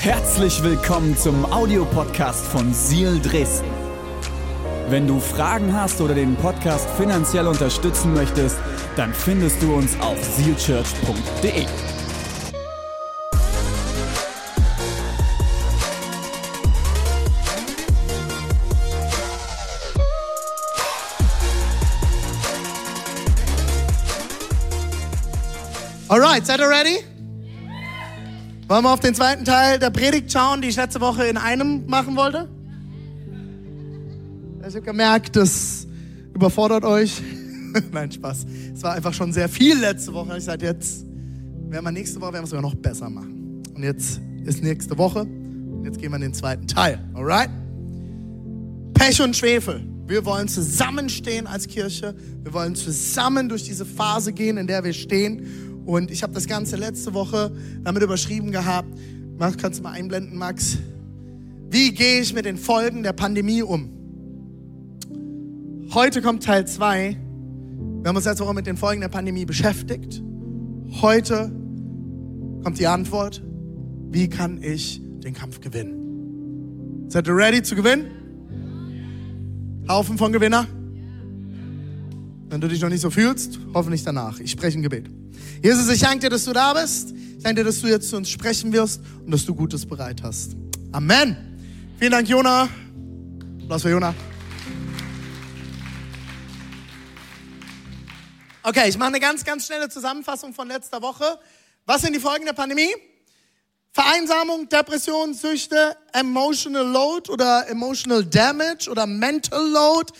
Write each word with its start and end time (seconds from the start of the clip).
Herzlich 0.00 0.62
willkommen 0.62 1.14
zum 1.14 1.44
Audiopodcast 1.52 2.46
von 2.46 2.72
Seal 2.72 3.20
Dresden. 3.20 3.68
Wenn 4.88 5.06
du 5.06 5.20
Fragen 5.20 5.74
hast 5.74 6.00
oder 6.00 6.14
den 6.14 6.36
Podcast 6.36 6.88
finanziell 6.96 7.46
unterstützen 7.46 8.14
möchtest, 8.14 8.56
dann 8.96 9.12
findest 9.12 9.60
du 9.62 9.74
uns 9.74 10.00
auf 10.00 10.16
sealchurch.de. 10.24 11.66
Alright, 26.08 26.46
seid 26.46 26.60
ihr 26.60 26.70
ready? 26.70 27.09
Wollen 28.70 28.84
wir 28.84 28.92
auf 28.92 29.00
den 29.00 29.16
zweiten 29.16 29.44
Teil 29.44 29.80
der 29.80 29.90
Predigt 29.90 30.30
schauen, 30.30 30.62
die 30.62 30.68
ich 30.68 30.76
letzte 30.76 31.00
Woche 31.00 31.24
in 31.24 31.36
einem 31.36 31.86
machen 31.86 32.14
wollte? 32.14 32.48
Ich 34.60 34.76
habe 34.76 34.82
gemerkt, 34.82 35.34
das 35.34 35.88
überfordert 36.32 36.84
euch. 36.84 37.20
Nein, 37.92 38.12
Spaß. 38.12 38.46
Es 38.72 38.80
war 38.84 38.92
einfach 38.92 39.12
schon 39.12 39.32
sehr 39.32 39.48
viel 39.48 39.76
letzte 39.76 40.12
Woche. 40.12 40.38
Ich 40.38 40.44
sagte, 40.44 40.66
jetzt 40.66 41.04
werden 41.68 41.84
wir 41.84 41.90
nächste 41.90 42.20
Woche 42.20 42.34
werden 42.34 42.42
wir 42.42 42.44
es 42.44 42.50
sogar 42.50 42.62
noch 42.62 42.76
besser 42.76 43.10
machen. 43.10 43.60
Und 43.74 43.82
jetzt 43.82 44.20
ist 44.44 44.62
nächste 44.62 44.96
Woche. 44.96 45.22
Und 45.22 45.84
jetzt 45.84 45.98
gehen 45.98 46.12
wir 46.12 46.16
in 46.16 46.22
den 46.22 46.34
zweiten 46.34 46.68
Teil. 46.68 47.00
Alright? 47.14 47.50
Pech 48.94 49.20
und 49.20 49.34
Schwefel. 49.34 49.84
Wir 50.06 50.24
wollen 50.24 50.46
zusammenstehen 50.46 51.48
als 51.48 51.66
Kirche. 51.66 52.14
Wir 52.44 52.52
wollen 52.52 52.76
zusammen 52.76 53.48
durch 53.48 53.64
diese 53.64 53.84
Phase 53.84 54.32
gehen, 54.32 54.58
in 54.58 54.68
der 54.68 54.84
wir 54.84 54.92
stehen. 54.92 55.69
Und 55.84 56.10
ich 56.10 56.22
habe 56.22 56.32
das 56.32 56.46
Ganze 56.46 56.76
letzte 56.76 57.14
Woche 57.14 57.52
damit 57.82 58.02
überschrieben 58.02 58.52
gehabt. 58.52 58.88
Max, 59.38 59.56
kannst 59.56 59.80
du 59.80 59.82
mal 59.82 59.92
einblenden, 59.92 60.38
Max? 60.38 60.78
Wie 61.70 61.92
gehe 61.92 62.20
ich 62.20 62.34
mit 62.34 62.44
den 62.44 62.56
Folgen 62.56 63.02
der 63.02 63.12
Pandemie 63.12 63.62
um? 63.62 63.90
Heute 65.92 66.22
kommt 66.22 66.44
Teil 66.44 66.66
2. 66.66 67.16
Wir 68.02 68.08
haben 68.08 68.16
uns 68.16 68.24
letzte 68.24 68.44
Woche 68.44 68.54
mit 68.54 68.66
den 68.66 68.76
Folgen 68.76 69.00
der 69.00 69.08
Pandemie 69.08 69.44
beschäftigt. 69.44 70.22
Heute 71.00 71.52
kommt 72.62 72.78
die 72.78 72.86
Antwort. 72.86 73.42
Wie 74.10 74.28
kann 74.28 74.62
ich 74.62 75.00
den 75.24 75.34
Kampf 75.34 75.60
gewinnen? 75.60 77.06
Seid 77.08 77.26
ihr 77.26 77.36
ready 77.36 77.62
zu 77.62 77.74
gewinnen? 77.74 78.06
Haufen 79.88 80.18
von 80.18 80.32
Gewinner? 80.32 80.66
Wenn 82.48 82.60
du 82.60 82.68
dich 82.68 82.80
noch 82.80 82.88
nicht 82.88 83.00
so 83.00 83.10
fühlst, 83.10 83.58
hoffentlich 83.74 84.02
danach. 84.02 84.40
Ich 84.40 84.50
spreche 84.50 84.78
ein 84.78 84.82
Gebet. 84.82 85.08
Jesus, 85.62 85.90
ich 85.90 86.00
danke 86.00 86.20
dir, 86.20 86.30
dass 86.30 86.44
du 86.44 86.54
da 86.54 86.72
bist. 86.72 87.12
Ich 87.12 87.42
danke 87.42 87.60
dir, 87.60 87.64
dass 87.64 87.80
du 87.80 87.86
jetzt 87.86 88.08
zu 88.08 88.16
uns 88.16 88.30
sprechen 88.30 88.72
wirst 88.72 89.02
und 89.24 89.30
dass 89.30 89.44
du 89.44 89.54
Gutes 89.54 89.84
bereit 89.84 90.22
hast. 90.22 90.56
Amen. 90.90 91.36
Vielen 91.98 92.12
Dank, 92.12 92.26
Jona. 92.26 92.66
Applaus 93.62 93.82
für 93.82 93.90
Jona. 93.90 94.14
Okay, 98.62 98.88
ich 98.88 98.96
mache 98.96 99.08
eine 99.08 99.20
ganz, 99.20 99.44
ganz 99.44 99.66
schnelle 99.66 99.90
Zusammenfassung 99.90 100.54
von 100.54 100.66
letzter 100.66 101.02
Woche. 101.02 101.38
Was 101.84 102.00
sind 102.02 102.14
die 102.14 102.20
Folgen 102.20 102.46
der 102.46 102.54
Pandemie? 102.54 102.88
Vereinsamung, 103.92 104.66
Depression, 104.68 105.34
Süchte, 105.34 105.96
Emotional 106.12 106.86
Load 106.86 107.30
oder 107.30 107.68
Emotional 107.68 108.24
Damage 108.24 108.88
oder 108.88 109.06
Mental 109.06 109.68
Load, 109.68 110.12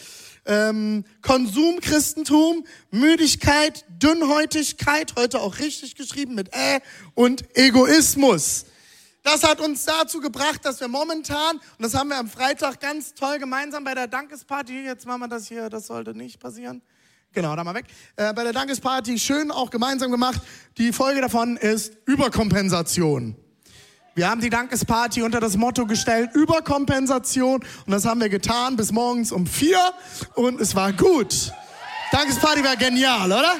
ähm, 0.50 1.04
Konsumchristentum, 1.22 2.66
Müdigkeit, 2.90 3.84
Dünnhäutigkeit, 3.88 5.14
heute 5.16 5.40
auch 5.40 5.60
richtig 5.60 5.94
geschrieben 5.94 6.34
mit 6.34 6.52
Ä 6.52 6.80
und 7.14 7.56
Egoismus. 7.56 8.66
Das 9.22 9.44
hat 9.44 9.60
uns 9.60 9.84
dazu 9.84 10.20
gebracht, 10.20 10.64
dass 10.64 10.80
wir 10.80 10.88
momentan, 10.88 11.56
und 11.56 11.62
das 11.78 11.94
haben 11.94 12.08
wir 12.08 12.16
am 12.16 12.28
Freitag 12.28 12.80
ganz 12.80 13.14
toll 13.14 13.38
gemeinsam 13.38 13.84
bei 13.84 13.94
der 13.94 14.08
Dankesparty, 14.08 14.84
jetzt 14.84 15.06
machen 15.06 15.20
wir 15.20 15.28
das 15.28 15.46
hier, 15.46 15.70
das 15.70 15.86
sollte 15.86 16.14
nicht 16.14 16.41
passieren. 16.41 16.82
Genau, 17.32 17.54
da 17.54 17.62
mal 17.62 17.75
weg. 17.75 17.84
Äh, 18.16 18.32
bei 18.32 18.42
der 18.42 18.52
Dankesparty 18.52 19.16
schön 19.19 19.52
auch 19.52 19.70
gemeinsam 19.70 20.10
gemacht. 20.10 20.41
Die 20.78 20.92
Folge 20.92 21.20
davon 21.20 21.56
ist 21.56 21.92
Überkompensation. 22.06 23.36
Wir 24.15 24.28
haben 24.28 24.41
die 24.41 24.50
Dankesparty 24.50 25.22
unter 25.22 25.41
das 25.41 25.56
Motto 25.56 25.87
gestellt, 25.87 26.31
Überkompensation. 26.34 27.65
Und 27.87 27.93
das 27.93 28.04
haben 28.04 28.21
wir 28.21 28.28
getan 28.28 28.76
bis 28.76 28.91
morgens 28.93 29.31
um 29.31 29.47
vier. 29.47 29.78
Und 30.34 30.60
es 30.60 30.75
war 30.75 30.93
gut. 30.93 31.53
Dankesparty 32.10 32.65
war 32.65 32.76
genial, 32.76 33.31
oder? 33.31 33.56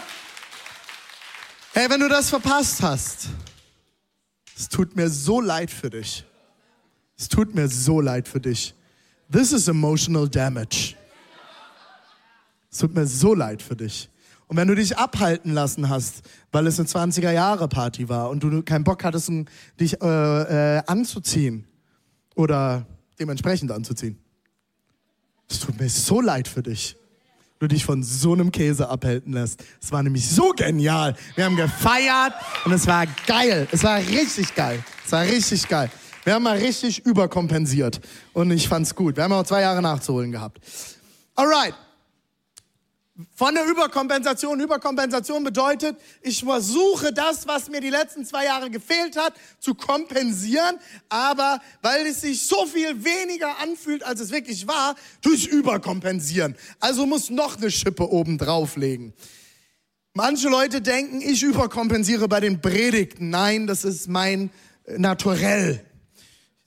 Hey, 1.73 1.89
wenn 1.89 2.01
du 2.01 2.09
das 2.09 2.31
verpasst 2.31 2.83
hast, 2.83 3.29
es 4.57 4.69
tut 4.69 4.97
mir 4.97 5.09
so 5.09 5.41
leid 5.41 5.71
für 5.71 5.89
dich. 5.89 6.25
Es 7.17 7.29
tut 7.29 7.55
mir 7.55 7.69
so 7.69 8.01
leid 8.01 8.27
für 8.27 8.41
dich. 8.41 8.75
This 9.33 9.53
is 9.53 9.69
emotional 9.69 10.29
damage. 10.29 10.97
Es 12.71 12.79
tut 12.79 12.95
mir 12.95 13.07
so 13.07 13.35
leid 13.35 13.63
für 13.63 13.77
dich. 13.77 14.09
Und 14.51 14.57
wenn 14.57 14.67
du 14.67 14.75
dich 14.75 14.99
abhalten 14.99 15.55
lassen 15.55 15.89
hast, 15.89 16.23
weil 16.51 16.67
es 16.67 16.81
eine 16.81 16.89
20er-Jahre-Party 16.89 18.09
war 18.09 18.31
und 18.31 18.43
du 18.43 18.65
keinen 18.65 18.83
Bock 18.83 19.05
hattest, 19.05 19.31
dich 19.79 20.03
äh, 20.03 20.79
äh, 20.79 20.83
anzuziehen 20.89 21.69
oder 22.35 22.85
dementsprechend 23.21 23.71
anzuziehen, 23.71 24.19
es 25.49 25.61
tut 25.61 25.79
mir 25.79 25.89
so 25.89 26.21
leid 26.21 26.49
für 26.49 26.65
dich. 26.65 26.97
Du 27.61 27.69
dich 27.69 27.85
von 27.85 28.03
so 28.03 28.33
einem 28.33 28.51
Käse 28.51 28.89
abhalten 28.89 29.35
lässt. 29.35 29.63
Es 29.81 29.93
war 29.93 30.03
nämlich 30.03 30.29
so 30.29 30.51
genial. 30.51 31.15
Wir 31.37 31.45
haben 31.45 31.55
gefeiert 31.55 32.33
und 32.65 32.73
es 32.73 32.89
war 32.89 33.07
geil. 33.29 33.69
Es 33.71 33.85
war 33.85 33.99
richtig 33.99 34.53
geil. 34.57 34.83
Es 35.07 35.13
war 35.13 35.23
richtig 35.23 35.69
geil. 35.69 35.93
Wir 36.25 36.35
haben 36.35 36.43
mal 36.43 36.59
richtig 36.59 37.07
überkompensiert 37.07 38.01
und 38.33 38.51
ich 38.51 38.67
fand's 38.67 38.97
gut. 38.97 39.15
Wir 39.15 39.23
haben 39.23 39.33
auch 39.33 39.45
zwei 39.45 39.61
Jahre 39.61 39.81
nachzuholen 39.81 40.33
gehabt. 40.33 40.59
Alright. 41.37 41.75
Von 43.35 43.55
der 43.55 43.67
Überkompensation. 43.67 44.61
Überkompensation 44.61 45.43
bedeutet, 45.45 45.97
ich 46.23 46.45
versuche 46.45 47.13
das, 47.13 47.47
was 47.47 47.69
mir 47.69 47.81
die 47.81 47.91
letzten 47.91 48.25
zwei 48.25 48.45
Jahre 48.45 48.71
gefehlt 48.71 49.17
hat, 49.17 49.35
zu 49.59 49.75
kompensieren. 49.75 50.79
Aber 51.09 51.61
weil 51.83 52.07
es 52.07 52.21
sich 52.21 52.47
so 52.47 52.67
viel 52.67 53.05
weniger 53.05 53.59
anfühlt, 53.59 54.03
als 54.05 54.21
es 54.21 54.31
wirklich 54.31 54.67
war, 54.67 54.95
durch 55.23 55.47
Überkompensieren. 55.47 56.57
Also 56.79 57.07
muss 57.07 57.31
noch 57.31 57.57
eine 57.57 57.71
Schippe 57.71 58.11
oben 58.11 58.39
drauflegen. 58.39 59.13
Manche 60.15 60.49
Leute 60.49 60.81
denken, 60.81 61.21
ich 61.21 61.43
überkompensiere 61.43 62.29
bei 62.29 62.41
den 62.41 62.61
Predigten. 62.61 63.31
Nein, 63.31 63.67
das 63.67 63.85
ist 63.85 64.09
mein 64.09 64.51
Naturell. 64.87 65.85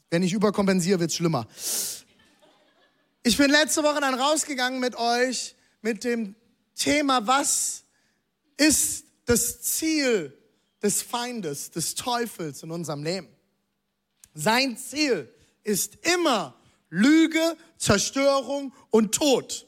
Wenn 0.09 0.23
ich 0.23 0.33
überkompensiere, 0.33 0.99
wird's 0.99 1.15
schlimmer. 1.15 1.47
Ich 3.23 3.37
bin 3.37 3.49
letzte 3.49 3.83
Woche 3.83 3.99
dann 3.99 4.13
rausgegangen 4.13 4.79
mit 4.79 4.95
euch 4.95 5.55
mit 5.81 6.03
dem 6.03 6.35
Thema, 6.75 7.25
was 7.25 7.83
ist 8.57 9.05
das 9.25 9.61
Ziel 9.61 10.37
des 10.81 11.01
Feindes, 11.01 11.71
des 11.71 11.95
Teufels 11.95 12.63
in 12.63 12.71
unserem 12.71 13.03
Leben? 13.03 13.27
Sein 14.33 14.77
Ziel 14.77 15.29
ist 15.63 15.97
immer 16.13 16.55
Lüge, 16.89 17.57
Zerstörung 17.77 18.73
und 18.89 19.13
Tod. 19.13 19.65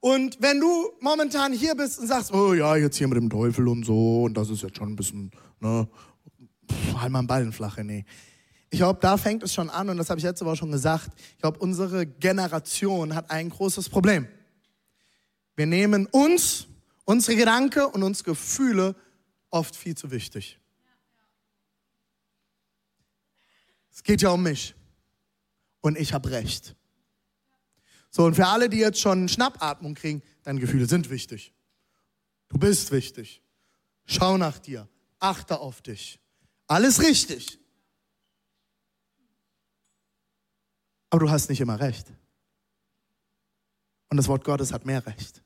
Und 0.00 0.40
wenn 0.40 0.60
du 0.60 0.92
momentan 1.00 1.52
hier 1.52 1.74
bist 1.74 1.98
und 1.98 2.06
sagst, 2.06 2.32
oh 2.32 2.54
ja, 2.54 2.76
jetzt 2.76 2.96
hier 2.96 3.08
mit 3.08 3.16
dem 3.16 3.28
Teufel 3.28 3.66
und 3.68 3.84
so, 3.84 4.24
und 4.24 4.34
das 4.34 4.48
ist 4.48 4.62
jetzt 4.62 4.76
schon 4.76 4.92
ein 4.92 4.96
bisschen, 4.96 5.30
ne, 5.60 5.88
halt 6.96 7.10
mal 7.10 7.18
einen 7.18 7.28
Ballen 7.28 7.52
flache, 7.52 7.82
nee. 7.82 8.04
Ich 8.70 8.78
glaube, 8.78 9.00
da 9.00 9.16
fängt 9.16 9.42
es 9.42 9.54
schon 9.54 9.70
an, 9.70 9.88
und 9.88 9.96
das 9.96 10.10
habe 10.10 10.18
ich 10.18 10.24
letzte 10.24 10.44
Woche 10.44 10.56
schon 10.56 10.70
gesagt. 10.70 11.10
Ich 11.32 11.38
glaube, 11.38 11.58
unsere 11.58 12.06
Generation 12.06 13.14
hat 13.14 13.30
ein 13.30 13.48
großes 13.48 13.88
Problem. 13.88 14.28
Wir 15.58 15.66
nehmen 15.66 16.06
uns, 16.06 16.68
unsere 17.04 17.36
Gedanken 17.36 17.86
und 17.86 18.04
unsere 18.04 18.30
Gefühle 18.30 18.94
oft 19.50 19.74
viel 19.74 19.96
zu 19.96 20.12
wichtig. 20.12 20.56
Es 23.90 24.04
geht 24.04 24.22
ja 24.22 24.30
um 24.30 24.44
mich. 24.44 24.76
Und 25.80 25.98
ich 25.98 26.12
habe 26.12 26.30
recht. 26.30 26.76
So, 28.08 28.24
und 28.24 28.36
für 28.36 28.46
alle, 28.46 28.68
die 28.68 28.76
jetzt 28.76 29.00
schon 29.00 29.28
Schnappatmung 29.28 29.96
kriegen, 29.96 30.22
deine 30.44 30.60
Gefühle 30.60 30.86
sind 30.86 31.10
wichtig. 31.10 31.52
Du 32.46 32.56
bist 32.56 32.92
wichtig. 32.92 33.42
Schau 34.06 34.38
nach 34.38 34.60
dir. 34.60 34.88
Achte 35.18 35.58
auf 35.58 35.82
dich. 35.82 36.20
Alles 36.68 37.02
richtig. 37.02 37.58
Aber 41.10 41.18
du 41.18 41.30
hast 41.30 41.50
nicht 41.50 41.60
immer 41.60 41.80
recht. 41.80 42.06
Und 44.08 44.18
das 44.18 44.28
Wort 44.28 44.44
Gottes 44.44 44.72
hat 44.72 44.86
mehr 44.86 45.04
Recht. 45.04 45.42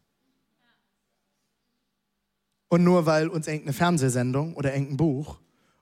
Und 2.73 2.85
nur 2.85 3.05
weil 3.05 3.29
uns 3.29 3.49
irgendeine 3.49 3.75
Fernsehsendung 3.75 4.55
oder 4.55 4.73
irgendein 4.73 4.97
Buch 4.97 5.39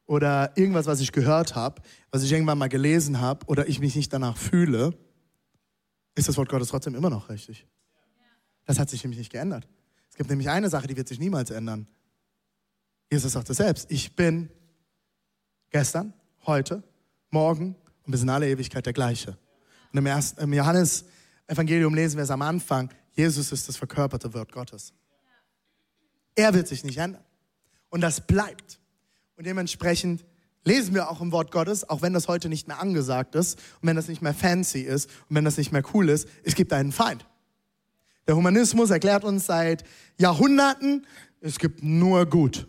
oder 0.07 0.57
irgendwas, 0.57 0.87
was 0.87 0.99
ich 0.99 1.13
gehört 1.13 1.55
habe, 1.55 1.81
was 2.11 2.25
ich 2.25 2.33
irgendwann 2.33 2.59
mal 2.59 2.69
gelesen 2.69 3.21
habe 3.21 3.47
oder 3.47 3.69
ich 3.69 3.79
mich 3.79 3.95
nicht 3.95 4.13
danach 4.13 4.37
fühle, 4.37 4.99
ist 6.17 6.27
das 6.27 6.37
Wort 6.37 6.49
Gottes 6.49 6.67
trotzdem 6.67 6.97
immer 6.97 7.09
noch 7.09 7.29
richtig. 7.29 7.65
Das 8.65 8.81
hat 8.81 8.91
sich 8.91 9.05
nämlich 9.05 9.21
nicht 9.21 9.31
geändert. 9.31 9.69
Es 10.11 10.17
gibt 10.17 10.31
nämlich 10.31 10.51
eine 10.51 10.69
Sache, 10.69 10.89
die 10.89 10.97
wird 10.97 11.07
sich 11.07 11.21
niemals 11.21 11.51
ändern. 11.51 11.87
Jesus 13.09 13.35
sagt 13.35 13.49
es 13.51 13.59
selbst. 13.59 13.89
Ich 13.89 14.17
bin 14.17 14.51
gestern, 15.71 16.13
heute, 16.45 16.83
morgen 17.31 17.77
und 18.05 18.11
bis 18.11 18.23
in 18.23 18.31
alle 18.31 18.49
Ewigkeit 18.49 18.85
der 18.85 18.95
gleiche. 18.95 19.39
Und 19.93 19.99
im, 20.01 20.07
ersten, 20.07 20.41
im 20.41 20.53
Johannes-Evangelium 20.53 21.95
lesen 21.95 22.17
wir 22.17 22.25
es 22.25 22.33
am 22.33 22.43
Anfang, 22.43 22.91
Jesus 23.13 23.53
ist 23.53 23.69
das 23.69 23.77
verkörperte 23.77 24.35
Wort 24.35 24.51
Gottes. 24.51 24.93
Er 26.41 26.55
wird 26.55 26.69
sich 26.69 26.85
nicht 26.85 26.97
ändern. 26.97 27.23
Und 27.91 28.01
das 28.01 28.27
bleibt. 28.27 28.81
Und 29.37 29.47
dementsprechend 29.47 30.25
lesen 30.65 30.95
wir 30.95 31.11
auch 31.11 31.21
im 31.21 31.33
Wort 31.33 31.51
Gottes, 31.51 31.87
auch 31.87 32.01
wenn 32.01 32.15
das 32.15 32.29
heute 32.29 32.49
nicht 32.49 32.67
mehr 32.67 32.81
angesagt 32.81 33.35
ist 33.35 33.59
und 33.83 33.89
wenn 33.89 33.97
das 33.97 34.09
nicht 34.09 34.23
mehr 34.23 34.33
fancy 34.33 34.81
ist 34.81 35.11
und 35.29 35.37
wenn 35.37 35.45
das 35.45 35.59
nicht 35.59 35.71
mehr 35.71 35.83
cool 35.93 36.09
ist, 36.09 36.27
es 36.43 36.55
gibt 36.55 36.73
einen 36.73 36.93
Feind. 36.93 37.27
Der 38.27 38.37
Humanismus 38.37 38.89
erklärt 38.89 39.23
uns 39.23 39.45
seit 39.45 39.85
Jahrhunderten, 40.19 41.07
es 41.43 41.59
gibt 41.59 41.83
nur 41.83 42.25
gut. 42.25 42.67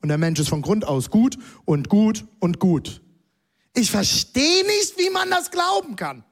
Und 0.00 0.08
der 0.08 0.16
Mensch 0.16 0.40
ist 0.40 0.48
von 0.48 0.62
Grund 0.62 0.86
aus 0.86 1.10
gut 1.10 1.36
und 1.66 1.90
gut 1.90 2.24
und 2.38 2.58
gut. 2.58 3.02
Ich 3.74 3.90
verstehe 3.90 4.64
nicht, 4.64 4.96
wie 4.96 5.10
man 5.10 5.28
das 5.28 5.50
glauben 5.50 5.94
kann. 5.94 6.24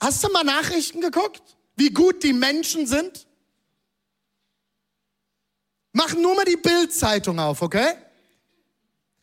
Hast 0.00 0.24
du 0.24 0.28
mal 0.32 0.42
Nachrichten 0.42 1.00
geguckt, 1.00 1.56
wie 1.76 1.90
gut 1.90 2.24
die 2.24 2.32
Menschen 2.32 2.88
sind? 2.88 3.27
Mach 5.98 6.14
nur 6.14 6.36
mal 6.36 6.44
die 6.44 6.56
Bildzeitung 6.56 7.40
auf, 7.40 7.60
okay? 7.60 7.92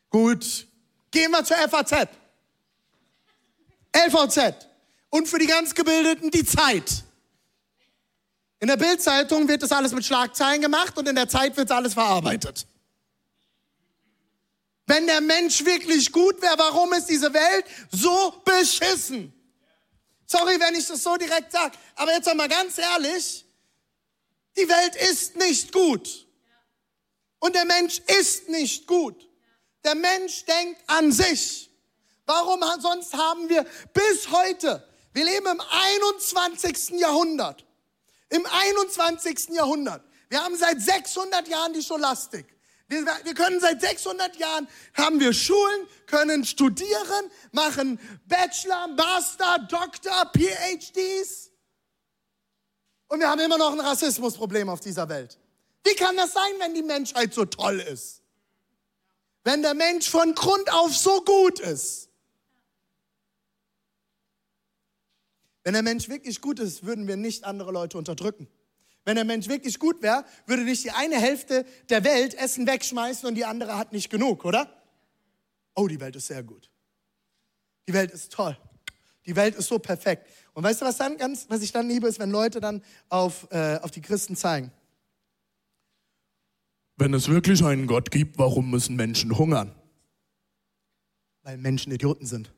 Gut. 0.09 0.67
Gehen 1.09 1.31
wir 1.31 1.41
zur 1.45 1.55
FAZ. 1.55 2.09
LVZ. 3.95 4.67
Und 5.09 5.29
für 5.29 5.39
die 5.39 5.45
ganz 5.45 5.73
Gebildeten 5.73 6.31
die 6.31 6.43
Zeit. 6.43 7.05
In 8.59 8.67
der 8.67 8.75
Bildzeitung 8.75 9.47
wird 9.47 9.63
das 9.63 9.71
alles 9.71 9.93
mit 9.93 10.03
Schlagzeilen 10.03 10.61
gemacht 10.61 10.97
und 10.97 11.07
in 11.07 11.15
der 11.15 11.29
Zeit 11.29 11.55
wird 11.55 11.71
alles 11.71 11.93
verarbeitet. 11.93 12.67
Wenn 14.85 15.07
der 15.07 15.21
Mensch 15.21 15.63
wirklich 15.63 16.11
gut 16.11 16.41
wäre, 16.41 16.57
warum 16.57 16.91
ist 16.91 17.05
diese 17.05 17.33
Welt 17.33 17.65
so 17.89 18.33
beschissen? 18.43 19.33
Sorry, 20.25 20.59
wenn 20.59 20.75
ich 20.75 20.85
das 20.87 21.01
so 21.01 21.15
direkt 21.15 21.53
sage, 21.53 21.77
aber 21.95 22.11
jetzt 22.11 22.27
einmal 22.27 22.49
ganz 22.49 22.77
ehrlich, 22.77 23.45
die 24.57 24.67
Welt 24.67 24.95
ist 25.09 25.37
nicht 25.37 25.71
gut. 25.71 26.24
Und 27.39 27.55
der 27.55 27.65
Mensch 27.65 27.99
ist 28.19 28.49
nicht 28.49 28.87
gut. 28.87 29.29
Der 29.83 29.95
Mensch 29.95 30.45
denkt 30.45 30.81
an 30.87 31.11
sich. 31.11 31.69
Warum 32.25 32.63
sonst 32.79 33.13
haben 33.13 33.49
wir 33.49 33.65
bis 33.93 34.31
heute, 34.31 34.87
wir 35.13 35.25
leben 35.25 35.45
im 35.45 35.61
21. 35.61 36.99
Jahrhundert, 36.99 37.65
im 38.29 38.45
21. 38.45 39.49
Jahrhundert. 39.49 40.03
Wir 40.29 40.43
haben 40.43 40.57
seit 40.57 40.81
600 40.81 41.47
Jahren 41.47 41.73
die 41.73 41.83
Scholastik. 41.83 42.47
Wir, 42.87 43.05
wir, 43.05 43.33
können 43.33 43.59
seit 43.59 43.81
600 43.81 44.35
Jahren, 44.35 44.67
haben 44.95 45.19
wir 45.19 45.33
Schulen, 45.33 45.87
können 46.05 46.45
studieren, 46.45 47.31
machen 47.51 47.99
Bachelor, 48.25 48.87
Master, 48.89 49.59
Doktor, 49.69 50.31
PhDs. 50.35 51.51
Und 53.07 53.19
wir 53.19 53.29
haben 53.29 53.39
immer 53.39 53.57
noch 53.57 53.71
ein 53.71 53.79
Rassismusproblem 53.79 54.69
auf 54.69 54.79
dieser 54.79 55.07
Welt. 55.09 55.39
Wie 55.85 55.95
kann 55.95 56.17
das 56.17 56.33
sein, 56.33 56.51
wenn 56.59 56.73
die 56.73 56.81
Menschheit 56.81 57.33
so 57.33 57.45
toll 57.45 57.79
ist? 57.79 58.23
Wenn 59.43 59.61
der 59.61 59.75
Mensch 59.75 60.09
von 60.09 60.33
Grund 60.33 60.73
auf 60.73 60.95
so 60.95 61.23
gut 61.23 61.59
ist? 61.59 62.09
Wenn 65.63 65.73
der 65.73 65.83
Mensch 65.83 66.09
wirklich 66.09 66.41
gut 66.41 66.59
ist, 66.59 66.85
würden 66.85 67.07
wir 67.07 67.15
nicht 67.15 67.43
andere 67.43 67.71
Leute 67.71 67.97
unterdrücken. 67.97 68.47
Wenn 69.03 69.15
der 69.15 69.25
Mensch 69.25 69.47
wirklich 69.47 69.77
gut 69.77 70.01
wäre, 70.01 70.25
würde 70.47 70.63
nicht 70.63 70.83
die 70.83 70.91
eine 70.91 71.17
Hälfte 71.19 71.65
der 71.89 72.03
Welt 72.03 72.33
Essen 72.33 72.65
wegschmeißen 72.65 73.27
und 73.27 73.35
die 73.35 73.45
andere 73.45 73.77
hat 73.77 73.93
nicht 73.93 74.09
genug, 74.09 74.45
oder? 74.45 74.83
Oh, 75.75 75.87
die 75.87 75.99
Welt 75.99 76.15
ist 76.15 76.27
sehr 76.27 76.41
gut. 76.41 76.71
Die 77.87 77.93
Welt 77.93 78.09
ist 78.09 78.31
toll. 78.31 78.57
Die 79.27 79.35
Welt 79.35 79.55
ist 79.55 79.67
so 79.67 79.77
perfekt. 79.77 80.27
Und 80.53 80.63
weißt 80.63 80.81
du, 80.81 80.85
was 80.85 80.97
dann 80.97 81.17
ganz, 81.17 81.45
was 81.49 81.61
ich 81.61 81.71
dann 81.71 81.87
liebe, 81.87 82.07
ist, 82.07 82.17
wenn 82.17 82.31
Leute 82.31 82.59
dann 82.59 82.83
auf, 83.09 83.47
äh, 83.51 83.77
auf 83.77 83.91
die 83.91 84.01
Christen 84.01 84.35
zeigen. 84.35 84.71
Wenn 86.97 87.13
es 87.13 87.27
wirklich 87.27 87.63
einen 87.63 87.87
Gott 87.87 88.11
gibt, 88.11 88.37
warum 88.37 88.69
müssen 88.69 88.95
Menschen 88.95 89.37
hungern? 89.37 89.73
Weil 91.43 91.57
Menschen 91.57 91.91
Idioten 91.91 92.25
sind. 92.25 92.53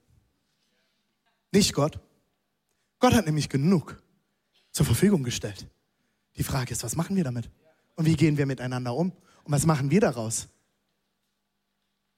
Nicht 1.51 1.73
Gott. 1.73 1.99
Gott 2.99 3.13
hat 3.13 3.25
nämlich 3.25 3.49
genug 3.49 4.01
zur 4.71 4.85
Verfügung 4.85 5.23
gestellt. 5.23 5.67
Die 6.35 6.43
Frage 6.43 6.71
ist, 6.71 6.83
was 6.83 6.95
machen 6.95 7.15
wir 7.15 7.23
damit? 7.23 7.49
Und 7.95 8.05
wie 8.05 8.15
gehen 8.15 8.37
wir 8.37 8.45
miteinander 8.45 8.93
um? 8.93 9.11
Und 9.43 9.51
was 9.51 9.65
machen 9.65 9.89
wir 9.89 10.01
daraus? 10.01 10.47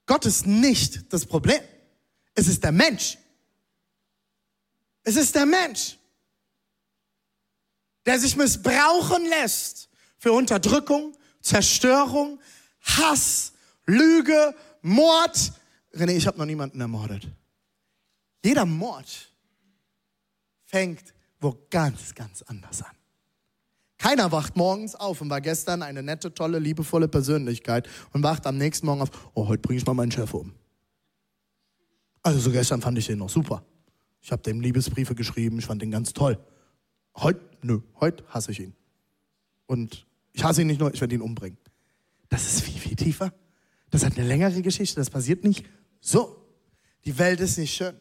Gott 0.04 0.26
ist 0.26 0.46
nicht 0.46 1.12
das 1.12 1.24
Problem. 1.24 1.60
Es 2.34 2.48
ist 2.48 2.62
der 2.62 2.72
Mensch. 2.72 3.16
Es 5.02 5.16
ist 5.16 5.34
der 5.34 5.46
Mensch, 5.46 5.98
der 8.04 8.18
sich 8.18 8.36
missbrauchen 8.36 9.24
lässt 9.26 9.88
für 10.18 10.32
Unterdrückung, 10.32 11.16
Zerstörung, 11.40 12.38
Hass, 12.82 13.52
Lüge, 13.86 14.54
Mord. 14.82 15.52
René, 15.94 16.12
ich 16.12 16.26
habe 16.26 16.38
noch 16.38 16.46
niemanden 16.46 16.80
ermordet. 16.80 17.26
Jeder 18.44 18.64
Mord 18.64 19.32
fängt 20.66 21.14
wo 21.40 21.56
ganz, 21.70 22.14
ganz 22.14 22.42
anders 22.42 22.82
an. 22.82 22.94
Keiner 23.98 24.32
wacht 24.32 24.56
morgens 24.56 24.94
auf 24.94 25.20
und 25.20 25.28
war 25.30 25.40
gestern 25.40 25.82
eine 25.82 26.02
nette, 26.02 26.32
tolle, 26.32 26.58
liebevolle 26.58 27.08
Persönlichkeit 27.08 27.88
und 28.12 28.22
wacht 28.22 28.46
am 28.46 28.56
nächsten 28.56 28.86
Morgen 28.86 29.02
auf, 29.02 29.10
oh, 29.34 29.48
heute 29.48 29.60
bringe 29.60 29.78
ich 29.78 29.86
mal 29.86 29.94
meinen 29.94 30.12
Chef 30.12 30.32
um. 30.32 30.54
Also 32.22 32.38
so 32.38 32.50
gestern 32.50 32.80
fand 32.80 32.98
ich 32.98 33.06
den 33.06 33.18
noch 33.18 33.28
super. 33.28 33.64
Ich 34.22 34.32
habe 34.32 34.42
dem 34.42 34.60
Liebesbriefe 34.60 35.14
geschrieben, 35.14 35.58
ich 35.58 35.66
fand 35.66 35.82
den 35.82 35.90
ganz 35.90 36.12
toll. 36.12 36.38
Heute, 37.16 37.40
nö, 37.62 37.80
heute 38.00 38.24
hasse 38.28 38.52
ich 38.52 38.60
ihn. 38.60 38.74
Und 39.66 40.06
ich 40.32 40.44
hasse 40.44 40.62
ihn 40.62 40.66
nicht 40.66 40.80
nur, 40.80 40.92
ich 40.92 41.00
werde 41.00 41.14
ihn 41.14 41.20
umbringen. 41.20 41.58
Das 42.28 42.46
ist 42.46 42.62
viel, 42.62 42.78
viel 42.78 42.96
tiefer. 42.96 43.32
Das 43.90 44.04
hat 44.04 44.16
eine 44.16 44.26
längere 44.26 44.62
Geschichte, 44.62 44.96
das 44.96 45.10
passiert 45.10 45.44
nicht 45.44 45.66
so. 46.00 46.36
Die 47.04 47.18
Welt 47.18 47.40
ist 47.40 47.58
nicht 47.58 47.74
schön. 47.74 47.96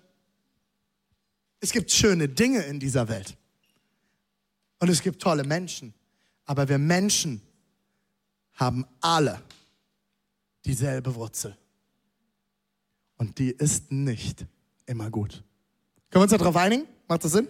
Es 1.59 1.71
gibt 1.71 1.91
schöne 1.91 2.29
Dinge 2.29 2.61
in 2.63 2.79
dieser 2.79 3.07
Welt. 3.09 3.35
Und 4.79 4.89
es 4.89 5.01
gibt 5.01 5.21
tolle 5.21 5.43
Menschen. 5.43 5.93
Aber 6.45 6.67
wir 6.67 6.77
Menschen 6.77 7.41
haben 8.53 8.85
alle 9.01 9.41
dieselbe 10.65 11.13
Wurzel. 11.15 11.57
Und 13.17 13.37
die 13.39 13.51
ist 13.51 13.91
nicht 13.91 14.45
immer 14.85 15.09
gut. 15.09 15.43
Können 16.09 16.21
wir 16.21 16.21
uns 16.21 16.31
darauf 16.31 16.55
einigen? 16.55 16.87
Macht 17.07 17.23
das 17.23 17.33
Sinn? 17.33 17.47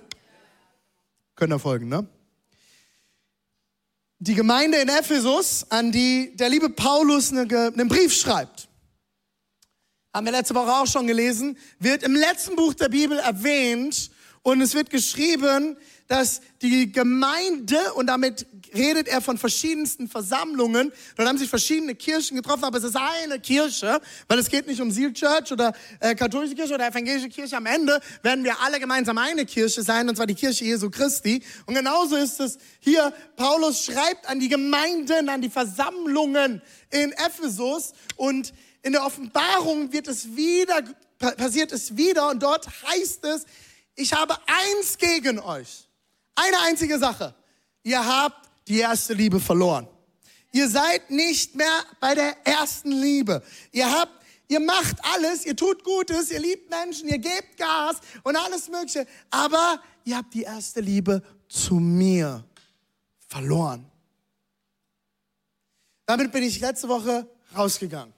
Können 1.35 1.53
wir 1.53 1.59
folgen, 1.59 1.87
ne? 1.87 2.07
Die 4.21 4.35
Gemeinde 4.35 4.79
in 4.79 4.89
Ephesus, 4.89 5.65
an 5.69 5.93
die 5.93 6.35
der 6.35 6.49
liebe 6.49 6.69
Paulus 6.69 7.31
einen 7.31 7.87
Brief 7.87 8.13
schreibt, 8.13 8.67
haben 10.13 10.25
wir 10.25 10.33
letzte 10.33 10.55
Woche 10.55 10.73
auch 10.73 10.87
schon 10.87 11.07
gelesen, 11.07 11.57
wird 11.79 12.03
im 12.03 12.15
letzten 12.15 12.57
Buch 12.57 12.73
der 12.73 12.89
Bibel 12.89 13.17
erwähnt 13.17 14.11
und 14.41 14.59
es 14.59 14.73
wird 14.73 14.89
geschrieben, 14.89 15.77
dass 16.09 16.41
die 16.61 16.91
Gemeinde, 16.91 17.93
und 17.93 18.07
damit 18.07 18.47
redet 18.73 19.07
er 19.07 19.21
von 19.21 19.37
verschiedensten 19.37 20.07
Versammlungen, 20.07 20.91
dort 21.15 21.29
haben 21.29 21.37
sich 21.37 21.49
verschiedene 21.49 21.93
Kirchen 21.93 22.35
getroffen, 22.35 22.63
aber 22.63 22.79
es 22.79 22.83
ist 22.83 22.97
eine 22.97 23.39
Kirche, 23.39 24.01
weil 24.27 24.39
es 24.39 24.49
geht 24.49 24.65
nicht 24.65 24.81
um 24.81 24.91
Seal 24.91 25.13
Church 25.13 25.51
oder 25.51 25.71
äh, 25.99 26.15
katholische 26.15 26.55
Kirche 26.55 26.73
oder 26.73 26.87
evangelische 26.87 27.29
Kirche. 27.29 27.55
Am 27.57 27.67
Ende 27.67 27.99
werden 28.23 28.43
wir 28.43 28.59
alle 28.59 28.79
gemeinsam 28.79 29.19
eine 29.19 29.45
Kirche 29.45 29.83
sein, 29.83 30.09
und 30.09 30.15
zwar 30.15 30.25
die 30.25 30.33
Kirche 30.33 30.65
Jesu 30.65 30.89
Christi. 30.89 31.43
Und 31.67 31.75
genauso 31.75 32.15
ist 32.15 32.39
es 32.39 32.57
hier, 32.79 33.13
Paulus 33.35 33.85
schreibt 33.85 34.27
an 34.27 34.39
die 34.39 34.49
Gemeinden, 34.49 35.29
an 35.29 35.43
die 35.43 35.49
Versammlungen 35.49 36.61
in 36.89 37.11
Ephesus 37.11 37.93
und 38.15 38.51
in 38.81 38.93
der 38.93 39.05
Offenbarung 39.05 39.93
wird 39.93 40.07
es 40.07 40.35
wieder, 40.35 40.83
passiert 41.19 41.71
es 41.71 41.95
wieder 41.95 42.29
und 42.29 42.41
dort 42.41 42.67
heißt 42.87 43.25
es, 43.25 43.45
ich 43.95 44.11
habe 44.13 44.35
eins 44.47 44.97
gegen 44.97 45.37
euch. 45.39 45.88
Eine 46.41 46.59
einzige 46.61 46.97
Sache. 46.97 47.35
Ihr 47.83 48.05
habt 48.05 48.49
die 48.67 48.79
erste 48.79 49.13
Liebe 49.13 49.39
verloren. 49.39 49.87
Ihr 50.51 50.69
seid 50.69 51.11
nicht 51.11 51.55
mehr 51.55 51.83
bei 51.99 52.15
der 52.15 52.47
ersten 52.47 52.91
Liebe. 52.91 53.43
Ihr 53.71 53.91
habt 53.91 54.13
Ihr 54.51 54.59
macht 54.59 54.97
alles, 55.05 55.45
ihr 55.45 55.55
tut 55.55 55.83
Gutes, 55.83 56.31
ihr 56.31 56.39
liebt 56.39 56.71
Menschen, 56.71 57.07
ihr 57.07 57.19
gebt 57.19 57.55
Gas 57.57 57.97
und 58.23 58.35
alles 58.35 58.67
Mögliche. 58.67 59.05
Aber 59.29 59.79
ihr 60.05 60.17
habt 60.17 60.33
die 60.33 60.41
erste 60.41 60.81
Liebe 60.81 61.21
zu 61.47 61.75
mir 61.75 62.43
verloren. 63.27 63.85
Damit 66.07 66.31
bin 66.31 66.41
ich 66.41 66.59
letzte 66.59 66.89
Woche 66.89 67.27
rausgegangen. 67.55 68.11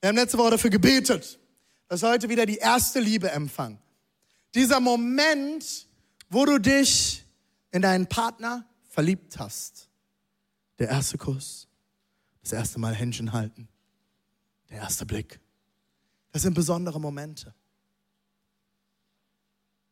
Wir 0.00 0.08
haben 0.08 0.16
letzte 0.16 0.36
Woche 0.36 0.50
dafür 0.50 0.70
gebetet, 0.70 1.38
dass 1.86 2.02
heute 2.02 2.28
wieder 2.28 2.44
die 2.44 2.56
erste 2.56 2.98
Liebe 2.98 3.30
empfangen. 3.30 3.78
Dieser 4.52 4.80
Moment, 4.80 5.86
wo 6.30 6.46
du 6.46 6.58
dich 6.58 7.26
in 7.72 7.82
deinen 7.82 8.06
Partner 8.06 8.64
verliebt 8.84 9.38
hast. 9.38 9.90
Der 10.78 10.88
erste 10.88 11.18
Kuss, 11.18 11.68
das 12.40 12.52
erste 12.52 12.78
Mal 12.78 12.94
Händchen 12.94 13.32
halten, 13.32 13.68
der 14.70 14.78
erste 14.78 15.04
Blick, 15.04 15.38
Das 16.32 16.42
sind 16.42 16.54
besondere 16.54 17.00
Momente. 17.00 17.52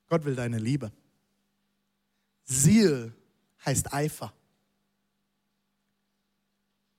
Gott 0.07 0.25
will 0.25 0.37
deine 0.37 0.59
Liebe. 0.59 0.92
Ziel 2.45 3.12
heißt 3.66 3.92
Eifer. 3.92 4.33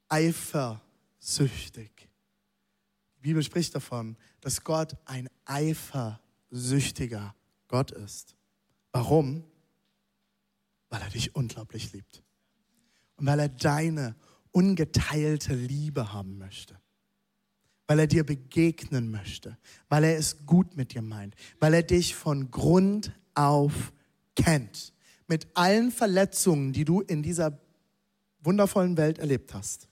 Eifersüchtig. 0.10 2.10
Die 3.18 3.22
Bibel 3.22 3.42
spricht 3.42 3.74
davon, 3.74 4.18
dass 4.42 4.62
Gott 4.64 4.98
ein 5.06 5.30
eifersüchtiger 5.46 7.34
Gott 7.70 7.92
ist. 7.92 8.36
Warum? 8.92 9.44
Weil 10.90 11.02
er 11.02 11.10
dich 11.10 11.36
unglaublich 11.36 11.94
liebt. 11.94 12.24
Und 13.18 13.26
weil 13.28 13.40
er 13.40 13.50
deine 13.50 14.16
ungeteilte 14.52 15.54
Liebe 15.54 16.14
haben 16.14 16.38
möchte. 16.38 16.80
Weil 17.88 18.00
er 18.00 18.08
dir 18.08 18.26
begegnen 18.26 19.12
möchte. 19.12 19.58
Weil 19.90 20.04
er 20.04 20.18
es 20.18 20.46
gut 20.46 20.76
mit 20.76 20.94
dir 20.94 21.02
meint. 21.02 21.36
Weil 21.60 21.74
er 21.74 21.84
dich 21.84 22.16
von 22.16 22.50
Grund 22.52 23.12
auf 23.36 23.92
kennt. 24.36 24.94
Mit 25.28 25.48
allen 25.54 25.92
Verletzungen, 25.92 26.74
die 26.74 26.86
du 26.86 27.02
in 27.02 27.22
dieser 27.22 27.60
wundervollen 28.42 28.98
Welt 28.98 29.20
erlebt 29.20 29.54
hast. 29.54 29.88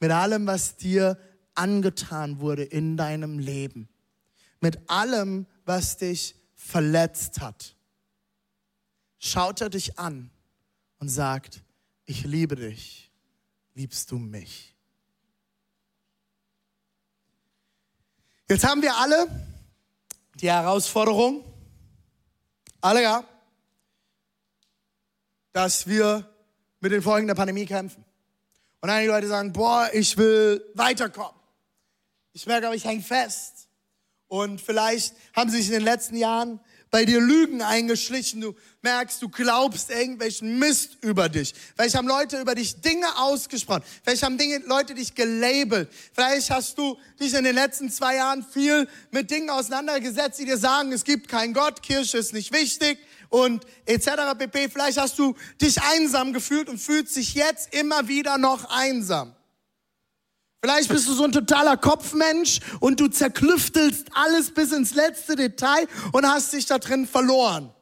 Mit 0.00 0.10
allem, 0.10 0.46
was 0.46 0.76
dir 0.76 1.18
angetan 1.54 2.40
wurde 2.40 2.64
in 2.64 2.96
deinem 2.96 3.38
Leben. 3.38 3.88
Mit 4.60 4.78
allem, 4.88 5.46
was 5.64 5.98
dich 5.98 6.34
verletzt 6.54 7.40
hat. 7.40 7.76
Schaut 9.22 9.60
er 9.60 9.68
dich 9.68 9.98
an 9.98 10.30
und 10.98 11.10
sagt, 11.10 11.62
ich 12.06 12.24
liebe 12.24 12.56
dich, 12.56 13.12
liebst 13.74 14.10
du 14.10 14.18
mich? 14.18 14.74
Jetzt 18.48 18.64
haben 18.64 18.80
wir 18.80 18.96
alle 18.96 19.28
die 20.36 20.50
Herausforderung, 20.50 21.44
alle 22.80 23.02
ja, 23.02 23.24
dass 25.52 25.86
wir 25.86 26.26
mit 26.80 26.90
den 26.90 27.02
Folgen 27.02 27.26
der 27.26 27.34
Pandemie 27.34 27.66
kämpfen. 27.66 28.02
Und 28.80 28.88
einige 28.88 29.12
Leute 29.12 29.28
sagen, 29.28 29.52
boah, 29.52 29.90
ich 29.92 30.16
will 30.16 30.64
weiterkommen. 30.72 31.38
Ich 32.32 32.46
merke 32.46 32.68
aber, 32.68 32.74
ich 32.74 32.86
hänge 32.86 33.02
fest. 33.02 33.68
Und 34.28 34.62
vielleicht 34.62 35.14
haben 35.34 35.50
sich 35.50 35.66
in 35.66 35.72
den 35.72 35.82
letzten 35.82 36.16
Jahren 36.16 36.58
bei 36.90 37.04
dir 37.04 37.20
Lügen 37.20 37.62
eingeschlichen. 37.62 38.40
Du 38.40 38.54
merkst, 38.82 39.22
du 39.22 39.28
glaubst 39.28 39.90
irgendwelchen 39.90 40.58
Mist 40.58 40.98
über 41.02 41.28
dich. 41.28 41.54
Vielleicht 41.76 41.94
haben 41.94 42.08
Leute 42.08 42.40
über 42.40 42.54
dich 42.54 42.80
Dinge 42.80 43.06
ausgesprochen. 43.16 43.82
Vielleicht 44.02 44.22
haben 44.22 44.38
Dinge, 44.38 44.58
Leute 44.66 44.94
dich 44.94 45.14
gelabelt. 45.14 45.88
Vielleicht 46.12 46.50
hast 46.50 46.76
du 46.78 46.98
dich 47.20 47.34
in 47.34 47.44
den 47.44 47.54
letzten 47.54 47.90
zwei 47.90 48.16
Jahren 48.16 48.44
viel 48.44 48.88
mit 49.10 49.30
Dingen 49.30 49.50
auseinandergesetzt, 49.50 50.38
die 50.38 50.44
dir 50.44 50.58
sagen, 50.58 50.92
es 50.92 51.04
gibt 51.04 51.28
keinen 51.28 51.54
Gott, 51.54 51.82
Kirche 51.82 52.18
ist 52.18 52.32
nicht 52.32 52.52
wichtig 52.52 52.98
und 53.28 53.64
etc. 53.86 54.36
pp. 54.36 54.68
Vielleicht 54.68 54.98
hast 54.98 55.18
du 55.18 55.36
dich 55.60 55.80
einsam 55.82 56.32
gefühlt 56.32 56.68
und 56.68 56.78
fühlst 56.78 57.16
dich 57.16 57.34
jetzt 57.34 57.72
immer 57.74 58.08
wieder 58.08 58.38
noch 58.38 58.68
einsam. 58.70 59.34
Vielleicht 60.62 60.90
bist 60.90 61.08
du 61.08 61.14
so 61.14 61.24
ein 61.24 61.32
totaler 61.32 61.78
Kopfmensch 61.78 62.60
und 62.80 63.00
du 63.00 63.08
zerklüftelst 63.08 64.08
alles 64.12 64.50
bis 64.50 64.72
ins 64.72 64.94
letzte 64.94 65.34
Detail 65.34 65.88
und 66.12 66.26
hast 66.26 66.52
dich 66.52 66.66
da 66.66 66.78
drin 66.78 67.06
verloren. 67.06 67.72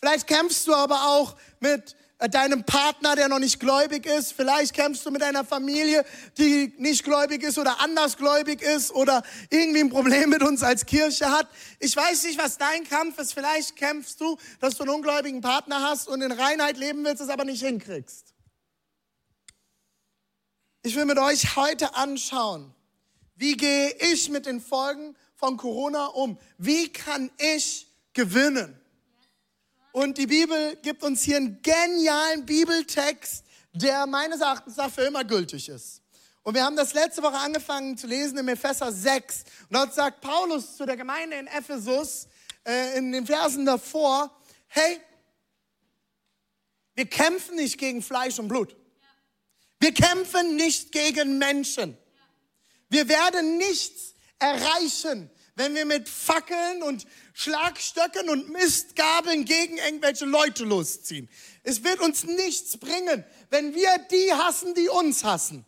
Vielleicht 0.00 0.26
kämpfst 0.26 0.66
du 0.66 0.74
aber 0.74 1.06
auch 1.06 1.36
mit 1.60 1.94
äh, 2.18 2.28
deinem 2.28 2.64
Partner, 2.64 3.14
der 3.14 3.28
noch 3.28 3.38
nicht 3.38 3.60
gläubig 3.60 4.06
ist. 4.06 4.32
Vielleicht 4.32 4.74
kämpfst 4.74 5.06
du 5.06 5.10
mit 5.10 5.22
einer 5.22 5.44
Familie, 5.44 6.04
die 6.36 6.74
nicht 6.78 7.04
gläubig 7.04 7.42
ist 7.42 7.58
oder 7.58 7.80
andersgläubig 7.80 8.62
ist 8.62 8.90
oder 8.90 9.22
irgendwie 9.50 9.80
ein 9.80 9.90
Problem 9.90 10.30
mit 10.30 10.42
uns 10.42 10.62
als 10.62 10.84
Kirche 10.84 11.30
hat. 11.30 11.48
Ich 11.78 11.96
weiß 11.96 12.24
nicht, 12.24 12.38
was 12.38 12.58
dein 12.58 12.84
Kampf 12.84 13.18
ist. 13.18 13.34
Vielleicht 13.34 13.76
kämpfst 13.76 14.20
du, 14.20 14.36
dass 14.60 14.76
du 14.76 14.82
einen 14.82 14.94
ungläubigen 14.94 15.40
Partner 15.40 15.82
hast 15.82 16.08
und 16.08 16.22
in 16.22 16.32
Reinheit 16.32 16.76
leben 16.76 17.04
willst, 17.04 17.22
es 17.22 17.28
aber 17.28 17.44
nicht 17.44 17.62
hinkriegst. 17.62 18.35
Ich 20.86 20.94
will 20.94 21.04
mit 21.04 21.18
euch 21.18 21.56
heute 21.56 21.96
anschauen, 21.96 22.72
wie 23.34 23.56
gehe 23.56 23.90
ich 24.12 24.30
mit 24.30 24.46
den 24.46 24.60
Folgen 24.60 25.16
von 25.34 25.56
Corona 25.56 26.06
um? 26.06 26.38
Wie 26.58 26.92
kann 26.92 27.28
ich 27.38 27.88
gewinnen? 28.12 28.80
Und 29.90 30.16
die 30.16 30.28
Bibel 30.28 30.76
gibt 30.84 31.02
uns 31.02 31.24
hier 31.24 31.38
einen 31.38 31.60
genialen 31.60 32.46
Bibeltext, 32.46 33.44
der 33.72 34.06
meines 34.06 34.40
Erachtens 34.40 34.76
nach 34.76 34.92
für 34.92 35.02
immer 35.02 35.24
gültig 35.24 35.68
ist. 35.68 36.02
Und 36.44 36.54
wir 36.54 36.62
haben 36.62 36.76
das 36.76 36.94
letzte 36.94 37.20
Woche 37.24 37.38
angefangen 37.38 37.98
zu 37.98 38.06
lesen 38.06 38.38
im 38.38 38.46
Epheser 38.46 38.92
6. 38.92 39.42
Und 39.68 39.76
dort 39.76 39.92
sagt 39.92 40.20
Paulus 40.20 40.76
zu 40.76 40.86
der 40.86 40.96
Gemeinde 40.96 41.36
in 41.36 41.48
Ephesus, 41.48 42.28
äh, 42.64 42.96
in 42.96 43.10
den 43.10 43.26
Versen 43.26 43.66
davor, 43.66 44.30
hey, 44.68 45.00
wir 46.94 47.06
kämpfen 47.06 47.56
nicht 47.56 47.76
gegen 47.76 48.02
Fleisch 48.02 48.38
und 48.38 48.46
Blut. 48.46 48.76
Wir 49.86 49.94
kämpfen 49.94 50.56
nicht 50.56 50.90
gegen 50.90 51.38
Menschen. 51.38 51.96
Wir 52.88 53.08
werden 53.08 53.56
nichts 53.56 54.16
erreichen, 54.40 55.30
wenn 55.54 55.76
wir 55.76 55.84
mit 55.84 56.08
Fackeln 56.08 56.82
und 56.82 57.06
Schlagstöcken 57.34 58.28
und 58.28 58.50
Mistgabeln 58.50 59.44
gegen 59.44 59.78
irgendwelche 59.78 60.24
Leute 60.24 60.64
losziehen. 60.64 61.28
Es 61.62 61.84
wird 61.84 62.00
uns 62.00 62.24
nichts 62.24 62.78
bringen, 62.78 63.24
wenn 63.50 63.76
wir 63.76 63.96
die 64.10 64.32
hassen, 64.32 64.74
die 64.74 64.88
uns 64.88 65.22
hassen. 65.22 65.64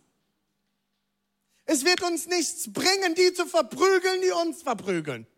Es 1.65 1.85
wird 1.85 2.03
uns 2.03 2.27
nichts 2.27 2.73
bringen, 2.73 3.15
die 3.15 3.33
zu 3.35 3.47
verprügeln, 3.47 4.21
die 4.21 4.33
uns 4.33 4.63
verprügeln. 4.63 5.29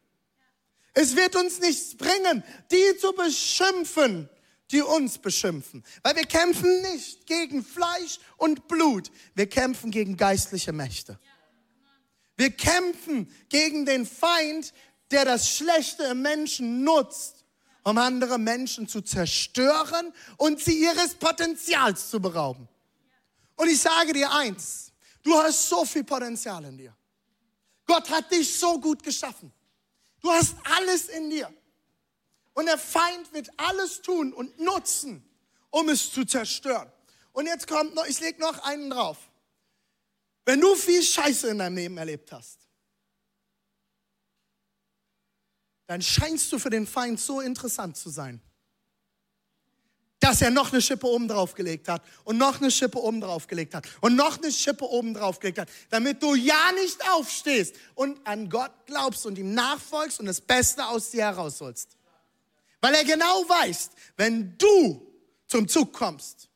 Es 0.94 1.16
wird 1.16 1.36
uns 1.36 1.60
nichts 1.60 1.98
bringen, 1.98 2.42
die 2.70 2.96
zu 2.96 3.12
beschimpfen, 3.12 4.30
die 4.70 4.82
uns 4.82 5.18
beschimpfen. 5.18 5.84
Weil 6.02 6.16
wir 6.16 6.24
kämpfen 6.24 6.82
nicht 6.82 7.26
gegen 7.26 7.64
Fleisch 7.64 8.18
und 8.36 8.68
Blut. 8.68 9.10
Wir 9.34 9.48
kämpfen 9.48 9.90
gegen 9.90 10.16
geistliche 10.16 10.72
Mächte. 10.72 11.18
Wir 12.36 12.50
kämpfen 12.50 13.30
gegen 13.48 13.84
den 13.84 14.06
Feind, 14.06 14.72
der 15.10 15.24
das 15.24 15.48
Schlechte 15.48 16.04
im 16.04 16.22
Menschen 16.22 16.84
nutzt, 16.84 17.44
um 17.82 17.98
andere 17.98 18.38
Menschen 18.38 18.88
zu 18.88 19.02
zerstören 19.02 20.12
und 20.36 20.60
sie 20.60 20.82
ihres 20.82 21.14
Potenzials 21.14 22.10
zu 22.10 22.20
berauben. 22.20 22.68
Und 23.56 23.68
ich 23.68 23.80
sage 23.80 24.12
dir 24.12 24.32
eins, 24.32 24.92
du 25.22 25.34
hast 25.36 25.68
so 25.68 25.84
viel 25.84 26.04
Potenzial 26.04 26.64
in 26.64 26.78
dir. 26.78 26.96
Gott 27.86 28.08
hat 28.08 28.30
dich 28.30 28.58
so 28.58 28.80
gut 28.80 29.02
geschaffen. 29.02 29.52
Du 30.22 30.30
hast 30.30 30.54
alles 30.76 31.08
in 31.08 31.28
dir. 31.28 31.52
Und 32.54 32.66
der 32.66 32.78
Feind 32.78 33.32
wird 33.32 33.50
alles 33.56 34.02
tun 34.02 34.32
und 34.32 34.58
nutzen, 34.58 35.24
um 35.70 35.88
es 35.88 36.12
zu 36.12 36.24
zerstören. 36.24 36.90
Und 37.32 37.46
jetzt 37.46 37.66
kommt 37.66 37.94
noch, 37.94 38.06
ich 38.06 38.20
lege 38.20 38.40
noch 38.40 38.58
einen 38.64 38.90
drauf. 38.90 39.16
Wenn 40.44 40.60
du 40.60 40.74
viel 40.74 41.02
Scheiße 41.02 41.48
in 41.48 41.58
deinem 41.58 41.76
Leben 41.76 41.96
erlebt 41.96 42.32
hast, 42.32 42.58
dann 45.86 46.02
scheinst 46.02 46.52
du 46.52 46.58
für 46.58 46.70
den 46.70 46.86
Feind 46.86 47.20
so 47.20 47.40
interessant 47.40 47.96
zu 47.96 48.10
sein, 48.10 48.40
dass 50.20 50.42
er 50.42 50.50
noch 50.50 50.70
eine 50.70 50.82
Schippe 50.82 51.06
oben 51.06 51.28
drauf 51.28 51.54
gelegt 51.54 51.88
hat 51.88 52.02
und 52.24 52.36
noch 52.36 52.60
eine 52.60 52.70
Schippe 52.70 52.98
oben 52.98 53.20
drauf 53.20 53.46
gelegt 53.46 53.74
hat 53.74 53.88
und 54.00 54.14
noch 54.14 54.38
eine 54.38 54.52
Schippe 54.52 54.84
oben 54.84 55.14
drauf 55.14 55.40
gelegt 55.40 55.58
hat, 55.58 55.68
damit 55.88 56.22
du 56.22 56.34
ja 56.34 56.72
nicht 56.72 57.08
aufstehst 57.10 57.74
und 57.94 58.24
an 58.26 58.48
Gott 58.50 58.72
glaubst 58.86 59.26
und 59.26 59.38
ihm 59.38 59.54
nachfolgst 59.54 60.20
und 60.20 60.26
das 60.26 60.40
Beste 60.40 60.86
aus 60.86 61.10
dir 61.10 61.24
herausholst. 61.24 61.96
Weil 62.80 62.94
er 62.94 63.04
genau 63.04 63.48
weiß, 63.48 63.90
wenn 64.16 64.56
du 64.56 65.06
zum 65.46 65.68
Zug 65.68 65.92
kommst, 65.92 66.48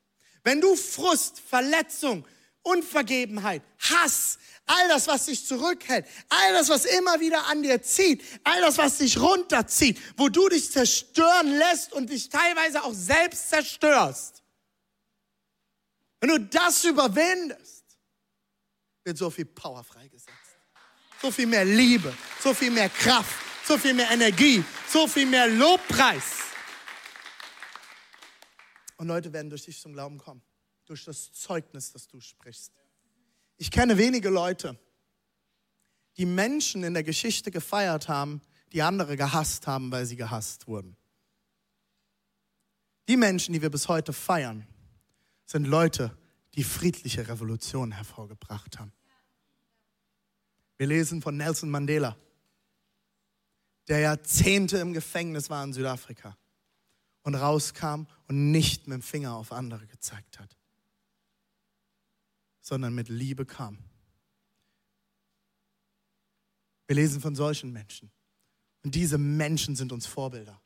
wenn 0.42 0.60
du 0.60 0.76
Frust, 0.76 1.40
Verletzung, 1.40 2.26
Unvergebenheit, 2.62 3.62
Hass, 3.78 4.38
all 4.66 4.88
das, 4.88 5.06
was 5.06 5.26
dich 5.26 5.44
zurückhält, 5.46 6.06
all 6.28 6.52
das, 6.54 6.68
was 6.68 6.86
immer 6.86 7.20
wieder 7.20 7.46
an 7.46 7.62
dir 7.62 7.82
zieht, 7.82 8.22
all 8.44 8.60
das, 8.60 8.78
was 8.78 8.98
dich 8.98 9.18
runterzieht, 9.18 10.00
wo 10.16 10.28
du 10.28 10.48
dich 10.48 10.70
zerstören 10.70 11.58
lässt 11.58 11.92
und 11.92 12.10
dich 12.10 12.28
teilweise 12.28 12.82
auch 12.82 12.94
selbst 12.94 13.50
zerstörst. 13.50 14.42
Wenn 16.20 16.30
du 16.30 16.40
das 16.40 16.84
überwindest, 16.84 17.84
wird 19.04 19.18
so 19.18 19.28
viel 19.28 19.44
Power 19.44 19.84
freigesetzt. 19.84 20.30
So 21.20 21.30
viel 21.30 21.46
mehr 21.46 21.64
Liebe, 21.64 22.14
so 22.42 22.54
viel 22.54 22.70
mehr 22.70 22.88
Kraft, 22.88 23.34
so 23.66 23.78
viel 23.78 23.94
mehr 23.94 24.10
Energie, 24.10 24.62
so 24.88 25.06
viel 25.06 25.26
mehr 25.26 25.48
Lobpreis. 25.48 26.42
Und 28.96 29.08
Leute 29.08 29.32
werden 29.32 29.50
durch 29.50 29.64
dich 29.64 29.80
zum 29.80 29.92
Glauben 29.92 30.18
kommen, 30.18 30.42
durch 30.84 31.04
das 31.04 31.32
Zeugnis, 31.32 31.92
das 31.92 32.06
du 32.06 32.20
sprichst. 32.20 32.72
Ich 33.56 33.70
kenne 33.70 33.98
wenige 33.98 34.28
Leute, 34.28 34.78
die 36.16 36.26
Menschen 36.26 36.84
in 36.84 36.94
der 36.94 37.02
Geschichte 37.02 37.50
gefeiert 37.50 38.08
haben, 38.08 38.40
die 38.72 38.82
andere 38.82 39.16
gehasst 39.16 39.66
haben, 39.66 39.90
weil 39.90 40.06
sie 40.06 40.16
gehasst 40.16 40.66
wurden. 40.66 40.96
Die 43.08 43.16
Menschen, 43.16 43.52
die 43.52 43.62
wir 43.62 43.70
bis 43.70 43.88
heute 43.88 44.12
feiern, 44.12 44.66
sind 45.44 45.66
Leute, 45.66 46.16
die 46.54 46.64
friedliche 46.64 47.28
Revolutionen 47.28 47.92
hervorgebracht 47.92 48.78
haben. 48.78 48.92
Wir 50.76 50.86
lesen 50.86 51.20
von 51.20 51.36
Nelson 51.36 51.70
Mandela, 51.70 52.16
der 53.88 54.00
Jahrzehnte 54.00 54.78
im 54.78 54.92
Gefängnis 54.92 55.50
war 55.50 55.62
in 55.64 55.72
Südafrika 55.72 56.36
und 57.22 57.34
rauskam 57.34 58.06
und 58.28 58.50
nicht 58.50 58.86
mit 58.86 58.94
dem 58.96 59.02
Finger 59.02 59.36
auf 59.36 59.52
andere 59.52 59.86
gezeigt 59.86 60.38
hat, 60.38 60.56
sondern 62.60 62.94
mit 62.94 63.08
Liebe 63.08 63.44
kam. 63.44 63.78
Wir 66.86 66.96
lesen 66.96 67.20
von 67.20 67.34
solchen 67.34 67.72
Menschen. 67.72 68.10
Und 68.82 68.94
diese 68.94 69.16
Menschen 69.16 69.76
sind 69.76 69.92
uns 69.92 70.06
Vorbilder, 70.06 70.60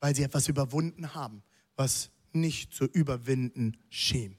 weil 0.00 0.14
sie 0.14 0.24
etwas 0.24 0.48
überwunden 0.48 1.14
haben, 1.14 1.42
was 1.76 2.10
nicht 2.32 2.74
zu 2.74 2.84
überwinden 2.84 3.76
schien. 3.88 4.36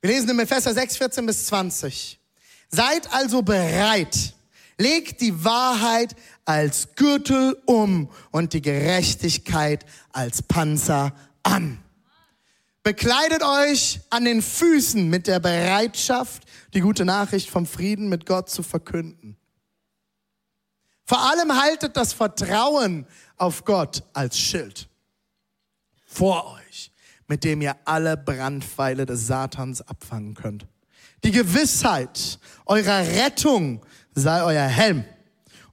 Wir 0.00 0.10
lesen 0.10 0.30
im 0.30 0.40
Epheser 0.40 0.74
6, 0.74 0.96
14 0.96 1.26
bis 1.26 1.46
20. 1.46 2.20
Seid 2.68 3.12
also 3.12 3.42
bereit, 3.42 4.35
legt 4.78 5.20
die 5.20 5.44
Wahrheit 5.44 6.14
als 6.44 6.94
Gürtel 6.94 7.60
um 7.66 8.10
und 8.30 8.52
die 8.52 8.62
Gerechtigkeit 8.62 9.84
als 10.12 10.42
Panzer 10.42 11.12
an. 11.42 11.78
Bekleidet 12.82 13.42
euch 13.42 14.00
an 14.10 14.24
den 14.24 14.42
Füßen 14.42 15.08
mit 15.08 15.26
der 15.26 15.40
Bereitschaft, 15.40 16.44
die 16.72 16.80
gute 16.80 17.04
Nachricht 17.04 17.50
vom 17.50 17.66
Frieden 17.66 18.08
mit 18.08 18.26
Gott 18.26 18.48
zu 18.48 18.62
verkünden. 18.62 19.36
Vor 21.04 21.20
allem 21.20 21.60
haltet 21.60 21.96
das 21.96 22.12
Vertrauen 22.12 23.06
auf 23.36 23.64
Gott 23.64 24.02
als 24.12 24.38
Schild 24.38 24.88
vor 26.04 26.54
euch, 26.54 26.92
mit 27.26 27.44
dem 27.44 27.60
ihr 27.60 27.76
alle 27.84 28.16
Brandpfeile 28.16 29.04
des 29.04 29.26
Satans 29.26 29.82
abfangen 29.82 30.34
könnt. 30.34 30.66
Die 31.24 31.30
Gewissheit 31.30 32.38
eurer 32.66 33.00
Rettung 33.00 33.84
sei 34.16 34.42
euer 34.42 34.66
Helm 34.66 35.04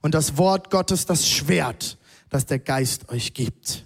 und 0.02 0.14
das 0.14 0.36
Wort 0.36 0.70
Gottes 0.70 1.06
das 1.06 1.28
Schwert, 1.28 1.98
das 2.28 2.46
der 2.46 2.60
Geist 2.60 3.08
euch 3.08 3.34
gibt. 3.34 3.84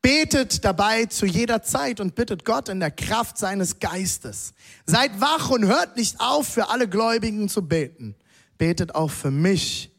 Betet 0.00 0.64
dabei 0.64 1.06
zu 1.06 1.26
jeder 1.26 1.62
Zeit 1.62 1.98
und 1.98 2.14
bittet 2.14 2.44
Gott 2.44 2.68
in 2.68 2.78
der 2.78 2.90
Kraft 2.90 3.38
seines 3.38 3.78
Geistes. 3.78 4.54
Seid 4.86 5.20
wach 5.20 5.50
und 5.50 5.66
hört 5.66 5.96
nicht 5.96 6.20
auf, 6.20 6.46
für 6.46 6.68
alle 6.68 6.88
Gläubigen 6.88 7.48
zu 7.48 7.66
beten. 7.66 8.14
Betet 8.58 8.94
auch 8.94 9.10
für 9.10 9.30
mich. 9.30 9.90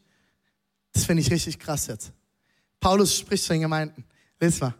Das 0.92 1.04
finde 1.04 1.22
ich 1.22 1.30
richtig 1.30 1.58
krass 1.58 1.88
jetzt. 1.88 2.12
Paulus 2.80 3.16
spricht 3.16 3.44
zu 3.44 3.52
den 3.52 3.62
Gemeinden. 3.62 4.04
Lies 4.40 4.60
mal. 4.60 4.74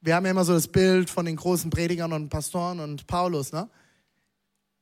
Wir 0.00 0.14
haben 0.14 0.24
ja 0.24 0.32
immer 0.32 0.44
so 0.44 0.52
das 0.52 0.68
Bild 0.68 1.08
von 1.08 1.24
den 1.24 1.36
großen 1.36 1.70
Predigern 1.70 2.12
und 2.12 2.28
Pastoren 2.28 2.80
und 2.80 3.06
Paulus, 3.06 3.52
ne? 3.52 3.68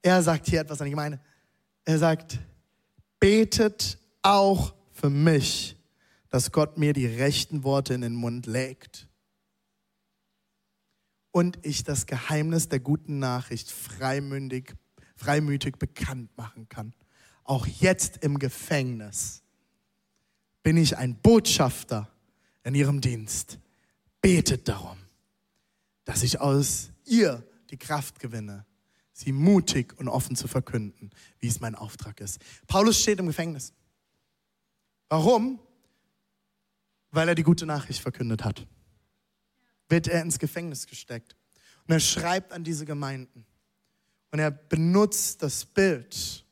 Er 0.03 0.23
sagt 0.23 0.49
hier 0.49 0.61
etwas 0.61 0.81
an 0.81 0.87
die 0.87 0.91
Gemeinde. 0.91 1.21
Er 1.85 1.99
sagt, 1.99 2.39
betet 3.25 3.97
auch 4.21 4.75
für 4.93 5.09
mich, 5.09 5.79
dass 6.29 6.53
Gott 6.53 6.77
mir 6.77 6.93
die 6.93 7.07
rechten 7.07 7.65
Worte 7.65 7.95
in 7.95 8.03
den 8.03 8.15
Mund 8.15 8.45
legt 8.45 9.09
und 11.31 11.59
ich 11.63 11.85
das 11.85 12.05
Geheimnis 12.05 12.69
der 12.69 12.81
guten 12.81 13.21
Nachricht 13.21 13.71
freimündig, 13.71 14.75
freimütig 15.17 15.79
bekannt 15.79 16.37
machen 16.37 16.69
kann. 16.69 16.93
Auch 17.45 17.67
jetzt 17.67 18.19
im 18.19 18.39
Gefängnis 18.39 19.43
bin 20.63 20.77
ich 20.77 20.99
ein 20.99 21.15
Botschafter 21.15 22.11
in 22.63 22.75
ihrem 22.75 23.01
Dienst. 23.01 23.59
Betet 24.21 24.69
darum, 24.69 24.99
dass 26.05 26.23
ich 26.23 26.43
aus 26.43 26.91
ihr 27.07 27.43
die 27.71 27.79
Kraft 27.79 28.19
gewinne, 28.21 28.67
sie 29.15 29.33
mutig 29.33 29.97
und 29.99 30.09
offen 30.09 30.37
zu 30.37 30.49
verkünden, 30.49 31.11
wie 31.39 31.47
es 31.47 31.61
mein 31.61 31.75
Auftrag 31.75 32.21
ist. 32.21 32.41
Paulus 32.67 33.01
steht 33.01 33.21
im 33.21 33.27
Gefängnis. 33.27 33.73
Warum? 35.09 35.61
Weil 37.13 37.29
er 37.29 37.37
die 37.37 37.45
gute 37.45 37.65
Nachricht 37.65 38.01
verkündet 38.01 38.45
hat. 38.45 38.67
Wird 39.89 40.09
er 40.09 40.21
ins 40.21 40.39
Gefängnis 40.39 40.87
gesteckt. 40.87 41.37
Und 41.87 41.93
er 41.95 42.01
schreibt 42.01 42.53
an 42.53 42.65
diese 42.65 42.85
Gemeinden. 42.85 43.47
Und 44.33 44.41
er 44.41 44.51
benutzt 44.51 45.43
das 45.43 45.65
Bild 45.65 46.45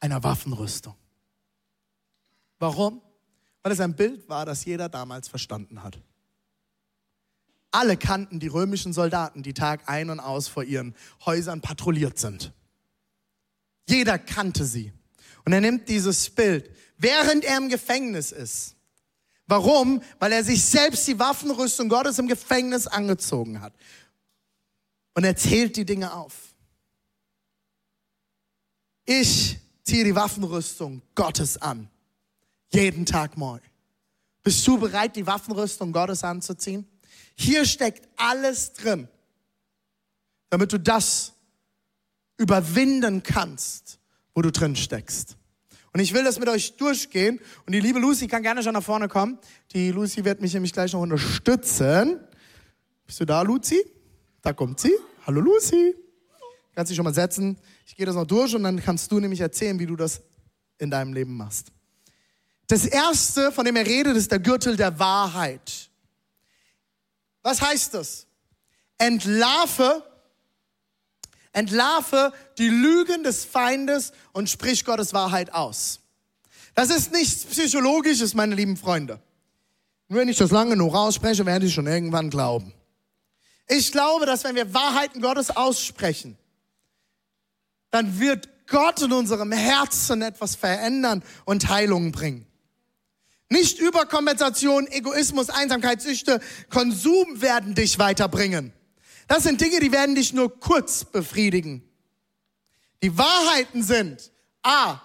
einer 0.00 0.22
Waffenrüstung. 0.24 0.96
Warum? 2.58 3.00
Weil 3.62 3.72
es 3.72 3.80
ein 3.80 3.94
Bild 3.94 4.28
war, 4.28 4.44
das 4.44 4.64
jeder 4.64 4.88
damals 4.88 5.28
verstanden 5.28 5.82
hat. 5.82 6.00
Alle 7.74 7.96
kannten 7.96 8.38
die 8.38 8.46
römischen 8.46 8.92
Soldaten, 8.92 9.42
die 9.42 9.52
Tag 9.52 9.88
ein 9.88 10.08
und 10.08 10.20
aus 10.20 10.46
vor 10.46 10.62
ihren 10.62 10.94
Häusern 11.26 11.60
patrouilliert 11.60 12.20
sind. 12.20 12.52
Jeder 13.88 14.16
kannte 14.16 14.64
sie. 14.64 14.92
Und 15.44 15.52
er 15.52 15.60
nimmt 15.60 15.88
dieses 15.88 16.30
Bild, 16.30 16.70
während 16.98 17.44
er 17.44 17.58
im 17.58 17.68
Gefängnis 17.68 18.30
ist. 18.30 18.76
Warum? 19.48 20.00
Weil 20.20 20.30
er 20.30 20.44
sich 20.44 20.64
selbst 20.64 21.08
die 21.08 21.18
Waffenrüstung 21.18 21.88
Gottes 21.88 22.20
im 22.20 22.28
Gefängnis 22.28 22.86
angezogen 22.86 23.60
hat. 23.60 23.74
Und 25.14 25.24
er 25.24 25.34
zählt 25.34 25.76
die 25.76 25.84
Dinge 25.84 26.14
auf. 26.14 26.54
Ich 29.04 29.58
ziehe 29.82 30.04
die 30.04 30.14
Waffenrüstung 30.14 31.02
Gottes 31.16 31.60
an. 31.60 31.90
Jeden 32.72 33.04
Tag 33.04 33.36
neu. 33.36 33.58
Bist 34.44 34.64
du 34.64 34.78
bereit, 34.78 35.16
die 35.16 35.26
Waffenrüstung 35.26 35.92
Gottes 35.92 36.22
anzuziehen? 36.22 36.88
Hier 37.34 37.64
steckt 37.64 38.08
alles 38.16 38.72
drin, 38.72 39.08
damit 40.50 40.72
du 40.72 40.78
das 40.78 41.32
überwinden 42.36 43.22
kannst, 43.22 43.98
wo 44.34 44.42
du 44.42 44.50
drin 44.50 44.76
steckst. 44.76 45.36
Und 45.92 46.00
ich 46.00 46.12
will 46.12 46.24
das 46.24 46.40
mit 46.40 46.48
euch 46.48 46.76
durchgehen. 46.76 47.40
Und 47.66 47.72
die 47.72 47.80
liebe 47.80 48.00
Lucy 48.00 48.26
kann 48.26 48.42
gerne 48.42 48.64
schon 48.64 48.72
nach 48.72 48.82
vorne 48.82 49.06
kommen. 49.06 49.38
Die 49.72 49.92
Lucy 49.92 50.24
wird 50.24 50.40
mich 50.40 50.52
nämlich 50.52 50.72
gleich 50.72 50.92
noch 50.92 51.00
unterstützen. 51.00 52.18
Bist 53.06 53.20
du 53.20 53.24
da, 53.24 53.42
Lucy? 53.42 53.80
Da 54.42 54.52
kommt 54.52 54.80
sie. 54.80 54.92
Hallo, 55.24 55.40
Lucy. 55.40 55.94
Kannst 56.74 56.90
dich 56.90 56.96
schon 56.96 57.04
mal 57.04 57.14
setzen. 57.14 57.56
Ich 57.86 57.94
gehe 57.94 58.06
das 58.06 58.16
noch 58.16 58.26
durch 58.26 58.56
und 58.56 58.64
dann 58.64 58.82
kannst 58.82 59.12
du 59.12 59.20
nämlich 59.20 59.40
erzählen, 59.40 59.78
wie 59.78 59.86
du 59.86 59.94
das 59.94 60.20
in 60.78 60.90
deinem 60.90 61.12
Leben 61.12 61.36
machst. 61.36 61.70
Das 62.66 62.86
erste, 62.86 63.52
von 63.52 63.64
dem 63.64 63.76
er 63.76 63.86
redet, 63.86 64.16
ist 64.16 64.32
der 64.32 64.40
Gürtel 64.40 64.76
der 64.76 64.98
Wahrheit. 64.98 65.90
Was 67.44 67.60
heißt 67.62 67.94
das? 67.94 68.26
Entlarve, 68.98 70.02
entlarve 71.52 72.32
die 72.58 72.68
Lügen 72.68 73.22
des 73.22 73.44
Feindes 73.44 74.12
und 74.32 74.50
sprich 74.50 74.84
Gottes 74.84 75.12
Wahrheit 75.12 75.52
aus. 75.52 76.00
Das 76.74 76.90
ist 76.90 77.12
nichts 77.12 77.44
Psychologisches, 77.44 78.34
meine 78.34 78.56
lieben 78.56 78.76
Freunde. 78.76 79.20
Nur 80.08 80.20
wenn 80.20 80.28
ich 80.28 80.38
das 80.38 80.50
lange 80.50 80.70
genug 80.70 80.94
ausspreche, 80.94 81.46
werde 81.46 81.66
ich 81.66 81.74
schon 81.74 81.86
irgendwann 81.86 82.30
glauben. 82.30 82.72
Ich 83.68 83.92
glaube, 83.92 84.26
dass 84.26 84.42
wenn 84.44 84.56
wir 84.56 84.72
Wahrheiten 84.74 85.20
Gottes 85.20 85.50
aussprechen, 85.50 86.36
dann 87.90 88.18
wird 88.18 88.48
Gott 88.66 89.02
in 89.02 89.12
unserem 89.12 89.52
Herzen 89.52 90.22
etwas 90.22 90.56
verändern 90.56 91.22
und 91.44 91.68
Heilung 91.68 92.10
bringen. 92.10 92.46
Nicht 93.50 93.78
Überkompensation, 93.78 94.86
Egoismus, 94.88 95.50
Einsamkeit, 95.50 96.00
Süchte, 96.00 96.40
Konsum 96.70 97.40
werden 97.40 97.74
dich 97.74 97.98
weiterbringen. 97.98 98.72
Das 99.28 99.44
sind 99.44 99.60
Dinge, 99.60 99.80
die 99.80 99.92
werden 99.92 100.14
dich 100.14 100.32
nur 100.32 100.58
kurz 100.60 101.04
befriedigen. 101.04 101.82
Die 103.02 103.16
Wahrheiten 103.16 103.82
sind, 103.82 104.32
a, 104.62 105.00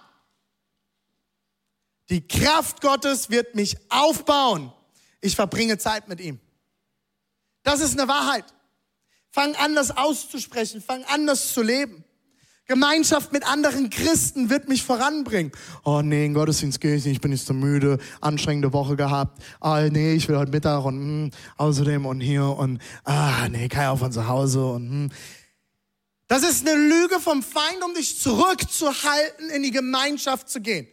die 2.08 2.26
Kraft 2.26 2.80
Gottes 2.80 3.30
wird 3.30 3.54
mich 3.54 3.76
aufbauen. 3.88 4.72
Ich 5.20 5.36
verbringe 5.36 5.78
Zeit 5.78 6.08
mit 6.08 6.20
ihm. 6.20 6.40
Das 7.62 7.80
ist 7.80 7.98
eine 7.98 8.08
Wahrheit. 8.08 8.46
Fang 9.30 9.54
an, 9.54 9.74
das 9.76 9.96
auszusprechen. 9.96 10.82
Fang 10.82 11.04
an, 11.04 11.26
das 11.26 11.52
zu 11.52 11.62
leben. 11.62 12.04
Gemeinschaft 12.70 13.32
mit 13.32 13.44
anderen 13.44 13.90
Christen 13.90 14.48
wird 14.48 14.68
mich 14.68 14.84
voranbringen. 14.84 15.50
Oh 15.82 16.02
nee, 16.02 16.24
in 16.24 16.34
Gottesdienst 16.34 16.80
gehe 16.80 16.94
ich 16.94 17.04
nicht, 17.04 17.14
ich 17.14 17.20
bin 17.20 17.32
jetzt 17.32 17.46
so 17.46 17.52
müde, 17.52 17.98
anstrengende 18.20 18.72
Woche 18.72 18.94
gehabt. 18.94 19.42
Ah 19.58 19.80
nee, 19.90 20.12
ich 20.12 20.28
will 20.28 20.38
heute 20.38 20.52
Mittag 20.52 20.84
und 20.84 21.24
mm, 21.24 21.30
außerdem 21.56 22.06
und 22.06 22.20
hier 22.20 22.44
und 22.44 22.80
ah 23.02 23.48
nee, 23.48 23.68
kann 23.68 23.82
ja 23.82 23.90
auch 23.90 23.98
von 23.98 24.12
zu 24.12 24.28
Hause 24.28 24.64
und 24.64 25.06
mm. 25.06 25.10
Das 26.28 26.44
ist 26.44 26.64
eine 26.64 26.80
Lüge 26.80 27.18
vom 27.18 27.42
Feind, 27.42 27.82
um 27.84 27.92
dich 27.92 28.20
zurückzuhalten, 28.20 29.50
in 29.50 29.64
die 29.64 29.72
Gemeinschaft 29.72 30.48
zu 30.48 30.60
gehen. 30.60 30.86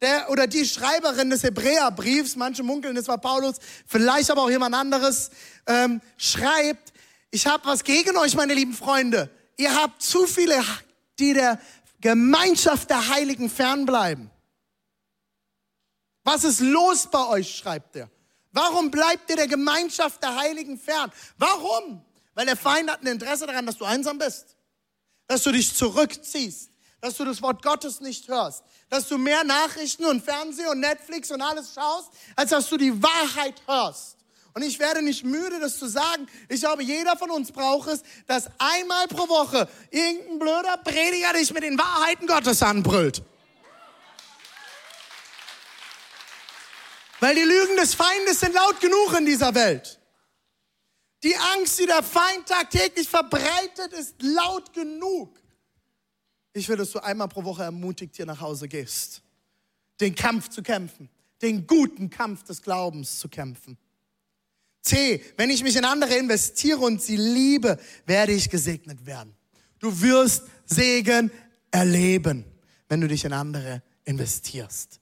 Der 0.00 0.30
oder 0.30 0.48
die 0.48 0.64
Schreiberin 0.64 1.30
des 1.30 1.44
Hebräerbriefs, 1.44 2.34
manche 2.34 2.64
munkeln, 2.64 2.96
das 2.96 3.06
war 3.06 3.18
Paulus, 3.18 3.58
vielleicht 3.86 4.32
aber 4.32 4.42
auch 4.42 4.50
jemand 4.50 4.74
anderes, 4.74 5.30
ähm, 5.68 6.00
schreibt, 6.16 6.92
ich 7.30 7.46
habe 7.46 7.64
was 7.66 7.84
gegen 7.84 8.16
euch, 8.16 8.34
meine 8.34 8.54
lieben 8.54 8.74
Freunde 8.74 9.30
Ihr 9.56 9.74
habt 9.74 10.02
zu 10.02 10.26
viele, 10.26 10.62
die 11.18 11.34
der 11.34 11.60
Gemeinschaft 12.00 12.90
der 12.90 13.08
Heiligen 13.08 13.48
fernbleiben. 13.48 14.30
Was 16.24 16.44
ist 16.44 16.60
los 16.60 17.08
bei 17.10 17.26
euch, 17.26 17.56
schreibt 17.56 17.96
er. 17.96 18.10
Warum 18.52 18.90
bleibt 18.90 19.30
ihr 19.30 19.36
der 19.36 19.48
Gemeinschaft 19.48 20.22
der 20.22 20.36
Heiligen 20.36 20.78
fern? 20.78 21.10
Warum? 21.38 22.04
Weil 22.34 22.46
der 22.46 22.56
Feind 22.56 22.90
hat 22.90 23.02
ein 23.02 23.06
Interesse 23.06 23.46
daran, 23.46 23.66
dass 23.66 23.78
du 23.78 23.84
einsam 23.84 24.18
bist, 24.18 24.56
dass 25.26 25.42
du 25.42 25.52
dich 25.52 25.74
zurückziehst, 25.74 26.70
dass 27.00 27.16
du 27.16 27.24
das 27.24 27.40
Wort 27.42 27.62
Gottes 27.62 28.00
nicht 28.00 28.28
hörst, 28.28 28.62
dass 28.88 29.08
du 29.08 29.18
mehr 29.18 29.42
Nachrichten 29.44 30.04
und 30.04 30.22
Fernsehen 30.22 30.68
und 30.68 30.80
Netflix 30.80 31.30
und 31.30 31.40
alles 31.40 31.74
schaust, 31.74 32.10
als 32.36 32.50
dass 32.50 32.68
du 32.68 32.76
die 32.76 33.02
Wahrheit 33.02 33.62
hörst. 33.66 34.18
Und 34.54 34.62
ich 34.62 34.78
werde 34.78 35.02
nicht 35.02 35.24
müde, 35.24 35.60
das 35.60 35.78
zu 35.78 35.86
sagen. 35.86 36.26
Ich 36.48 36.60
glaube, 36.60 36.82
jeder 36.82 37.16
von 37.16 37.30
uns 37.30 37.50
braucht 37.52 37.88
es, 37.88 38.02
dass 38.26 38.48
einmal 38.58 39.08
pro 39.08 39.28
Woche 39.28 39.68
irgendein 39.90 40.38
blöder 40.38 40.76
Prediger 40.78 41.32
dich 41.32 41.52
mit 41.52 41.62
den 41.62 41.78
Wahrheiten 41.78 42.26
Gottes 42.26 42.62
anbrüllt. 42.62 43.22
Weil 47.20 47.34
die 47.34 47.42
Lügen 47.42 47.76
des 47.76 47.94
Feindes 47.94 48.40
sind 48.40 48.52
laut 48.52 48.80
genug 48.80 49.14
in 49.16 49.24
dieser 49.24 49.54
Welt. 49.54 49.98
Die 51.22 51.36
Angst, 51.36 51.78
die 51.78 51.86
der 51.86 52.02
Feind 52.02 52.46
tagtäglich 52.46 53.08
verbreitet, 53.08 53.92
ist 53.92 54.20
laut 54.20 54.72
genug. 54.72 55.38
Ich 56.52 56.68
will, 56.68 56.76
dass 56.76 56.90
du 56.90 56.98
einmal 56.98 57.28
pro 57.28 57.44
Woche 57.44 57.62
ermutigt 57.62 58.16
hier 58.16 58.26
nach 58.26 58.40
Hause 58.40 58.68
gehst, 58.68 59.22
den 60.00 60.14
Kampf 60.14 60.48
zu 60.48 60.62
kämpfen, 60.62 61.08
den 61.40 61.66
guten 61.66 62.10
Kampf 62.10 62.42
des 62.42 62.60
Glaubens 62.60 63.18
zu 63.20 63.28
kämpfen. 63.28 63.78
C, 64.82 65.22
wenn 65.36 65.50
ich 65.50 65.62
mich 65.62 65.76
in 65.76 65.84
andere 65.84 66.14
investiere 66.16 66.78
und 66.80 67.00
sie 67.00 67.16
liebe, 67.16 67.78
werde 68.04 68.32
ich 68.32 68.50
gesegnet 68.50 69.06
werden. 69.06 69.34
Du 69.78 70.00
wirst 70.02 70.44
Segen 70.64 71.30
erleben, 71.70 72.44
wenn 72.88 73.00
du 73.00 73.08
dich 73.08 73.24
in 73.24 73.32
andere 73.32 73.82
investierst. 74.04 75.00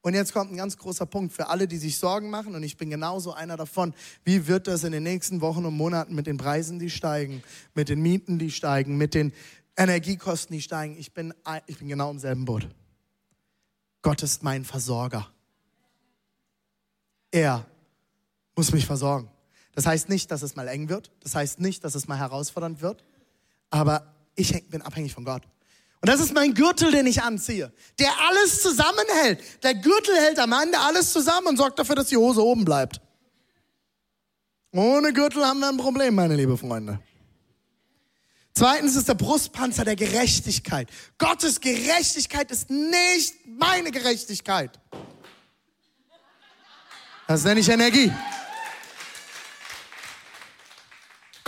Und 0.00 0.14
jetzt 0.14 0.32
kommt 0.32 0.50
ein 0.50 0.56
ganz 0.56 0.76
großer 0.76 1.06
Punkt 1.06 1.32
für 1.32 1.46
alle, 1.46 1.68
die 1.68 1.78
sich 1.78 1.96
Sorgen 1.96 2.28
machen, 2.28 2.56
und 2.56 2.62
ich 2.64 2.76
bin 2.76 2.90
genauso 2.90 3.32
einer 3.32 3.56
davon. 3.56 3.94
Wie 4.24 4.48
wird 4.48 4.66
das 4.66 4.82
in 4.82 4.90
den 4.90 5.04
nächsten 5.04 5.40
Wochen 5.40 5.64
und 5.64 5.76
Monaten 5.76 6.14
mit 6.14 6.26
den 6.26 6.38
Preisen, 6.38 6.80
die 6.80 6.90
steigen, 6.90 7.42
mit 7.74 7.88
den 7.88 8.02
Mieten, 8.02 8.38
die 8.38 8.50
steigen, 8.50 8.96
mit 8.96 9.14
den 9.14 9.32
Energiekosten, 9.76 10.56
die 10.56 10.62
steigen? 10.62 10.98
Ich 10.98 11.14
bin, 11.14 11.32
ich 11.66 11.78
bin 11.78 11.88
genau 11.88 12.10
im 12.10 12.18
selben 12.18 12.44
Boot. 12.44 12.68
Gott 14.02 14.24
ist 14.24 14.42
mein 14.42 14.64
Versorger. 14.64 15.30
Er 17.30 17.64
muss 18.54 18.72
mich 18.72 18.86
versorgen. 18.86 19.30
Das 19.74 19.86
heißt 19.86 20.08
nicht, 20.08 20.30
dass 20.30 20.42
es 20.42 20.54
mal 20.54 20.68
eng 20.68 20.88
wird. 20.88 21.10
Das 21.20 21.34
heißt 21.34 21.60
nicht, 21.60 21.82
dass 21.84 21.94
es 21.94 22.06
mal 22.08 22.18
herausfordernd 22.18 22.82
wird. 22.82 23.04
Aber 23.70 24.14
ich 24.34 24.68
bin 24.68 24.82
abhängig 24.82 25.14
von 25.14 25.24
Gott. 25.24 25.42
Und 26.02 26.08
das 26.08 26.20
ist 26.20 26.34
mein 26.34 26.52
Gürtel, 26.52 26.90
den 26.90 27.06
ich 27.06 27.22
anziehe, 27.22 27.72
der 27.98 28.10
alles 28.28 28.60
zusammenhält. 28.60 29.40
Der 29.62 29.74
Gürtel 29.74 30.16
hält 30.16 30.38
am 30.40 30.52
Ende 30.52 30.78
alles 30.78 31.12
zusammen 31.12 31.46
und 31.48 31.56
sorgt 31.56 31.78
dafür, 31.78 31.94
dass 31.94 32.08
die 32.08 32.16
Hose 32.16 32.44
oben 32.44 32.64
bleibt. 32.64 33.00
Ohne 34.72 35.12
Gürtel 35.12 35.44
haben 35.44 35.60
wir 35.60 35.68
ein 35.68 35.76
Problem, 35.76 36.14
meine 36.14 36.34
liebe 36.34 36.56
Freunde. 36.58 36.98
Zweitens 38.54 38.96
ist 38.96 39.08
der 39.08 39.14
Brustpanzer 39.14 39.84
der 39.84 39.96
Gerechtigkeit. 39.96 40.88
Gottes 41.18 41.60
Gerechtigkeit 41.60 42.50
ist 42.50 42.68
nicht 42.68 43.34
meine 43.46 43.90
Gerechtigkeit. 43.90 44.78
Das 47.28 47.44
nenne 47.44 47.60
ich 47.60 47.68
Energie. 47.68 48.12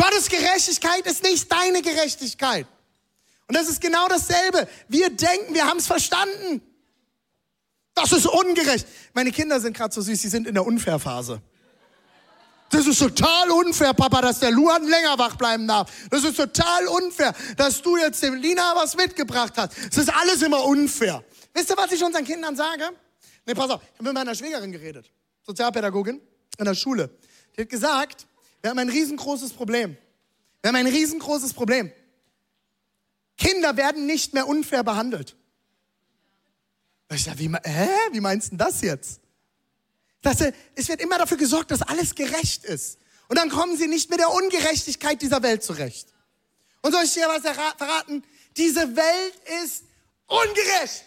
Gottes 0.04 0.28
Gerechtigkeit 0.28 1.06
ist 1.06 1.22
nicht 1.22 1.50
deine 1.50 1.80
Gerechtigkeit. 1.80 2.66
Und 3.46 3.56
das 3.56 3.68
ist 3.68 3.80
genau 3.80 4.06
dasselbe. 4.08 4.68
Wir 4.88 5.08
denken, 5.08 5.54
wir 5.54 5.66
haben 5.66 5.78
es 5.78 5.86
verstanden. 5.86 6.60
Das 7.94 8.12
ist 8.12 8.26
ungerecht. 8.26 8.86
Meine 9.14 9.32
Kinder 9.32 9.60
sind 9.60 9.74
gerade 9.74 9.94
so 9.94 10.02
süß, 10.02 10.20
sie 10.20 10.28
sind 10.28 10.46
in 10.46 10.54
der 10.54 10.66
Unfairphase. 10.66 11.40
Das 12.70 12.86
ist 12.86 12.98
total 12.98 13.50
unfair, 13.50 13.94
Papa, 13.94 14.20
dass 14.20 14.40
der 14.40 14.50
Luan 14.50 14.86
länger 14.86 15.16
wach 15.16 15.36
bleiben 15.36 15.66
darf. 15.66 15.90
Das 16.10 16.24
ist 16.24 16.36
total 16.36 16.86
unfair, 16.88 17.32
dass 17.56 17.80
du 17.80 17.96
jetzt 17.96 18.22
dem 18.22 18.34
Lina 18.34 18.74
was 18.74 18.96
mitgebracht 18.96 19.54
hast. 19.56 19.72
Es 19.90 19.96
ist 19.96 20.12
alles 20.12 20.42
immer 20.42 20.64
unfair. 20.64 21.24
Wisst 21.54 21.70
ihr, 21.70 21.76
was 21.76 21.92
ich 21.92 22.02
unseren 22.02 22.24
Kindern 22.24 22.56
sage? 22.56 22.90
Nee, 23.46 23.54
pass 23.54 23.70
auf, 23.70 23.80
ich 23.82 23.98
habe 23.98 24.04
mit 24.04 24.14
meiner 24.14 24.34
Schwägerin 24.34 24.72
geredet, 24.72 25.10
Sozialpädagogin 25.46 26.20
in 26.58 26.64
der 26.64 26.74
Schule. 26.74 27.10
Die 27.56 27.62
hat 27.62 27.68
gesagt, 27.68 28.26
wir 28.64 28.70
haben 28.70 28.78
ein 28.78 28.88
riesengroßes 28.88 29.52
Problem. 29.52 29.94
Wir 30.62 30.68
haben 30.68 30.76
ein 30.76 30.86
riesengroßes 30.86 31.52
Problem. 31.52 31.92
Kinder 33.36 33.76
werden 33.76 34.06
nicht 34.06 34.32
mehr 34.32 34.48
unfair 34.48 34.82
behandelt. 34.82 35.36
Ich 37.12 37.24
sage, 37.24 37.40
wie, 37.40 37.52
hä? 37.62 37.88
wie 38.12 38.20
meinst 38.20 38.52
du 38.52 38.56
das 38.56 38.80
jetzt? 38.80 39.20
Dass, 40.22 40.40
es 40.74 40.88
wird 40.88 41.02
immer 41.02 41.18
dafür 41.18 41.36
gesorgt, 41.36 41.72
dass 41.72 41.82
alles 41.82 42.14
gerecht 42.14 42.64
ist. 42.64 42.98
Und 43.28 43.36
dann 43.36 43.50
kommen 43.50 43.76
sie 43.76 43.86
nicht 43.86 44.08
mit 44.08 44.18
der 44.18 44.32
Ungerechtigkeit 44.32 45.20
dieser 45.20 45.42
Welt 45.42 45.62
zurecht. 45.62 46.08
Und 46.80 46.92
soll 46.92 47.04
ich 47.04 47.12
dir 47.12 47.28
was 47.28 47.42
verraten? 47.42 48.24
Diese 48.56 48.96
Welt 48.96 49.34
ist 49.62 49.84
ungerecht. 50.26 51.04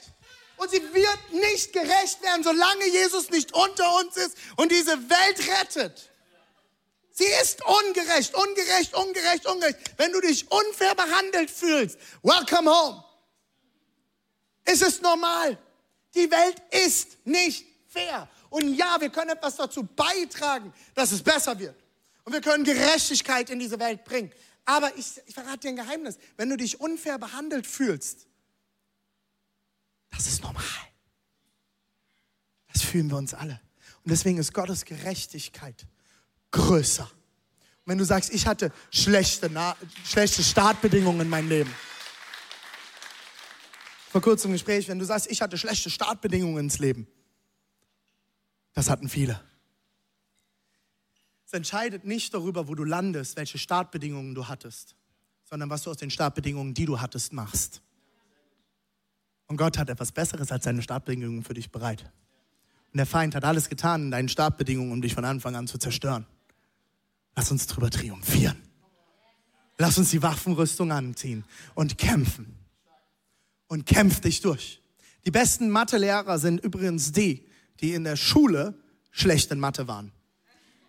Und 0.57 0.69
sie 0.69 0.83
wird 0.93 1.33
nicht 1.33 1.73
gerecht 1.73 2.21
werden, 2.21 2.43
solange 2.43 2.85
Jesus 2.85 3.31
nicht 3.31 3.51
unter 3.51 3.95
uns 3.95 4.15
ist 4.15 4.37
und 4.57 4.71
diese 4.71 4.91
Welt 5.09 5.39
rettet. 5.59 6.06
Sie 7.17 7.25
ist 7.41 7.65
ungerecht, 7.65 8.35
ungerecht, 8.35 8.93
ungerecht, 8.93 9.47
ungerecht. 9.47 9.79
Wenn 9.97 10.11
du 10.11 10.21
dich 10.21 10.51
unfair 10.51 10.93
behandelt 10.93 11.49
fühlst, 11.49 11.97
welcome 12.21 12.69
home. 12.69 13.03
Es 14.63 14.83
ist 14.83 15.01
normal. 15.01 15.57
Die 16.13 16.29
Welt 16.29 16.61
ist 16.69 17.17
nicht 17.25 17.65
fair. 17.87 18.29
Und 18.51 18.75
ja, 18.75 19.01
wir 19.01 19.09
können 19.09 19.31
etwas 19.31 19.55
dazu 19.55 19.81
beitragen, 19.81 20.71
dass 20.93 21.11
es 21.11 21.23
besser 21.23 21.57
wird. 21.57 21.75
Und 22.23 22.33
wir 22.33 22.41
können 22.41 22.63
Gerechtigkeit 22.63 23.49
in 23.49 23.57
diese 23.57 23.79
Welt 23.79 24.03
bringen. 24.03 24.31
Aber 24.65 24.95
ich, 24.95 25.19
ich 25.25 25.33
verrate 25.33 25.61
dir 25.61 25.69
ein 25.69 25.75
Geheimnis. 25.77 26.19
Wenn 26.35 26.51
du 26.51 26.57
dich 26.57 26.79
unfair 26.79 27.17
behandelt 27.17 27.65
fühlst, 27.65 28.27
das 30.11 30.27
ist 30.27 30.43
normal. 30.43 30.63
Das 32.71 32.83
fühlen 32.83 33.09
wir 33.09 33.17
uns 33.17 33.33
alle. 33.33 33.59
Und 34.03 34.11
deswegen 34.11 34.37
ist 34.37 34.53
Gottes 34.53 34.85
Gerechtigkeit 34.85 35.87
größer. 36.57 37.03
Und 37.03 37.91
wenn 37.91 37.97
du 37.97 38.03
sagst, 38.03 38.33
ich 38.33 38.47
hatte 38.47 38.71
schlechte, 38.91 39.49
schlechte 40.03 40.43
Startbedingungen 40.43 41.21
in 41.21 41.29
meinem 41.29 41.49
Leben. 41.49 41.73
Vor 44.09 44.21
kurzem 44.21 44.51
Gespräch, 44.51 44.87
wenn 44.87 44.99
du 44.99 45.05
sagst, 45.05 45.29
ich 45.29 45.41
hatte 45.41 45.57
schlechte 45.57 45.89
Startbedingungen 45.89 46.65
ins 46.65 46.79
Leben. 46.79 47.07
Das 48.73 48.89
hatten 48.89 49.07
viele. 49.07 49.39
Es 51.45 51.53
entscheidet 51.53 52.03
nicht 52.03 52.33
darüber, 52.33 52.67
wo 52.67 52.75
du 52.75 52.83
landest, 52.83 53.37
welche 53.37 53.57
Startbedingungen 53.57 54.35
du 54.35 54.47
hattest, 54.47 54.95
sondern 55.45 55.69
was 55.69 55.83
du 55.83 55.91
aus 55.91 55.97
den 55.97 56.09
Startbedingungen, 56.09 56.73
die 56.73 56.85
du 56.85 56.99
hattest, 56.99 57.31
machst. 57.31 57.81
Und 59.47 59.55
Gott 59.55 59.77
hat 59.77 59.89
etwas 59.89 60.11
Besseres 60.11 60.51
als 60.51 60.65
seine 60.65 60.81
Startbedingungen 60.81 61.43
für 61.43 61.53
dich 61.53 61.71
bereit. 61.71 62.11
Und 62.91 62.97
der 62.97 63.05
Feind 63.05 63.33
hat 63.35 63.45
alles 63.45 63.69
getan 63.69 64.03
in 64.03 64.11
deinen 64.11 64.29
Startbedingungen, 64.29 64.91
um 64.91 65.01
dich 65.01 65.13
von 65.13 65.23
Anfang 65.23 65.55
an 65.55 65.67
zu 65.67 65.77
zerstören. 65.77 66.25
Lass 67.37 67.51
uns 67.51 67.67
drüber 67.67 67.91
triumphieren. 67.91 68.57
Lass 69.77 69.99
uns 69.99 70.09
die 70.09 70.23
Waffenrüstung 70.23 70.91
anziehen 70.91 71.45
und 71.75 71.99
kämpfen. 71.99 72.57
Und 73.67 73.85
kämpf 73.85 74.21
dich 74.21 74.41
durch. 74.41 74.81
Die 75.23 75.29
besten 75.29 75.69
Mathelehrer 75.69 76.39
sind 76.39 76.63
übrigens 76.63 77.11
die, 77.11 77.45
die 77.79 77.93
in 77.93 78.05
der 78.05 78.15
Schule 78.15 78.73
schlecht 79.11 79.51
in 79.51 79.59
Mathe 79.59 79.87
waren. 79.87 80.11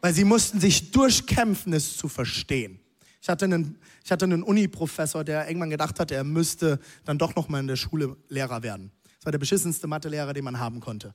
Weil 0.01 0.15
sie 0.15 0.25
mussten 0.25 0.59
sich 0.59 0.91
durchkämpfen, 0.91 1.75
es 1.75 1.99
zu 1.99 2.09
verstehen. 2.09 2.81
Ich 3.21 3.29
hatte 3.29 3.45
einen, 3.45 3.77
ich 4.03 4.11
hatte 4.11 4.25
einen 4.25 4.43
Uni-Professor, 4.43 5.25
der 5.25 5.49
irgendwann 5.49 5.71
gedacht 5.71 6.01
hat, 6.01 6.11
er 6.11 6.25
müsste 6.25 6.81
dann 7.05 7.19
doch 7.19 7.35
noch 7.37 7.51
mal 7.51 7.61
in 7.61 7.67
der 7.67 7.77
Schule 7.77 8.17
Lehrer 8.31 8.63
werden. 8.63 8.91
Das 9.19 9.27
war 9.27 9.33
der 9.33 9.39
beschissenste 9.39 9.87
Mathelehrer, 9.87 10.33
den 10.33 10.45
man 10.45 10.59
haben 10.59 10.81
konnte. 10.81 11.15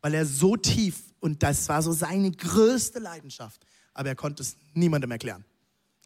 Weil 0.00 0.14
er 0.14 0.24
so 0.24 0.56
tief, 0.56 1.02
und 1.18 1.42
das 1.42 1.68
war 1.68 1.82
so 1.82 1.92
seine 1.92 2.30
größte 2.30 2.98
Leidenschaft, 2.98 3.66
aber 4.00 4.08
er 4.08 4.16
konnte 4.16 4.42
es 4.42 4.56
niemandem 4.72 5.10
erklären. 5.10 5.44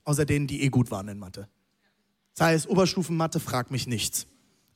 Außer 0.02 0.26
denen, 0.26 0.48
die 0.48 0.62
eh 0.62 0.68
gut 0.68 0.90
waren 0.90 1.06
in 1.06 1.16
Mathe. 1.16 1.48
Sei 2.32 2.52
es 2.52 2.66
Oberstufenmathe, 2.66 3.38
frag 3.38 3.70
mich 3.70 3.86
nichts. 3.86 4.26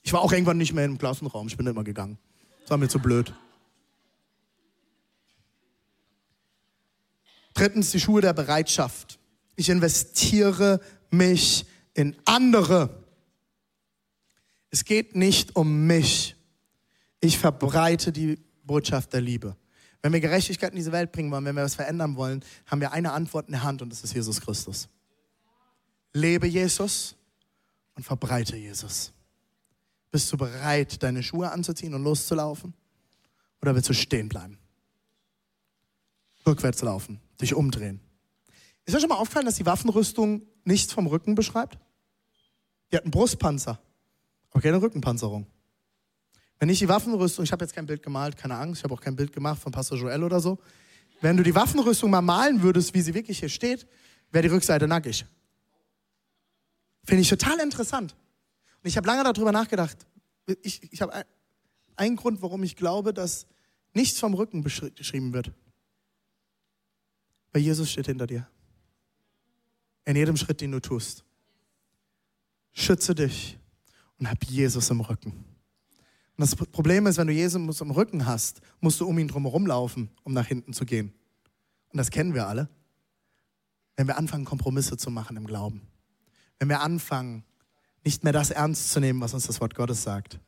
Ich 0.03 0.13
war 0.13 0.21
auch 0.21 0.31
irgendwann 0.31 0.57
nicht 0.57 0.73
mehr 0.73 0.85
im 0.85 0.99
Klassenraum, 0.99 1.49
ich 1.49 1.57
bin 1.57 1.67
immer 1.67 1.83
gegangen. 1.83 2.17
Das 2.61 2.71
war 2.71 2.79
mir 2.79 2.87
zu 2.87 3.01
blöd. 3.01 3.35
Drittens 7.55 7.91
die 7.91 7.99
Schuhe 7.99 8.21
der 8.21 8.35
Bereitschaft. 8.35 9.19
Ich 9.57 9.69
investiere 9.69 10.81
mich 11.11 11.67
in 11.95 12.15
andere. 12.25 13.05
Es 14.71 14.85
geht 14.85 15.17
nicht 15.17 15.57
um 15.57 15.89
mich. 15.89 16.37
Ich 17.19 17.37
verbreite 17.37 18.13
die 18.13 18.39
Botschaft 18.63 19.13
der 19.13 19.23
Liebe. 19.23 19.57
Wenn 20.03 20.13
wir 20.13 20.21
Gerechtigkeit 20.21 20.71
in 20.71 20.77
diese 20.77 20.93
Welt 20.93 21.13
bringen 21.13 21.31
wollen, 21.31 21.45
wenn 21.45 21.57
wir 21.57 21.65
was 21.65 21.75
verändern 21.75 22.17
wollen, 22.17 22.45
haben 22.67 22.81
wir 22.81 22.93
eine 22.93 23.13
Antwort 23.13 23.49
in 23.49 23.53
der 23.53 23.65
Hand 23.65 23.83
und 23.83 23.91
das 23.91 24.05
ist 24.05 24.15
Jesus 24.15 24.41
Christus. 24.41 24.89
Lebe 26.13 26.47
Jesus 26.47 27.17
und 27.95 28.05
verbreite 28.05 28.57
Jesus. 28.57 29.13
Bist 30.11 30.33
du 30.33 30.37
bereit, 30.37 31.03
deine 31.03 31.23
Schuhe 31.23 31.51
anzuziehen 31.51 31.95
und 31.95 32.05
loszulaufen? 32.05 32.75
Oder 33.61 33.75
willst 33.75 33.89
du 33.89 33.93
stehen 33.93 34.29
bleiben? 34.29 34.59
Rückwärts 36.47 36.81
laufen, 36.83 37.21
dich 37.41 37.55
umdrehen. 37.55 38.01
Ist 38.85 38.95
euch 38.95 39.01
schon 39.01 39.11
mal 39.11 39.17
aufgefallen, 39.17 39.47
dass 39.47 39.57
die 39.57 39.67
Waffenrüstung 39.67 40.43
nichts 40.65 40.93
vom 40.93 41.07
Rücken 41.09 41.35
beschreibt? 41.35 41.79
Die 42.91 42.97
hat 42.97 43.03
einen 43.03 43.11
Brustpanzer. 43.11 43.79
aber 44.51 44.63
keine 44.63 44.81
Rückenpanzerung. 44.81 45.47
Wenn 46.59 46.69
ich 46.69 46.81
die 46.81 46.89
Waffenrüstung, 46.89 47.45
ich 47.45 47.53
habe 47.53 47.65
jetzt 47.65 47.75
kein 47.75 47.87
Bild 47.87 48.03
gemalt, 48.03 48.37
keine 48.37 48.57
Angst, 48.57 48.81
ich 48.81 48.85
habe 48.85 48.95
auch 48.95 49.01
kein 49.01 49.15
Bild 49.15 49.33
gemacht 49.33 49.61
von 49.61 49.71
Pastor 49.71 49.97
Joel 49.97 50.25
oder 50.25 50.41
so. 50.41 50.59
Wenn 51.21 51.37
du 51.37 51.43
die 51.43 51.55
Waffenrüstung 51.55 52.11
mal 52.11 52.21
malen 52.21 52.63
würdest, 52.63 52.95
wie 52.95 53.01
sie 53.01 53.15
wirklich 53.15 53.39
hier 53.39 53.49
steht, 53.49 53.87
wäre 54.31 54.43
die 54.43 54.49
Rückseite 54.49 54.89
nackig. 54.89 55.25
Finde 57.05 57.23
ich 57.23 57.29
total 57.29 57.61
interessant. 57.61 58.15
Und 58.83 58.89
ich 58.89 58.97
habe 58.97 59.07
lange 59.07 59.25
darüber 59.25 59.53
nachgedacht. 59.53 59.97
Ich, 60.63 60.93
ich 60.93 61.01
habe 61.01 61.25
einen 61.97 62.17
Grund, 62.17 62.43
warum 62.43 62.63
ich 62.63 62.77
glaube, 62.77 63.13
dass 63.13 63.47
nichts 63.95 64.19
vom 64.19 64.35
Rücken 64.35 64.63
beschrieben 64.63 65.33
wird. 65.33 65.53
Weil 67.53 67.63
Jesus 67.63 67.91
steht 67.91 68.07
hinter 68.07 68.27
dir. 68.27 68.49
In 70.05 70.17
jedem 70.17 70.37
Schritt, 70.37 70.61
den 70.61 70.73
du 70.73 70.81
tust. 70.81 71.25
Schütze 72.73 73.15
dich 73.15 73.59
und 74.19 74.31
hab 74.31 74.43
Jesus 74.45 74.91
im 74.91 75.01
Rücken. 75.01 75.45
Und 76.39 76.43
das 76.43 76.55
Problem 76.55 77.09
ist, 77.09 77.19
wenn 77.19 77.27
du 77.27 77.33
Jesus 77.33 77.81
im 77.81 77.91
Rücken 77.91 78.25
hast, 78.25 78.61
musst 78.81 79.01
du 79.01 79.09
um 79.09 79.19
ihn 79.19 79.27
drumherum 79.27 79.67
laufen, 79.67 80.09
um 80.23 80.33
nach 80.33 80.47
hinten 80.47 80.73
zu 80.73 80.87
gehen. 80.87 81.13
Und 81.89 81.97
das 81.97 82.11
kennen 82.11 82.33
wir 82.33 82.47
alle. 82.47 82.69
Wenn 83.97 84.07
wir 84.07 84.17
anfangen, 84.17 84.45
Kompromisse 84.45 84.97
zu 84.97 85.11
machen 85.11 85.37
im 85.37 85.49
Glauben. 85.49 85.83
Wenn 86.61 86.69
wir 86.69 86.81
anfangen, 86.81 87.43
nicht 88.05 88.23
mehr 88.23 88.33
das 88.33 88.53
ernst 88.53 88.93
zu 88.93 89.01
nehmen, 89.01 89.21
was 89.21 89.35
uns 89.35 89.49
das 89.49 89.61
Wort 89.61 89.75
Gottes 89.75 90.05
sagt. 90.05 90.39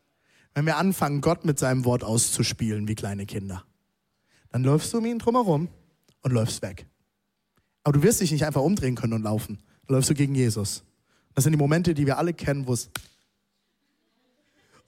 Wenn 0.55 0.65
wir 0.65 0.77
anfangen, 0.77 1.21
Gott 1.23 1.45
mit 1.45 1.59
seinem 1.59 1.85
Wort 1.85 2.05
auszuspielen 2.05 2.87
wie 2.87 2.95
kleine 2.95 3.27
Kinder. 3.27 3.65
Dann 4.51 4.63
läufst 4.63 4.93
du 4.93 4.99
um 4.99 5.07
ihn 5.07 5.19
drumherum 5.19 5.69
und 6.23 6.33
läufst 6.33 6.63
weg. 6.63 6.87
Aber 7.83 7.99
du 7.99 8.05
wirst 8.05 8.21
dich 8.21 8.31
nicht 8.31 8.45
einfach 8.45 8.63
umdrehen 8.63 8.95
können 8.95 9.15
und 9.15 9.23
laufen. 9.23 9.59
Dann 9.89 9.97
läufst 9.97 10.11
du 10.11 10.15
gegen 10.15 10.37
Jesus. 10.37 10.85
Das 11.35 11.43
sind 11.43 11.53
die 11.53 11.59
Momente, 11.59 11.95
die 11.95 12.07
wir 12.07 12.17
alle 12.17 12.33
kennen, 12.33 12.69
wo 12.69 12.75
es 12.75 12.91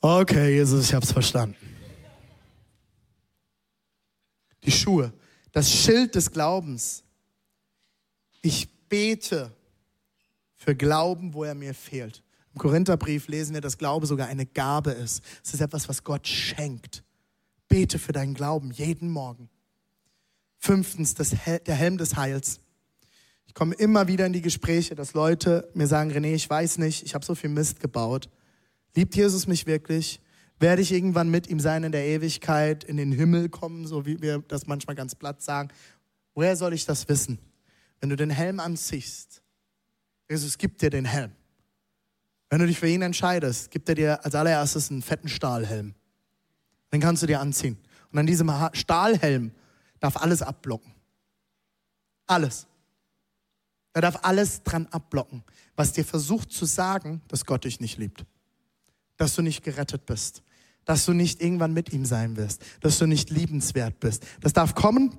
Okay, 0.05 0.57
Jesus, 0.57 0.87
ich 0.87 0.95
hab's 0.95 1.13
verstanden. 1.13 1.55
Die 4.65 4.73
Schuhe, 4.73 5.13
das 5.53 5.71
Schild 5.71 6.17
des 6.17 6.33
Glaubens. 6.33 7.05
Ich 8.43 8.69
bete 8.89 9.53
für 10.57 10.75
Glauben, 10.75 11.35
wo 11.35 11.45
er 11.45 11.55
mir 11.55 11.73
fehlt. 11.73 12.21
Im 12.53 12.59
Korintherbrief 12.59 13.29
lesen 13.29 13.55
wir, 13.55 13.61
dass 13.61 13.79
Glaube 13.79 14.07
sogar 14.07 14.27
eine 14.27 14.45
Gabe 14.45 14.91
ist. 14.91 15.23
Es 15.45 15.55
ist 15.55 15.61
etwas, 15.61 15.89
was 15.89 16.03
Gott 16.03 16.27
schenkt. 16.27 17.05
Bete 17.69 18.01
für 18.01 18.13
deinen 18.13 18.35
Glauben 18.35 18.73
jeden 18.73 19.09
Morgen. 19.09 19.49
Fünftens, 20.59 21.15
das, 21.15 21.31
der 21.31 21.75
Helm 21.77 21.97
des 21.97 22.17
Heils. 22.17 22.59
Ich 23.47 23.55
komme 23.55 23.77
immer 23.77 24.09
wieder 24.09 24.27
in 24.27 24.33
die 24.33 24.43
Gespräche, 24.43 24.97
dass 24.97 25.15
Leute 25.15 25.71
mir 25.75 25.87
sagen, 25.87 26.11
René, 26.11 26.35
ich 26.35 26.51
weiß 26.51 26.79
nicht, 26.79 27.05
ich 27.05 27.15
habe 27.15 27.25
so 27.25 27.37
viel 27.37 27.51
Mist 27.51 27.79
gebaut. 27.79 28.29
Liebt 28.95 29.15
Jesus 29.17 29.47
mich 29.47 29.67
wirklich? 29.67 30.21
Werde 30.59 30.83
ich 30.83 30.93
irgendwann 30.93 31.29
mit 31.31 31.49
ihm 31.49 31.61
sein 31.61 31.83
in 31.83 31.93
der 31.93 32.07
Ewigkeit, 32.07 32.85
in 32.85 32.97
den 32.97 33.11
Himmel 33.11 33.49
kommen, 33.49 33.87
so 33.87 34.07
wie 34.07 34.21
wir 34.23 34.41
das 34.47 34.67
manchmal 34.67 34.95
ganz 34.95 35.15
platt 35.15 35.43
sagen? 35.43 35.71
Woher 36.35 36.57
soll 36.57 36.73
ich 36.73 36.87
das 36.87 37.09
wissen? 37.09 37.39
Wenn 38.01 38.11
du 38.11 38.17
den 38.17 38.31
Helm 38.31 38.61
anziehst, 38.61 39.43
Jesus 40.29 40.59
gibt 40.59 40.83
dir 40.83 40.91
den 40.91 41.05
Helm. 41.05 41.33
Wenn 42.49 42.61
du 42.61 42.67
dich 42.67 42.79
für 42.79 42.89
ihn 42.89 43.03
entscheidest, 43.03 43.71
gibt 43.71 43.89
er 43.89 43.95
dir 43.95 44.25
als 44.25 44.35
allererstes 44.35 44.91
einen 44.91 45.03
fetten 45.03 45.29
Stahlhelm. 45.29 45.95
Den 46.93 47.01
kannst 47.01 47.23
du 47.23 47.27
dir 47.27 47.41
anziehen. 47.41 47.79
Und 48.13 48.19
an 48.19 48.27
diesem 48.27 48.53
Stahlhelm 48.73 49.53
darf 50.01 50.17
alles 50.17 50.43
abblocken. 50.43 50.93
Alles. 52.27 52.67
Er 53.95 54.03
darf 54.03 54.21
alles 54.23 54.63
dran 54.63 54.87
abblocken, 54.91 55.43
was 55.77 55.93
dir 55.93 56.05
versucht 56.05 56.53
zu 56.53 56.67
sagen, 56.67 57.23
dass 57.29 57.47
Gott 57.47 57.65
dich 57.65 57.81
nicht 57.81 57.99
liebt 57.99 58.25
dass 59.17 59.35
du 59.35 59.43
nicht 59.43 59.63
gerettet 59.63 60.07
bist, 60.07 60.43
dass 60.85 61.05
du 61.05 61.13
nicht 61.13 61.41
irgendwann 61.41 61.73
mit 61.73 61.93
ihm 61.93 62.05
sein 62.05 62.37
wirst, 62.37 62.63
dass 62.81 62.99
du 62.99 63.07
nicht 63.07 63.31
liebenswert 63.31 64.01
bist. 64.01 64.25
Das 64.41 64.53
darf 64.53 64.75
kommen 64.75 65.17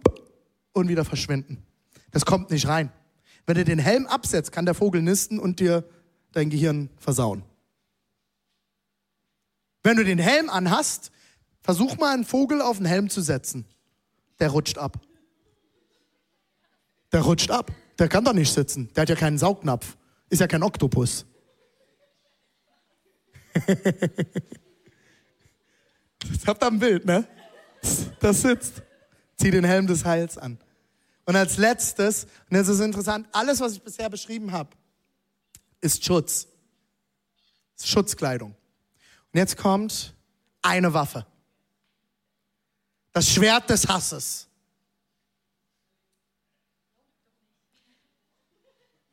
und 0.73 0.87
wieder 0.87 1.05
verschwinden. 1.05 1.63
Das 2.11 2.25
kommt 2.25 2.51
nicht 2.51 2.67
rein. 2.67 2.91
Wenn 3.45 3.55
du 3.55 3.65
den 3.65 3.79
Helm 3.79 4.07
absetzt, 4.07 4.51
kann 4.51 4.65
der 4.65 4.73
Vogel 4.73 5.01
nisten 5.01 5.39
und 5.39 5.59
dir 5.59 5.83
dein 6.31 6.49
Gehirn 6.49 6.89
versauen. 6.97 7.43
Wenn 9.83 9.97
du 9.97 10.05
den 10.05 10.19
Helm 10.19 10.49
anhast, 10.49 11.11
versuch 11.61 11.97
mal 11.97 12.13
einen 12.13 12.23
Vogel 12.23 12.61
auf 12.61 12.77
den 12.77 12.85
Helm 12.85 13.09
zu 13.09 13.21
setzen. 13.21 13.65
Der 14.39 14.49
rutscht 14.49 14.77
ab. 14.77 14.99
Der 17.11 17.21
rutscht 17.21 17.51
ab. 17.51 17.71
Der 17.99 18.07
kann 18.07 18.23
doch 18.23 18.33
nicht 18.33 18.51
sitzen. 18.51 18.89
Der 18.95 19.03
hat 19.03 19.09
ja 19.09 19.15
keinen 19.15 19.37
Saugnapf. 19.37 19.97
Ist 20.29 20.39
ja 20.39 20.47
kein 20.47 20.63
Oktopus. 20.63 21.25
Das 26.31 26.47
habt 26.47 26.63
ihr 26.63 26.67
ein 26.67 26.79
Bild, 26.79 27.05
ne? 27.05 27.27
Das 28.19 28.41
sitzt. 28.41 28.81
Zieh 29.37 29.51
den 29.51 29.63
Helm 29.63 29.87
des 29.87 30.05
Heils 30.05 30.37
an. 30.37 30.57
Und 31.25 31.35
als 31.35 31.57
letztes, 31.57 32.25
und 32.49 32.57
das 32.57 32.67
ist 32.67 32.79
interessant, 32.79 33.27
alles, 33.31 33.59
was 33.59 33.73
ich 33.73 33.81
bisher 33.81 34.09
beschrieben 34.09 34.51
habe, 34.51 34.69
ist 35.81 36.03
Schutz. 36.03 36.47
Ist 37.77 37.87
Schutzkleidung. 37.87 38.51
Und 38.51 39.37
jetzt 39.37 39.57
kommt 39.57 40.13
eine 40.61 40.93
Waffe. 40.93 41.25
Das 43.11 43.29
Schwert 43.29 43.69
des 43.69 43.87
Hasses. 43.87 44.47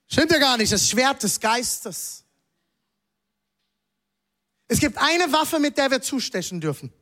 Stimmt 0.07 0.33
ja 0.33 0.39
gar 0.39 0.57
nicht, 0.57 0.73
das 0.73 0.89
Schwert 0.89 1.23
des 1.23 1.39
Geistes. 1.39 2.25
Es 4.71 4.79
gibt 4.79 4.99
eine 4.99 5.33
Waffe, 5.33 5.59
mit 5.59 5.77
der 5.79 5.91
wir 5.91 6.01
zustechen 6.01 6.61
dürfen, 6.61 6.93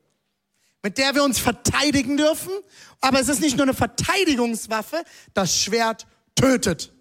mit 0.83 0.97
der 0.97 1.15
wir 1.15 1.23
uns 1.23 1.39
verteidigen 1.39 2.17
dürfen, 2.17 2.51
aber 3.03 3.21
es 3.21 3.29
ist 3.29 3.43
nicht 3.43 3.59
nur 3.59 3.65
eine 3.65 3.75
Verteidigungswaffe, 3.75 5.05
das 5.35 5.55
Schwert 5.55 6.07
tötet. 6.35 6.95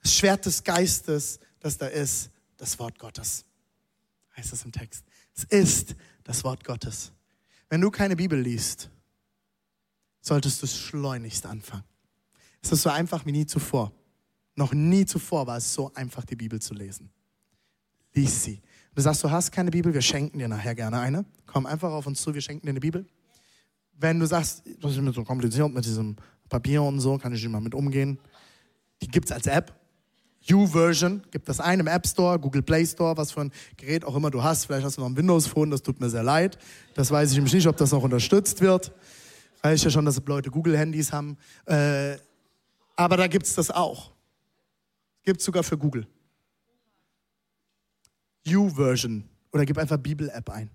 Das 0.00 0.14
Schwert 0.14 0.46
des 0.46 0.62
Geistes, 0.62 1.40
das 1.58 1.78
da 1.78 1.88
ist, 1.88 2.30
das 2.58 2.78
Wort 2.78 3.00
Gottes, 3.00 3.44
heißt 4.36 4.52
es 4.52 4.64
im 4.64 4.70
Text. 4.70 5.04
Es 5.34 5.42
ist 5.42 5.96
das 6.22 6.44
Wort 6.44 6.62
Gottes. 6.62 7.10
Wenn 7.70 7.80
du 7.80 7.90
keine 7.90 8.14
Bibel 8.14 8.40
liest, 8.40 8.88
solltest 10.20 10.62
du 10.62 10.66
es 10.66 10.78
schleunigst 10.78 11.44
anfangen. 11.44 11.82
Es 12.62 12.70
ist 12.70 12.82
so 12.82 12.90
einfach 12.90 13.26
wie 13.26 13.32
nie 13.32 13.46
zuvor. 13.46 13.90
Noch 14.54 14.72
nie 14.72 15.06
zuvor 15.06 15.48
war 15.48 15.56
es 15.56 15.74
so 15.74 15.92
einfach, 15.94 16.24
die 16.24 16.36
Bibel 16.36 16.62
zu 16.62 16.72
lesen 16.72 17.10
lies 18.14 18.44
sie. 18.44 18.60
Du 18.94 19.02
sagst, 19.02 19.22
du 19.22 19.30
hast 19.30 19.52
keine 19.52 19.70
Bibel, 19.70 19.94
wir 19.94 20.02
schenken 20.02 20.38
dir 20.38 20.48
nachher 20.48 20.74
gerne 20.74 20.98
eine. 20.98 21.24
Komm 21.46 21.66
einfach 21.66 21.90
auf 21.90 22.06
uns 22.06 22.20
zu, 22.20 22.34
wir 22.34 22.40
schenken 22.40 22.66
dir 22.66 22.70
eine 22.70 22.80
Bibel. 22.80 23.06
Wenn 23.98 24.18
du 24.18 24.26
sagst, 24.26 24.62
das 24.80 24.92
ist 24.92 25.00
mir 25.00 25.12
so 25.12 25.24
kompliziert 25.24 25.72
mit 25.72 25.84
diesem 25.84 26.16
Papier 26.48 26.82
und 26.82 27.00
so, 27.00 27.16
kann 27.18 27.32
ich 27.32 27.42
nicht 27.42 27.52
mal 27.52 27.60
mit 27.60 27.74
umgehen. 27.74 28.18
Die 29.02 29.08
gibt 29.08 29.26
es 29.26 29.32
als 29.32 29.46
App. 29.46 29.74
U-Version, 30.50 31.22
gibt 31.30 31.48
das 31.48 31.60
ein 31.60 31.80
im 31.80 31.86
App 31.86 32.06
Store, 32.06 32.38
Google 32.38 32.62
Play 32.62 32.84
Store, 32.86 33.16
was 33.16 33.30
für 33.30 33.42
ein 33.42 33.52
Gerät 33.76 34.04
auch 34.04 34.16
immer 34.16 34.30
du 34.30 34.42
hast. 34.42 34.64
Vielleicht 34.66 34.84
hast 34.84 34.96
du 34.96 35.02
noch 35.02 35.08
ein 35.08 35.16
Windows-Phone, 35.16 35.70
das 35.70 35.82
tut 35.82 36.00
mir 36.00 36.08
sehr 36.08 36.22
leid. 36.22 36.58
Das 36.94 37.10
weiß 37.10 37.30
ich 37.30 37.36
nämlich 37.36 37.52
nicht, 37.52 37.66
ob 37.66 37.76
das 37.76 37.92
noch 37.92 38.02
unterstützt 38.02 38.60
wird. 38.60 38.92
Weiß 39.62 39.84
ja 39.84 39.90
schon, 39.90 40.06
dass 40.06 40.20
Leute 40.24 40.50
Google-Handys 40.50 41.12
haben. 41.12 41.36
Äh, 41.66 42.16
aber 42.96 43.16
da 43.18 43.26
gibt 43.26 43.46
es 43.46 43.54
das 43.54 43.70
auch. 43.70 44.12
Gibt 45.22 45.40
es 45.40 45.44
sogar 45.44 45.62
für 45.62 45.76
Google. 45.76 46.06
U-Version 48.46 49.28
oder 49.52 49.64
gib 49.66 49.78
einfach 49.78 49.98
Bibel-App 49.98 50.50
ein. 50.50 50.70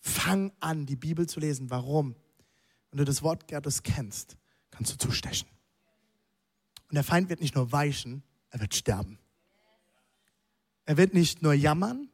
Fang 0.00 0.52
an, 0.60 0.86
die 0.86 0.96
Bibel 0.96 1.28
zu 1.28 1.40
lesen. 1.40 1.70
Warum? 1.70 2.16
Wenn 2.90 2.98
du 2.98 3.04
das 3.04 3.22
Wort 3.22 3.48
Gottes 3.48 3.82
kennst, 3.82 4.36
kannst 4.70 4.92
du 4.92 4.98
zustechen. 4.98 5.48
Und 6.88 6.94
der 6.94 7.04
Feind 7.04 7.28
wird 7.28 7.40
nicht 7.40 7.54
nur 7.54 7.70
weichen, 7.70 8.22
er 8.50 8.60
wird 8.60 8.74
sterben. 8.74 9.18
Er 10.86 10.96
wird 10.96 11.14
nicht 11.14 11.42
nur 11.42 11.52
jammern 11.52 12.08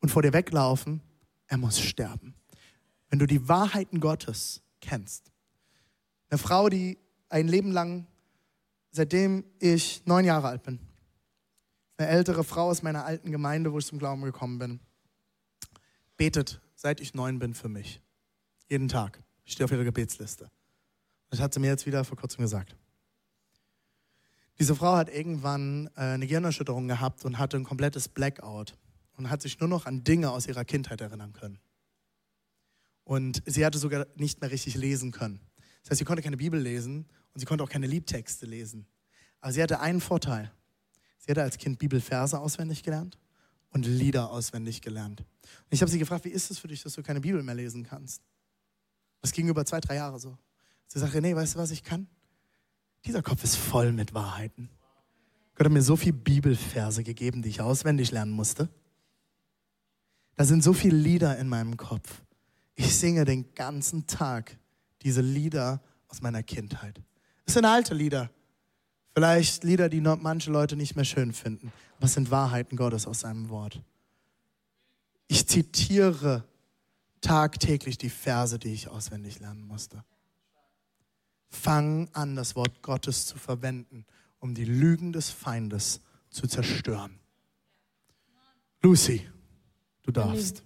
und 0.00 0.08
vor 0.08 0.22
dir 0.22 0.32
weglaufen, 0.32 1.02
er 1.46 1.58
muss 1.58 1.78
sterben. 1.80 2.34
Wenn 3.10 3.18
du 3.18 3.26
die 3.26 3.48
Wahrheiten 3.48 4.00
Gottes 4.00 4.62
kennst. 4.80 5.30
Eine 6.30 6.38
Frau, 6.38 6.68
die 6.68 6.98
ein 7.28 7.48
Leben 7.48 7.72
lang, 7.72 8.06
seitdem 8.90 9.44
ich 9.58 10.02
neun 10.06 10.24
Jahre 10.24 10.48
alt 10.48 10.62
bin, 10.62 10.78
eine 11.98 12.08
ältere 12.08 12.44
Frau 12.44 12.70
aus 12.70 12.82
meiner 12.82 13.04
alten 13.04 13.32
Gemeinde, 13.32 13.72
wo 13.72 13.78
ich 13.78 13.86
zum 13.86 13.98
Glauben 13.98 14.22
gekommen 14.22 14.58
bin, 14.58 14.80
betet, 16.16 16.60
seit 16.74 17.00
ich 17.00 17.12
neun 17.12 17.38
bin, 17.38 17.54
für 17.54 17.68
mich. 17.68 18.00
Jeden 18.68 18.88
Tag. 18.88 19.22
Ich 19.44 19.54
stehe 19.54 19.64
auf 19.64 19.72
ihrer 19.72 19.84
Gebetsliste. 19.84 20.50
Das 21.30 21.40
hat 21.40 21.52
sie 21.52 21.60
mir 21.60 21.66
jetzt 21.66 21.86
wieder 21.86 22.04
vor 22.04 22.16
kurzem 22.16 22.42
gesagt. 22.42 22.76
Diese 24.58 24.74
Frau 24.74 24.96
hat 24.96 25.08
irgendwann 25.08 25.88
äh, 25.96 26.00
eine 26.00 26.26
Gehirnerschütterung 26.26 26.88
gehabt 26.88 27.24
und 27.24 27.38
hatte 27.38 27.56
ein 27.56 27.64
komplettes 27.64 28.08
Blackout 28.08 28.76
und 29.16 29.30
hat 29.30 29.42
sich 29.42 29.58
nur 29.60 29.68
noch 29.68 29.86
an 29.86 30.04
Dinge 30.04 30.30
aus 30.30 30.46
ihrer 30.46 30.64
Kindheit 30.64 31.00
erinnern 31.00 31.32
können. 31.32 31.58
Und 33.04 33.42
sie 33.46 33.64
hatte 33.64 33.78
sogar 33.78 34.06
nicht 34.16 34.40
mehr 34.40 34.50
richtig 34.50 34.74
lesen 34.74 35.12
können. 35.12 35.40
Das 35.82 35.90
heißt, 35.90 35.98
sie 36.00 36.04
konnte 36.04 36.22
keine 36.22 36.36
Bibel 36.36 36.60
lesen 36.60 37.06
und 37.32 37.40
sie 37.40 37.46
konnte 37.46 37.64
auch 37.64 37.70
keine 37.70 37.86
Liedtexte 37.86 38.46
lesen. 38.46 38.86
Aber 39.40 39.52
sie 39.52 39.62
hatte 39.62 39.80
einen 39.80 40.00
Vorteil. 40.00 40.52
Sie 41.18 41.30
hatte 41.30 41.42
als 41.42 41.58
Kind 41.58 41.78
Bibelverse 41.78 42.38
auswendig 42.38 42.82
gelernt 42.82 43.18
und 43.70 43.86
Lieder 43.86 44.30
auswendig 44.30 44.80
gelernt. 44.80 45.20
Und 45.20 45.70
ich 45.70 45.80
habe 45.80 45.90
sie 45.90 45.98
gefragt, 45.98 46.24
wie 46.24 46.30
ist 46.30 46.50
es 46.50 46.58
für 46.58 46.68
dich, 46.68 46.82
dass 46.82 46.94
du 46.94 47.02
keine 47.02 47.20
Bibel 47.20 47.42
mehr 47.42 47.54
lesen 47.54 47.84
kannst? 47.84 48.22
Das 49.20 49.32
ging 49.32 49.48
über 49.48 49.64
zwei, 49.64 49.80
drei 49.80 49.96
Jahre 49.96 50.18
so. 50.18 50.38
Sie 50.86 50.98
sagt, 50.98 51.14
René, 51.14 51.34
weißt 51.34 51.54
du, 51.54 51.58
was 51.58 51.70
ich 51.70 51.82
kann? 51.82 52.06
Dieser 53.04 53.22
Kopf 53.22 53.44
ist 53.44 53.56
voll 53.56 53.92
mit 53.92 54.14
Wahrheiten. 54.14 54.70
Gott 55.54 55.66
hat 55.66 55.72
mir 55.72 55.82
so 55.82 55.96
viele 55.96 56.14
Bibelverse 56.14 57.02
gegeben, 57.02 57.42
die 57.42 57.48
ich 57.48 57.60
auswendig 57.60 58.10
lernen 58.10 58.32
musste. 58.32 58.68
Da 60.36 60.44
sind 60.44 60.62
so 60.62 60.72
viele 60.72 60.96
Lieder 60.96 61.36
in 61.36 61.48
meinem 61.48 61.76
Kopf. 61.76 62.22
Ich 62.76 62.96
singe 62.96 63.24
den 63.24 63.54
ganzen 63.54 64.06
Tag 64.06 64.56
diese 65.02 65.20
Lieder 65.20 65.82
aus 66.06 66.22
meiner 66.22 66.44
Kindheit. 66.44 67.02
Es 67.44 67.54
sind 67.54 67.64
alte 67.64 67.92
Lieder. 67.94 68.30
Vielleicht 69.14 69.64
Lieder, 69.64 69.88
die 69.88 70.00
manche 70.00 70.50
Leute 70.50 70.76
nicht 70.76 70.96
mehr 70.96 71.04
schön 71.04 71.32
finden. 71.32 71.72
Es 72.00 72.14
sind 72.14 72.30
Wahrheiten 72.30 72.76
Gottes 72.76 73.06
aus 73.06 73.20
seinem 73.20 73.48
Wort. 73.48 73.82
Ich 75.26 75.46
zitiere 75.46 76.44
tagtäglich 77.20 77.98
die 77.98 78.10
Verse, 78.10 78.58
die 78.58 78.72
ich 78.72 78.88
auswendig 78.88 79.40
lernen 79.40 79.66
musste. 79.66 80.04
Fang 81.50 82.08
an, 82.12 82.36
das 82.36 82.54
Wort 82.56 82.82
Gottes 82.82 83.26
zu 83.26 83.38
verwenden, 83.38 84.04
um 84.38 84.54
die 84.54 84.64
Lügen 84.64 85.12
des 85.12 85.30
Feindes 85.30 86.00
zu 86.30 86.46
zerstören. 86.46 87.18
Lucy. 88.82 89.26
Du 90.02 90.12
darfst. 90.12 90.62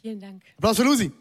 Vielen 0.00 0.18
Dank. 0.18 0.42
Applaus 0.56 0.76
für 0.76 0.84
Lucy. 0.84 1.12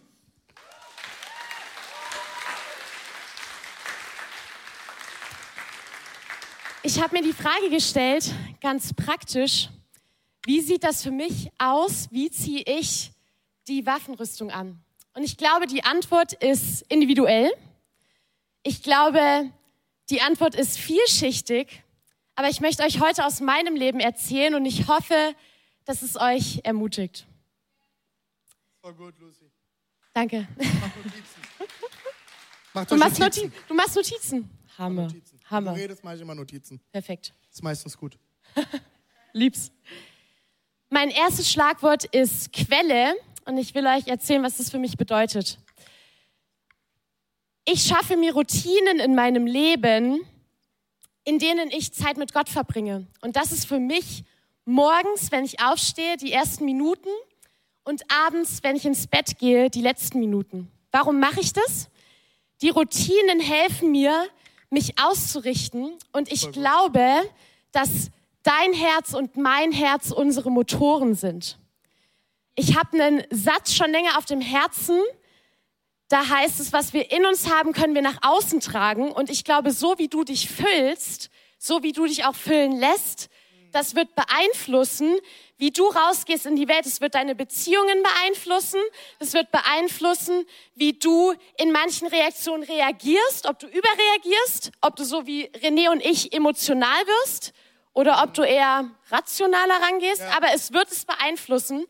Ich 6.88 7.02
habe 7.02 7.17
mir 7.17 7.21
die 7.21 7.34
Frage 7.34 7.69
gestellt, 7.69 8.34
ganz 8.62 8.93
praktisch, 8.93 9.67
wie 10.45 10.62
sieht 10.62 10.86
das 10.86 11.04
für 11.04 11.12
mich 11.12 11.50
aus? 11.58 12.08
Wie 12.12 12.32
ziehe 12.32 12.63
ich 12.65 13.12
die 13.67 13.86
Waffenrüstung 13.86 14.52
an? 14.52 14.80
Und 15.13 15.23
ich 15.23 15.36
glaube, 15.36 15.67
die 15.67 15.84
Antwort 15.84 16.32
ist 16.32 16.84
individuell. 16.84 17.52
Ich 18.63 18.84
glaube, 18.84 19.52
die 20.10 20.21
Antwort 20.21 20.56
ist 20.56 20.78
vielschichtig. 20.78 21.84
Aber 22.36 22.47
ich 22.47 22.62
möchte 22.62 22.84
euch 22.84 23.02
heute 23.02 23.26
aus 23.26 23.41
meinem 23.41 23.76
Leben 23.76 24.00
erzählen 24.00 24.56
und 24.56 24.65
ich 24.65 24.88
hoffe, 24.88 25.36
dass 25.84 26.04
es 26.04 26.15
euch 26.15 26.62
ermutigt. 26.63 27.28
Voll 28.80 28.93
gut, 28.93 29.19
Lucy. 29.19 29.52
Danke. 30.13 30.47
Mach 30.56 30.95
Notizen. 30.95 31.41
Mach 32.73 32.86
Du 32.86 32.95
machst, 32.95 33.19
Notizen. 33.19 33.47
Noti 33.47 33.62
du 33.67 33.73
machst 33.73 33.95
Notizen. 33.97 34.50
Hammer. 34.78 35.02
Notizen. 35.04 35.37
Hammer. 35.49 35.73
Du 35.73 35.79
redest, 35.79 36.03
mache 36.03 36.15
ich 36.15 36.21
immer 36.21 36.36
Notizen. 36.36 36.79
Perfekt. 36.91 37.33
Ist 37.51 37.63
meistens 37.63 37.97
gut. 37.97 38.17
Lieb's. 39.33 39.71
Mein 40.89 41.10
erstes 41.10 41.51
Schlagwort 41.51 42.05
ist 42.05 42.53
Quelle 42.53 43.15
und 43.45 43.57
ich 43.57 43.75
will 43.75 43.86
euch 43.88 44.07
erzählen, 44.07 44.43
was 44.43 44.57
das 44.57 44.69
für 44.69 44.79
mich 44.79 44.97
bedeutet. 44.97 45.60
Ich 47.65 47.83
schaffe 47.83 48.15
mir 48.15 48.33
Routinen 48.33 48.99
in 48.99 49.15
meinem 49.15 49.45
Leben, 49.45 50.21
in 51.25 51.39
denen 51.39 51.69
ich 51.71 51.93
Zeit 51.93 52.17
mit 52.17 52.33
Gott 52.33 52.47
verbringe. 52.47 53.07
Und 53.21 53.36
das 53.36 53.51
ist 53.51 53.65
für 53.65 53.79
mich 53.79 54.23
morgens, 54.63 55.31
wenn 55.31 55.43
ich 55.43 55.62
aufstehe, 55.62 56.15
die 56.15 56.31
ersten 56.31 56.63
Minuten 56.63 57.10
und 57.83 58.03
abends, 58.25 58.63
wenn 58.63 58.75
ich 58.75 58.86
ins 58.86 59.07
Bett 59.07 59.38
gehe, 59.39 59.69
die 59.69 59.81
letzten 59.81 60.19
Minuten. 60.19 60.71
Warum 60.91 61.19
mache 61.19 61.41
ich 61.41 61.51
das? 61.51 61.89
Die 62.62 62.69
Routinen 62.69 63.39
helfen 63.39 63.91
mir, 63.91 64.27
mich 64.69 64.99
auszurichten 64.99 65.91
und 66.12 66.32
ich 66.32 66.51
glaube, 66.51 67.08
dass 67.71 68.12
dein 68.43 68.73
Herz 68.73 69.13
und 69.13 69.36
mein 69.38 69.71
Herz 69.71 70.12
unsere 70.12 70.51
Motoren 70.51 71.15
sind. 71.15 71.60
Ich 72.56 72.77
habe 72.77 73.01
einen 73.01 73.23
Satz 73.30 73.73
schon 73.73 73.91
länger 73.91 74.17
auf 74.17 74.25
dem 74.25 74.41
Herzen, 74.41 74.99
da 76.10 76.27
heißt 76.27 76.60
es, 76.60 76.71
was 76.71 76.93
wir 76.93 77.12
in 77.12 77.25
uns 77.25 77.51
haben, 77.51 77.73
können 77.73 77.93
wir 77.93 78.01
nach 78.01 78.19
außen 78.21 78.62
tragen. 78.62 79.12
Und 79.12 79.30
ich 79.30 79.43
glaube, 79.43 79.71
so 79.71 79.97
wie 79.97 80.08
du 80.08 80.23
dich 80.23 80.49
füllst, 80.49 81.30
so 81.58 81.84
wie 81.84 81.91
du 81.91 82.06
dich 82.06 82.25
auch 82.25 82.36
füllen 82.36 82.77
lässt, 82.77 83.30
das 83.73 83.95
wird 83.95 84.15
beeinflussen, 84.15 85.17
wie 85.58 85.72
du 85.72 85.88
rausgehst 85.88 86.46
in 86.46 86.56
die 86.56 86.67
Welt. 86.67 86.86
Es 86.86 87.02
wird 87.02 87.15
deine 87.15 87.36
Beziehungen 87.36 88.04
beeinflussen. 88.04 88.80
Es 89.20 89.34
wird 89.34 89.52
beeinflussen, 89.52 90.46
wie 90.76 90.93
du 90.93 91.34
in 91.58 91.72
manchen 91.72 92.08
Reaktionen 92.08 92.63
reagierst, 92.63 93.48
ob 93.48 93.60
du 93.60 93.67
überreagierst, 93.67 94.72
ob 94.82 94.96
du 94.96 95.04
so 95.04 95.26
wie 95.26 95.48
René 95.50 95.89
und 95.89 96.06
ich 96.06 96.34
emotional 96.34 97.06
wirst 97.06 97.54
oder 97.93 98.24
ob 98.24 98.34
du 98.34 98.43
eher 98.43 98.89
rationaler 99.10 99.82
rangehst. 99.82 100.22
Aber 100.36 100.54
es 100.54 100.74
wird 100.74 100.91
es 100.91 101.06
beeinflussen. 101.06 101.86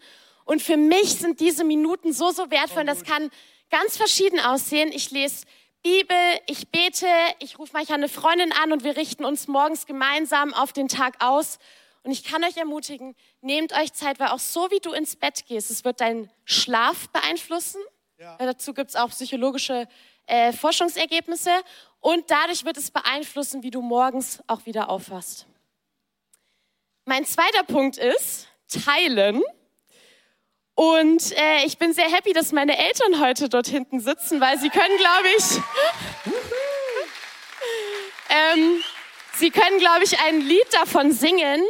Und 0.46 0.62
für 0.62 0.78
mich 0.78 1.16
sind 1.16 1.42
diese 1.42 1.66
Minuten 1.66 2.14
so, 2.14 2.32
so 2.32 2.50
wertvoll. 2.50 2.86
Das 2.86 3.04
kann 3.04 3.30
ganz 3.70 3.98
verschieden 3.98 4.40
aussehen. 4.40 4.92
Ich 4.94 5.12
lese 5.12 5.46
Bibel, 5.84 6.18
ich 6.48 6.70
bete, 6.70 7.08
ich 7.40 7.60
rufe 7.60 7.72
manchmal 7.74 8.00
eine 8.00 8.10
Freundin 8.10 8.52
an 8.52 8.72
und 8.72 8.84
wir 8.84 8.98
richten 8.98 9.26
uns 9.26 9.48
morgens 9.48 9.86
gemeinsam 9.86 10.54
auf 10.54 10.74
den 10.74 10.88
Tag 10.88 11.16
aus. 11.20 11.60
Und 12.08 12.14
ich 12.14 12.24
kann 12.24 12.42
euch 12.46 12.56
ermutigen, 12.56 13.18
nehmt 13.42 13.74
euch 13.74 13.92
Zeit, 13.92 14.18
weil 14.22 14.30
auch 14.30 14.40
so 14.40 14.72
wie 14.72 14.80
du 14.80 14.94
ins 14.94 15.18
Bett 15.18 15.46
gehst, 15.46 15.70
es 15.70 15.84
wird 15.84 16.00
deinen 16.00 16.32
Schlaf 16.46 17.10
beeinflussen. 17.10 17.82
Ja. 18.18 18.38
Dazu 18.38 18.74
gibt 18.74 18.92
es 18.92 18.96
auch 18.96 19.10
psychologische 19.10 19.90
äh, 20.26 20.54
Forschungsergebnisse. 20.54 21.52
Und 22.00 22.32
dadurch 22.32 22.64
wird 22.64 22.78
es 22.78 22.92
beeinflussen, 22.92 23.62
wie 23.62 23.72
du 23.72 23.82
morgens 23.82 24.40
auch 24.48 24.66
wieder 24.66 24.88
aufwachst. 24.88 25.48
Mein 27.04 27.26
zweiter 27.26 27.64
Punkt 27.64 27.98
ist 27.98 28.48
teilen. 28.86 29.44
Und 30.76 31.38
äh, 31.38 31.66
ich 31.66 31.78
bin 31.78 31.92
sehr 31.92 32.10
happy, 32.10 32.32
dass 32.32 32.54
meine 32.54 32.78
Eltern 32.78 33.20
heute 33.20 33.50
dort 33.50 33.68
hinten 33.68 34.00
sitzen, 34.00 34.40
weil 34.40 34.58
sie 34.58 34.70
können, 34.70 34.98
glaube 34.98 35.28
ich, 35.38 35.44
ähm, 38.30 38.82
sie 39.34 39.52
können, 39.52 39.80
glaube 39.80 40.06
ich, 40.06 40.18
ein 40.22 40.40
Lied 40.40 40.74
davon 40.74 41.12
singen. 41.12 41.62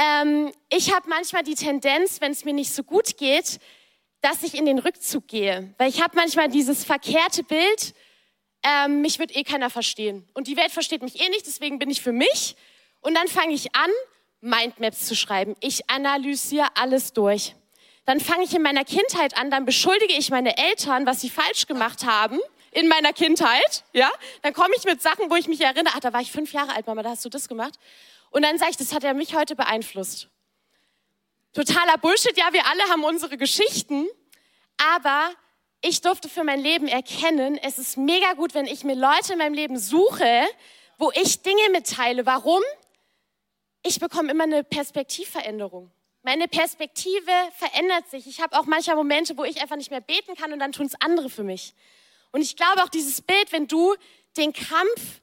Ähm, 0.00 0.52
ich 0.70 0.94
habe 0.94 1.08
manchmal 1.08 1.42
die 1.42 1.54
Tendenz, 1.54 2.20
wenn 2.20 2.32
es 2.32 2.44
mir 2.44 2.54
nicht 2.54 2.72
so 2.72 2.82
gut 2.82 3.18
geht, 3.18 3.58
dass 4.22 4.42
ich 4.42 4.54
in 4.54 4.64
den 4.64 4.78
Rückzug 4.78 5.28
gehe, 5.28 5.74
weil 5.78 5.90
ich 5.90 6.02
habe 6.02 6.16
manchmal 6.16 6.48
dieses 6.48 6.84
verkehrte 6.84 7.42
Bild, 7.42 7.94
ähm, 8.62 9.02
mich 9.02 9.18
wird 9.18 9.34
eh 9.36 9.44
keiner 9.44 9.70
verstehen 9.70 10.28
und 10.34 10.46
die 10.46 10.56
Welt 10.56 10.70
versteht 10.70 11.02
mich 11.02 11.20
eh 11.20 11.28
nicht, 11.30 11.46
deswegen 11.46 11.78
bin 11.78 11.90
ich 11.90 12.00
für 12.02 12.12
mich 12.12 12.56
und 13.00 13.14
dann 13.14 13.28
fange 13.28 13.54
ich 13.54 13.74
an, 13.74 13.90
Mindmaps 14.40 15.06
zu 15.06 15.14
schreiben. 15.14 15.54
Ich 15.60 15.90
analysiere 15.90 16.68
alles 16.76 17.12
durch 17.12 17.54
dann 18.10 18.18
fange 18.18 18.42
ich 18.42 18.54
in 18.54 18.62
meiner 18.62 18.84
Kindheit 18.84 19.36
an, 19.36 19.52
dann 19.52 19.64
beschuldige 19.64 20.14
ich 20.14 20.30
meine 20.30 20.56
Eltern, 20.56 21.06
was 21.06 21.20
sie 21.20 21.30
falsch 21.30 21.66
gemacht 21.66 22.04
haben 22.04 22.40
in 22.72 22.88
meiner 22.88 23.12
Kindheit, 23.12 23.84
ja? 23.92 24.10
Dann 24.42 24.52
komme 24.52 24.74
ich 24.76 24.84
mit 24.84 25.00
Sachen, 25.00 25.30
wo 25.30 25.36
ich 25.36 25.46
mich 25.46 25.60
erinnere, 25.60 25.92
ach, 25.94 26.00
da 26.00 26.12
war 26.12 26.20
ich 26.20 26.32
fünf 26.32 26.52
Jahre 26.52 26.74
alt, 26.74 26.88
Mama, 26.88 27.04
da 27.04 27.10
hast 27.10 27.24
du 27.24 27.28
das 27.28 27.48
gemacht. 27.48 27.74
Und 28.30 28.42
dann 28.42 28.58
sage 28.58 28.72
ich, 28.72 28.76
das 28.76 28.94
hat 28.94 29.02
ja 29.02 29.12
mich 29.12 29.34
heute 29.34 29.56
beeinflusst. 29.56 30.28
Totaler 31.52 31.98
Bullshit, 31.98 32.36
ja, 32.36 32.52
wir 32.52 32.64
alle 32.66 32.82
haben 32.84 33.02
unsere 33.04 33.36
Geschichten, 33.36 34.06
aber 34.76 35.30
ich 35.82 36.00
durfte 36.00 36.28
für 36.28 36.44
mein 36.44 36.60
Leben 36.60 36.86
erkennen, 36.86 37.58
es 37.58 37.78
ist 37.78 37.96
mega 37.96 38.34
gut, 38.34 38.54
wenn 38.54 38.66
ich 38.66 38.84
mir 38.84 38.94
Leute 38.94 39.32
in 39.32 39.38
meinem 39.38 39.54
Leben 39.54 39.78
suche, 39.78 40.44
wo 40.98 41.10
ich 41.14 41.42
Dinge 41.42 41.70
mitteile. 41.72 42.24
Warum? 42.26 42.62
Ich 43.82 43.98
bekomme 43.98 44.30
immer 44.30 44.44
eine 44.44 44.62
Perspektivveränderung. 44.62 45.90
Meine 46.22 46.48
Perspektive 46.48 47.32
verändert 47.56 48.10
sich. 48.10 48.26
Ich 48.26 48.42
habe 48.42 48.58
auch 48.58 48.66
manchmal 48.66 48.96
Momente, 48.96 49.38
wo 49.38 49.44
ich 49.44 49.60
einfach 49.62 49.76
nicht 49.76 49.90
mehr 49.90 50.02
beten 50.02 50.36
kann 50.36 50.52
und 50.52 50.58
dann 50.58 50.72
tun 50.72 50.86
es 50.86 51.00
andere 51.00 51.30
für 51.30 51.42
mich. 51.42 51.74
Und 52.30 52.42
ich 52.42 52.56
glaube 52.56 52.84
auch 52.84 52.90
dieses 52.90 53.22
Bild, 53.22 53.50
wenn 53.52 53.66
du 53.66 53.94
den 54.36 54.52
Kampf 54.52 55.22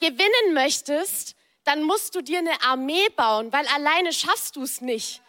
gewinnen 0.00 0.54
möchtest, 0.54 1.36
dann 1.64 1.82
musst 1.82 2.14
du 2.14 2.22
dir 2.22 2.38
eine 2.38 2.62
Armee 2.62 3.08
bauen, 3.16 3.52
weil 3.52 3.66
alleine 3.68 4.12
schaffst 4.12 4.56
du 4.56 4.62
es 4.62 4.80
nicht. 4.80 5.22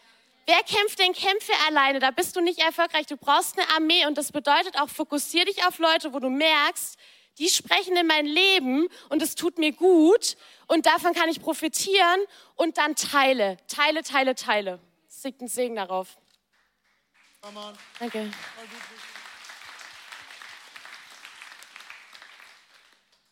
Wer 0.45 0.61
kämpft 0.63 0.99
denn 0.99 1.13
Kämpfe 1.13 1.53
alleine? 1.67 1.99
Da 1.99 2.11
bist 2.11 2.35
du 2.35 2.41
nicht 2.41 2.59
erfolgreich. 2.59 3.05
Du 3.05 3.15
brauchst 3.15 3.57
eine 3.57 3.69
Armee 3.69 4.05
und 4.05 4.17
das 4.17 4.31
bedeutet 4.31 4.77
auch, 4.79 4.89
fokussier 4.89 5.45
dich 5.45 5.65
auf 5.65 5.79
Leute, 5.79 6.13
wo 6.13 6.19
du 6.19 6.29
merkst, 6.29 6.97
die 7.37 7.49
sprechen 7.49 7.95
in 7.95 8.07
mein 8.07 8.25
Leben 8.25 8.87
und 9.09 9.21
es 9.21 9.35
tut 9.35 9.57
mir 9.57 9.71
gut 9.71 10.37
und 10.67 10.85
davon 10.85 11.13
kann 11.13 11.29
ich 11.29 11.41
profitieren 11.41 12.19
und 12.55 12.77
dann 12.77 12.95
teile, 12.95 13.57
teile, 13.67 14.03
teile, 14.03 14.35
teile. 14.35 14.79
Es 15.07 15.23
liegt 15.23 15.41
ein 15.41 15.47
Segen 15.47 15.75
darauf. 15.75 16.17
Danke. 17.99 18.31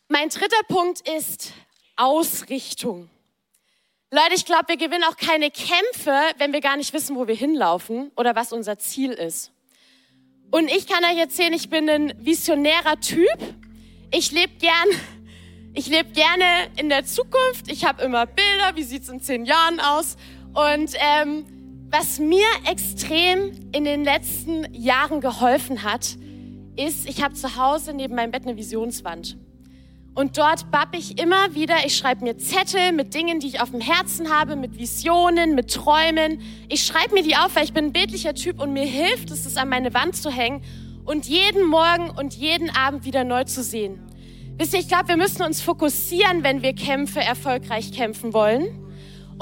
Mein 0.08 0.28
dritter 0.28 0.62
Punkt 0.68 1.00
ist 1.08 1.52
Ausrichtung. 2.02 3.08
Leute, 4.10 4.34
ich 4.34 4.44
glaube, 4.44 4.64
wir 4.66 4.76
gewinnen 4.76 5.04
auch 5.04 5.16
keine 5.16 5.52
Kämpfe, 5.52 6.12
wenn 6.38 6.52
wir 6.52 6.60
gar 6.60 6.76
nicht 6.76 6.92
wissen, 6.92 7.14
wo 7.14 7.28
wir 7.28 7.36
hinlaufen 7.36 8.10
oder 8.16 8.34
was 8.34 8.52
unser 8.52 8.76
Ziel 8.76 9.12
ist. 9.12 9.52
Und 10.50 10.68
ich 10.68 10.88
kann 10.88 11.04
euch 11.04 11.16
erzählen, 11.16 11.52
ich 11.52 11.70
bin 11.70 11.88
ein 11.88 12.12
visionärer 12.18 12.98
Typ. 13.00 13.38
Ich 14.10 14.32
lebe 14.32 14.52
gern, 14.58 14.88
ich 15.74 15.90
gerne 16.12 16.44
in 16.76 16.88
der 16.88 17.04
Zukunft. 17.04 17.70
Ich 17.70 17.84
habe 17.84 18.02
immer 18.02 18.26
Bilder, 18.26 18.74
wie 18.74 18.82
sieht's 18.82 19.08
in 19.08 19.20
zehn 19.20 19.44
Jahren 19.44 19.78
aus. 19.78 20.16
Und 20.54 20.94
ähm, 20.96 21.46
Was 21.88 22.18
mir 22.18 22.48
extrem 22.68 23.70
in 23.72 23.84
den 23.84 24.02
letzten 24.02 24.74
Jahren 24.74 25.20
geholfen 25.20 25.84
hat, 25.84 26.16
ist, 26.74 27.08
ich 27.08 27.22
habe 27.22 27.34
zu 27.34 27.56
Hause 27.56 27.92
neben 27.92 28.16
meinem 28.16 28.32
Bett 28.32 28.42
eine 28.42 28.56
Visionswand. 28.56 29.36
Und 30.14 30.36
dort 30.36 30.70
bapp 30.70 30.94
ich 30.94 31.18
immer 31.18 31.54
wieder, 31.54 31.86
ich 31.86 31.96
schreibe 31.96 32.24
mir 32.24 32.36
Zettel 32.36 32.92
mit 32.92 33.14
Dingen, 33.14 33.40
die 33.40 33.46
ich 33.46 33.60
auf 33.62 33.70
dem 33.70 33.80
Herzen 33.80 34.30
habe, 34.30 34.56
mit 34.56 34.78
Visionen, 34.78 35.54
mit 35.54 35.72
Träumen. 35.72 36.42
Ich 36.68 36.84
schreibe 36.84 37.14
mir 37.14 37.22
die 37.22 37.34
auf, 37.34 37.56
weil 37.56 37.64
ich 37.64 37.72
bin 37.72 37.86
ein 37.86 37.92
bildlicher 37.92 38.34
Typ 38.34 38.60
und 38.60 38.74
mir 38.74 38.84
hilft 38.84 39.30
es, 39.30 39.46
es 39.46 39.56
an 39.56 39.70
meine 39.70 39.94
Wand 39.94 40.14
zu 40.14 40.30
hängen 40.30 40.62
und 41.06 41.26
jeden 41.26 41.66
Morgen 41.66 42.10
und 42.10 42.34
jeden 42.34 42.68
Abend 42.68 43.06
wieder 43.06 43.24
neu 43.24 43.44
zu 43.44 43.62
sehen. 43.62 44.00
Wisst 44.58 44.74
ihr, 44.74 44.80
ich 44.80 44.88
glaube, 44.88 45.08
wir 45.08 45.16
müssen 45.16 45.42
uns 45.42 45.62
fokussieren, 45.62 46.44
wenn 46.44 46.62
wir 46.62 46.74
Kämpfe 46.74 47.20
erfolgreich 47.20 47.90
kämpfen 47.92 48.34
wollen. 48.34 48.81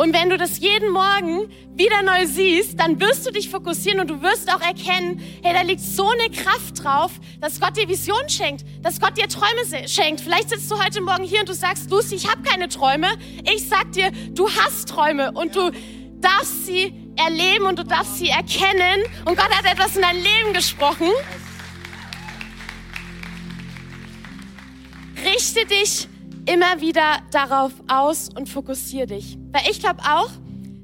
Und 0.01 0.14
wenn 0.14 0.30
du 0.30 0.38
das 0.38 0.61
jeden 0.61 0.92
Morgen 0.92 1.53
wieder 1.74 2.01
neu 2.01 2.24
siehst, 2.24 2.80
dann 2.80 2.98
wirst 3.03 3.26
du 3.26 3.32
dich 3.32 3.51
fokussieren 3.51 4.01
und 4.01 4.09
du 4.09 4.22
wirst 4.22 4.51
auch 4.51 4.62
erkennen, 4.62 5.22
hey, 5.42 5.53
da 5.53 5.61
liegt 5.61 5.82
so 5.82 6.09
eine 6.09 6.34
Kraft 6.34 6.82
drauf, 6.82 7.11
dass 7.38 7.61
Gott 7.61 7.76
dir 7.76 7.86
Vision 7.86 8.26
schenkt, 8.26 8.64
dass 8.80 8.98
Gott 8.98 9.18
dir 9.18 9.28
Träume 9.28 9.61
schenkt. 9.86 10.22
Vielleicht 10.22 10.48
sitzt 10.48 10.70
du 10.70 10.82
heute 10.82 11.03
Morgen 11.03 11.24
hier 11.24 11.40
und 11.40 11.51
du 11.51 11.53
sagst, 11.53 11.90
Lucy, 11.90 12.14
ich 12.14 12.30
habe 12.30 12.40
keine 12.40 12.70
Träume. 12.70 13.09
Ich 13.44 13.68
sag 13.68 13.92
dir, 13.92 14.11
du 14.30 14.48
hast 14.48 14.88
Träume 14.88 15.32
und 15.32 15.55
du 15.55 15.70
darfst 16.22 16.64
sie 16.64 16.94
erleben 17.16 17.66
und 17.66 17.78
du 17.78 17.84
darfst 17.84 18.16
sie 18.16 18.30
erkennen. 18.30 19.03
Und 19.26 19.36
Gott 19.36 19.51
hat 19.51 19.70
etwas 19.70 19.96
in 19.96 20.01
dein 20.01 20.16
Leben 20.16 20.55
gesprochen. 20.55 21.09
Richte 25.26 25.66
dich 25.66 26.09
immer 26.47 26.80
wieder 26.80 27.20
darauf 27.30 27.72
aus 27.88 28.28
und 28.34 28.49
fokussiere 28.49 29.07
dich. 29.07 29.38
Weil 29.53 29.62
ich 29.70 29.80
glaube 29.80 30.01
auch, 30.03 30.30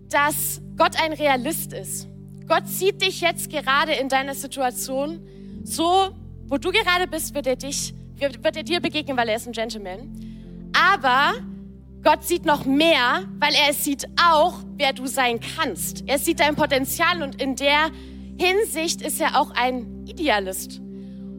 dass 0.08 0.60
Gott 0.76 1.00
ein 1.02 1.12
Realist 1.12 1.72
ist. 1.72 2.08
Gott 2.46 2.68
sieht 2.68 3.02
dich 3.02 3.20
jetzt 3.20 3.50
gerade 3.50 3.92
in 3.92 4.08
deiner 4.08 4.34
Situation 4.34 5.20
so, 5.64 6.10
wo 6.46 6.58
du 6.58 6.70
gerade 6.70 7.08
bist, 7.08 7.34
wird 7.34 7.46
er 7.46 7.56
dich, 7.56 7.92
wird 8.18 8.56
er 8.56 8.62
dir 8.62 8.80
begegnen, 8.80 9.16
weil 9.16 9.28
er 9.28 9.36
ist 9.36 9.46
ein 9.46 9.52
Gentleman. 9.52 10.70
Aber 10.94 11.34
Gott 12.02 12.22
sieht 12.22 12.44
noch 12.44 12.64
mehr, 12.64 13.24
weil 13.40 13.52
er 13.54 13.72
sieht 13.72 14.06
auch, 14.22 14.60
wer 14.76 14.92
du 14.92 15.06
sein 15.06 15.40
kannst. 15.40 16.04
Er 16.06 16.18
sieht 16.18 16.38
dein 16.38 16.54
Potenzial 16.54 17.22
und 17.22 17.42
in 17.42 17.56
der 17.56 17.90
Hinsicht 18.38 19.02
ist 19.02 19.20
er 19.20 19.40
auch 19.40 19.50
ein 19.50 20.06
Idealist. 20.06 20.80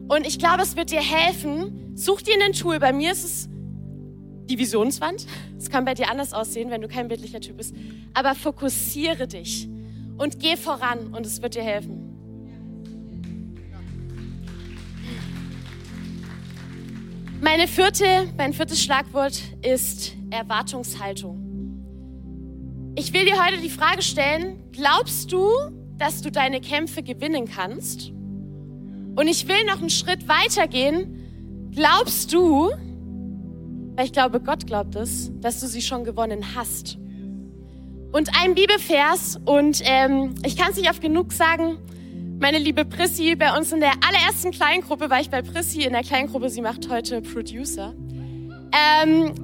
Und 0.08 0.26
ich 0.26 0.38
glaube, 0.38 0.62
es 0.62 0.76
wird 0.76 0.90
dir 0.90 1.00
helfen. 1.00 1.96
Such 1.96 2.22
dir 2.22 2.34
ein 2.44 2.52
Tool. 2.52 2.78
Bei 2.78 2.92
mir 2.92 3.12
ist 3.12 3.24
es 3.24 3.48
die 4.48 4.58
Visionswand. 4.58 5.26
Es 5.56 5.70
kann 5.70 5.84
bei 5.84 5.94
dir 5.94 6.10
anders 6.10 6.32
aussehen, 6.32 6.70
wenn 6.70 6.80
du 6.80 6.88
kein 6.88 7.08
bildlicher 7.08 7.40
Typ 7.40 7.56
bist. 7.56 7.74
Aber 8.14 8.34
fokussiere 8.34 9.26
dich 9.26 9.68
und 10.16 10.40
geh 10.40 10.56
voran 10.56 11.14
und 11.14 11.26
es 11.26 11.40
wird 11.42 11.54
dir 11.54 11.62
helfen. 11.62 12.08
Meine 17.40 17.68
vierte, 17.68 18.04
mein 18.36 18.52
viertes 18.52 18.82
Schlagwort 18.82 19.40
ist 19.62 20.16
Erwartungshaltung. 20.30 21.44
Ich 22.96 23.12
will 23.12 23.24
dir 23.26 23.44
heute 23.44 23.58
die 23.62 23.70
Frage 23.70 24.02
stellen, 24.02 24.58
glaubst 24.72 25.30
du, 25.30 25.48
dass 25.98 26.20
du 26.20 26.32
deine 26.32 26.60
Kämpfe 26.60 27.04
gewinnen 27.04 27.46
kannst? 27.46 28.10
Und 28.10 29.28
ich 29.28 29.46
will 29.46 29.64
noch 29.66 29.78
einen 29.78 29.90
Schritt 29.90 30.26
weiter 30.26 30.66
gehen. 30.66 31.70
Glaubst 31.72 32.32
du, 32.32 32.70
weil 33.98 34.04
ich 34.04 34.12
glaube, 34.12 34.38
Gott 34.38 34.64
glaubt 34.64 34.94
es, 34.94 35.32
dass 35.40 35.58
du 35.58 35.66
sie 35.66 35.82
schon 35.82 36.04
gewonnen 36.04 36.54
hast. 36.54 36.98
Und 38.12 38.30
ein 38.40 38.54
Bibelvers, 38.54 39.40
und 39.44 39.82
ähm, 39.84 40.36
ich 40.46 40.56
kann 40.56 40.70
es 40.70 40.76
nicht 40.76 40.88
oft 40.88 41.02
genug 41.02 41.32
sagen, 41.32 41.78
meine 42.38 42.58
liebe 42.58 42.84
Prissy, 42.84 43.34
bei 43.34 43.56
uns 43.58 43.72
in 43.72 43.80
der 43.80 43.90
allerersten 44.06 44.52
Kleingruppe, 44.52 45.10
war 45.10 45.20
ich 45.20 45.30
bei 45.30 45.42
Prissy 45.42 45.82
in 45.82 45.94
der 45.94 46.04
Kleingruppe, 46.04 46.48
sie 46.48 46.60
macht 46.60 46.88
heute 46.88 47.22
Producer. 47.22 47.92
Ähm, 49.02 49.34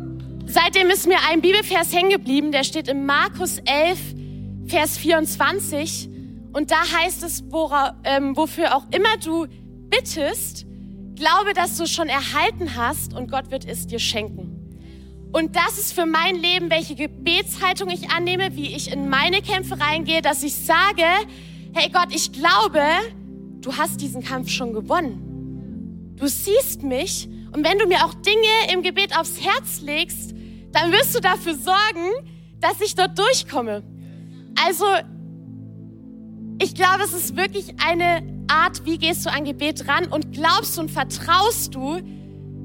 seitdem 0.46 0.88
ist 0.88 1.08
mir 1.08 1.18
ein 1.28 1.40
Bibelvers 1.40 1.92
hängen 1.92 2.10
geblieben, 2.10 2.52
der 2.52 2.62
steht 2.62 2.86
in 2.86 3.06
Markus 3.06 3.58
11, 3.58 3.98
Vers 4.66 4.96
24. 4.98 6.08
Und 6.52 6.70
da 6.70 6.76
heißt 6.76 7.24
es, 7.24 7.42
wora, 7.50 7.96
ähm, 8.04 8.36
wofür 8.36 8.76
auch 8.76 8.86
immer 8.92 9.16
du 9.16 9.48
bittest, 9.90 10.64
Glaube, 11.16 11.54
dass 11.54 11.76
du 11.76 11.86
schon 11.86 12.08
erhalten 12.08 12.74
hast 12.76 13.14
und 13.14 13.30
Gott 13.30 13.50
wird 13.50 13.66
es 13.66 13.86
dir 13.86 13.98
schenken. 13.98 14.64
Und 15.32 15.56
das 15.56 15.78
ist 15.78 15.92
für 15.92 16.06
mein 16.06 16.36
Leben, 16.36 16.70
welche 16.70 16.94
Gebetshaltung 16.94 17.90
ich 17.90 18.10
annehme, 18.10 18.54
wie 18.54 18.74
ich 18.74 18.92
in 18.92 19.08
meine 19.08 19.42
Kämpfe 19.42 19.80
reingehe, 19.80 20.22
dass 20.22 20.42
ich 20.42 20.54
sage, 20.54 21.04
hey 21.72 21.90
Gott, 21.92 22.08
ich 22.10 22.32
glaube, 22.32 22.80
du 23.60 23.76
hast 23.76 24.00
diesen 24.00 24.22
Kampf 24.22 24.48
schon 24.50 24.72
gewonnen. 24.72 26.14
Du 26.16 26.26
siehst 26.26 26.82
mich 26.82 27.28
und 27.52 27.64
wenn 27.64 27.78
du 27.78 27.86
mir 27.86 28.04
auch 28.04 28.14
Dinge 28.14 28.72
im 28.72 28.82
Gebet 28.82 29.16
aufs 29.18 29.40
Herz 29.40 29.80
legst, 29.80 30.34
dann 30.72 30.90
wirst 30.92 31.14
du 31.14 31.20
dafür 31.20 31.54
sorgen, 31.54 32.10
dass 32.60 32.80
ich 32.80 32.94
dort 32.94 33.18
durchkomme. 33.18 33.82
Also, 34.64 34.84
ich 36.60 36.74
glaube, 36.74 37.02
es 37.04 37.12
ist 37.12 37.36
wirklich 37.36 37.74
eine 37.84 38.33
Art, 38.48 38.84
wie 38.84 38.98
gehst 38.98 39.24
du 39.26 39.30
an 39.30 39.44
Gebet 39.44 39.88
ran 39.88 40.06
und 40.06 40.32
glaubst 40.32 40.78
und 40.78 40.90
vertraust 40.90 41.74
du, 41.74 42.00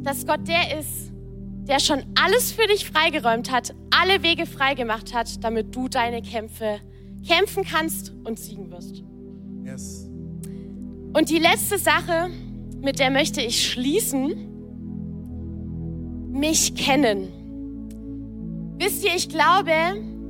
dass 0.03 0.25
Gott 0.25 0.47
der 0.47 0.79
ist, 0.79 1.11
der 1.67 1.79
schon 1.79 2.03
alles 2.19 2.51
für 2.51 2.67
dich 2.67 2.89
freigeräumt 2.89 3.51
hat, 3.51 3.75
alle 3.91 4.23
Wege 4.23 4.45
freigemacht 4.45 5.13
hat, 5.13 5.43
damit 5.43 5.75
du 5.75 5.87
deine 5.87 6.21
Kämpfe 6.21 6.79
kämpfen 7.27 7.63
kannst 7.63 8.13
und 8.23 8.39
siegen 8.39 8.71
wirst. 8.71 9.03
Yes. 9.63 10.09
Und 11.13 11.29
die 11.29 11.39
letzte 11.39 11.77
Sache, 11.77 12.29
mit 12.81 12.99
der 12.99 13.11
möchte 13.11 13.41
ich 13.41 13.67
schließen, 13.69 14.47
mich 16.31 16.75
kennen. 16.75 17.27
Wisst 18.77 19.03
ihr, 19.03 19.15
ich 19.15 19.29
glaube, 19.29 19.71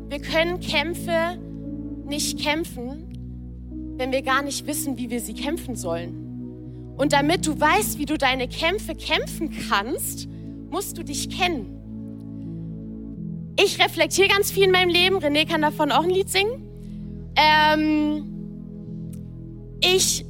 wir 0.09 0.19
können 0.19 0.59
Kämpfe 0.59 1.37
nicht 2.05 2.39
kämpfen, 2.39 3.08
wenn 3.99 4.11
wir 4.13 4.21
gar 4.21 4.41
nicht 4.41 4.65
wissen, 4.65 4.97
wie 4.97 5.09
wir 5.09 5.19
sie 5.19 5.33
kämpfen 5.33 5.75
sollen. 5.75 6.95
Und 6.97 7.11
damit 7.13 7.45
du 7.45 7.59
weißt, 7.59 7.99
wie 7.99 8.05
du 8.05 8.17
deine 8.17 8.47
Kämpfe 8.47 8.95
kämpfen 8.95 9.55
kannst, 9.69 10.29
musst 10.69 10.97
du 10.97 11.03
dich 11.03 11.29
kennen. 11.29 11.75
Ich 13.61 13.77
reflektiere 13.83 14.29
ganz 14.29 14.51
viel 14.51 14.63
in 14.63 14.71
meinem 14.71 14.89
Leben. 14.89 15.17
René 15.17 15.45
kann 15.45 15.61
davon 15.61 15.91
auch 15.91 16.03
ein 16.03 16.09
Lied 16.09 16.29
singen. 16.29 16.65
Ähm, 17.35 18.23
ich 19.81 20.25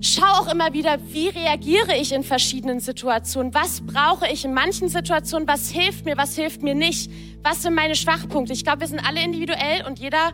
schaue 0.00 0.40
auch 0.40 0.52
immer 0.52 0.72
wieder, 0.72 0.98
wie 1.12 1.28
reagiere 1.28 1.96
ich 2.00 2.12
in 2.12 2.24
verschiedenen 2.24 2.80
Situationen. 2.80 3.54
Was 3.54 3.82
brauche 3.82 4.26
ich 4.28 4.44
in 4.44 4.52
manchen 4.52 4.88
Situationen? 4.88 5.46
Was 5.46 5.70
hilft 5.70 6.06
mir? 6.06 6.16
Was 6.16 6.34
hilft 6.34 6.62
mir 6.62 6.74
nicht? 6.74 7.08
Was 7.44 7.62
sind 7.62 7.74
meine 7.74 7.94
Schwachpunkte? 7.94 8.52
Ich 8.52 8.64
glaube, 8.64 8.80
wir 8.80 8.88
sind 8.88 8.98
alle 9.06 9.22
individuell 9.22 9.84
und 9.86 10.00
jeder 10.00 10.32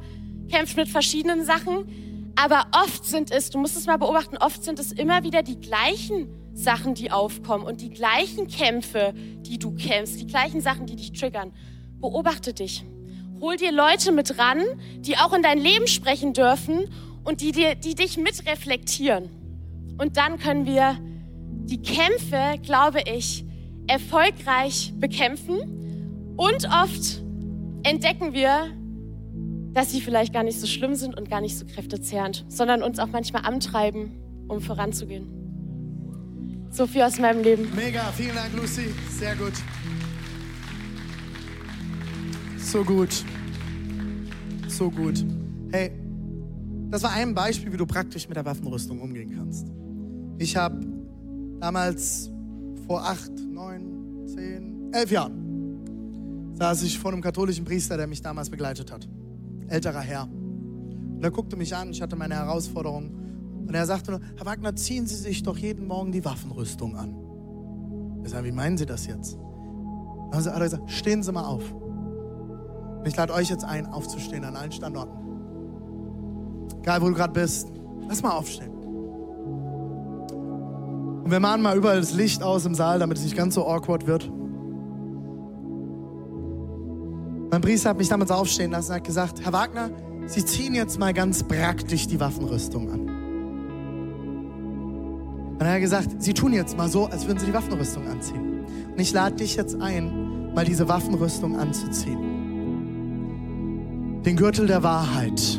kämpft 0.50 0.78
mit 0.78 0.88
verschiedenen 0.88 1.44
Sachen. 1.44 1.84
Aber 2.40 2.66
oft 2.70 3.04
sind 3.04 3.32
es, 3.32 3.50
du 3.50 3.58
musst 3.58 3.76
es 3.76 3.86
mal 3.86 3.96
beobachten, 3.96 4.36
oft 4.36 4.62
sind 4.62 4.78
es 4.78 4.92
immer 4.92 5.24
wieder 5.24 5.42
die 5.42 5.58
gleichen 5.58 6.28
Sachen, 6.54 6.94
die 6.94 7.10
aufkommen 7.10 7.66
und 7.66 7.80
die 7.80 7.90
gleichen 7.90 8.46
Kämpfe, 8.46 9.12
die 9.16 9.58
du 9.58 9.74
kämpfst, 9.74 10.20
die 10.20 10.26
gleichen 10.28 10.60
Sachen, 10.60 10.86
die 10.86 10.94
dich 10.94 11.10
triggern. 11.10 11.52
Beobachte 12.00 12.54
dich. 12.54 12.84
Hol 13.40 13.56
dir 13.56 13.72
Leute 13.72 14.12
mit 14.12 14.38
ran, 14.38 14.62
die 15.00 15.16
auch 15.16 15.32
in 15.32 15.42
dein 15.42 15.58
Leben 15.58 15.88
sprechen 15.88 16.32
dürfen 16.32 16.88
und 17.24 17.40
die, 17.40 17.50
dir, 17.50 17.74
die 17.74 17.96
dich 17.96 18.16
mitreflektieren. 18.16 19.30
Und 19.98 20.16
dann 20.16 20.38
können 20.38 20.64
wir 20.64 20.96
die 21.00 21.82
Kämpfe, 21.82 22.54
glaube 22.62 23.00
ich, 23.12 23.44
erfolgreich 23.88 24.92
bekämpfen. 24.94 26.36
Und 26.36 26.68
oft 26.68 27.20
entdecken 27.82 28.32
wir, 28.32 28.70
dass 29.78 29.92
sie 29.92 30.00
vielleicht 30.00 30.32
gar 30.32 30.42
nicht 30.42 30.58
so 30.58 30.66
schlimm 30.66 30.96
sind 30.96 31.16
und 31.16 31.30
gar 31.30 31.40
nicht 31.40 31.56
so 31.56 31.64
kräftezehrend, 31.64 32.44
sondern 32.48 32.82
uns 32.82 32.98
auch 32.98 33.06
manchmal 33.06 33.44
antreiben, 33.44 34.10
um 34.48 34.60
voranzugehen. 34.60 35.28
So 36.68 36.88
viel 36.88 37.02
aus 37.02 37.20
meinem 37.20 37.44
Leben. 37.44 37.68
Mega, 37.76 38.02
vielen 38.16 38.34
Dank, 38.34 38.56
Lucy. 38.56 38.92
Sehr 39.08 39.36
gut. 39.36 39.52
So 42.58 42.82
gut. 42.82 43.24
So 44.66 44.90
gut. 44.90 45.24
Hey, 45.70 45.92
das 46.90 47.04
war 47.04 47.12
ein 47.12 47.32
Beispiel, 47.32 47.72
wie 47.72 47.76
du 47.76 47.86
praktisch 47.86 48.26
mit 48.26 48.36
der 48.36 48.44
Waffenrüstung 48.44 49.00
umgehen 49.00 49.32
kannst. 49.36 49.68
Ich 50.38 50.56
habe 50.56 50.84
damals 51.60 52.32
vor 52.88 53.04
acht, 53.04 53.30
neun, 53.48 54.26
zehn, 54.26 54.92
elf 54.92 55.12
Jahren 55.12 56.50
saß 56.54 56.82
ich 56.82 56.98
vor 56.98 57.12
einem 57.12 57.22
katholischen 57.22 57.64
Priester, 57.64 57.96
der 57.96 58.08
mich 58.08 58.22
damals 58.22 58.50
begleitet 58.50 58.90
hat 58.90 59.08
älterer 59.68 60.00
Herr. 60.00 60.24
Und 60.24 61.22
er 61.22 61.30
guckte 61.30 61.56
mich 61.56 61.74
an, 61.74 61.90
ich 61.90 62.02
hatte 62.02 62.16
meine 62.16 62.34
Herausforderung. 62.34 63.10
Und 63.66 63.74
er 63.74 63.86
sagte 63.86 64.12
nur, 64.12 64.20
Herr 64.36 64.46
Wagner, 64.46 64.74
ziehen 64.76 65.06
Sie 65.06 65.16
sich 65.16 65.42
doch 65.42 65.58
jeden 65.58 65.86
Morgen 65.86 66.12
die 66.12 66.24
Waffenrüstung 66.24 66.96
an. 66.96 67.16
Ich 68.24 68.30
sage, 68.30 68.46
wie 68.46 68.52
meinen 68.52 68.78
Sie 68.78 68.86
das 68.86 69.06
jetzt? 69.06 69.38
Dann 70.30 70.44
hat 70.44 70.46
er 70.46 70.60
gesagt, 70.60 70.90
stehen 70.90 71.22
Sie 71.22 71.32
mal 71.32 71.44
auf. 71.44 71.62
Ich 73.04 73.16
lade 73.16 73.32
euch 73.32 73.48
jetzt 73.48 73.64
ein, 73.64 73.86
aufzustehen 73.86 74.44
an 74.44 74.56
allen 74.56 74.72
Standorten. 74.72 75.16
Egal, 76.80 77.00
wo 77.02 77.08
du 77.08 77.14
gerade 77.14 77.32
bist. 77.32 77.72
Lass 78.08 78.22
mal 78.22 78.32
aufstehen. 78.32 78.72
Und 81.24 81.30
wir 81.30 81.40
machen 81.40 81.62
mal 81.62 81.76
überall 81.76 81.98
das 81.98 82.14
Licht 82.14 82.42
aus 82.42 82.64
im 82.64 82.74
Saal, 82.74 82.98
damit 83.00 83.18
es 83.18 83.24
nicht 83.24 83.36
ganz 83.36 83.54
so 83.54 83.66
awkward 83.66 84.06
wird. 84.06 84.30
Mein 87.50 87.62
Priester 87.62 87.90
hat 87.90 87.98
mich 87.98 88.08
damals 88.08 88.30
aufstehen 88.30 88.70
lassen 88.72 88.90
und 88.90 88.96
hat 88.96 89.04
gesagt, 89.04 89.44
Herr 89.44 89.52
Wagner, 89.52 89.90
Sie 90.26 90.44
ziehen 90.44 90.74
jetzt 90.74 90.98
mal 90.98 91.14
ganz 91.14 91.42
praktisch 91.42 92.06
die 92.06 92.20
Waffenrüstung 92.20 92.90
an. 92.90 93.00
Und 95.58 95.62
er 95.62 95.72
hat 95.72 95.80
gesagt, 95.80 96.22
Sie 96.22 96.34
tun 96.34 96.52
jetzt 96.52 96.76
mal 96.76 96.90
so, 96.90 97.06
als 97.06 97.26
würden 97.26 97.38
Sie 97.38 97.46
die 97.46 97.54
Waffenrüstung 97.54 98.06
anziehen. 98.06 98.66
Und 98.92 99.00
ich 99.00 99.12
lade 99.12 99.36
dich 99.36 99.56
jetzt 99.56 99.80
ein, 99.80 100.52
mal 100.54 100.66
diese 100.66 100.88
Waffenrüstung 100.88 101.58
anzuziehen. 101.58 102.18
Den 104.24 104.36
Gürtel 104.36 104.66
der 104.66 104.82
Wahrheit. 104.82 105.58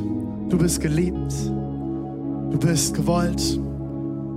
Du 0.50 0.58
bist 0.60 0.82
geliebt. 0.82 1.34
Du 2.52 2.60
bist 2.60 2.94
gewollt. 2.94 3.60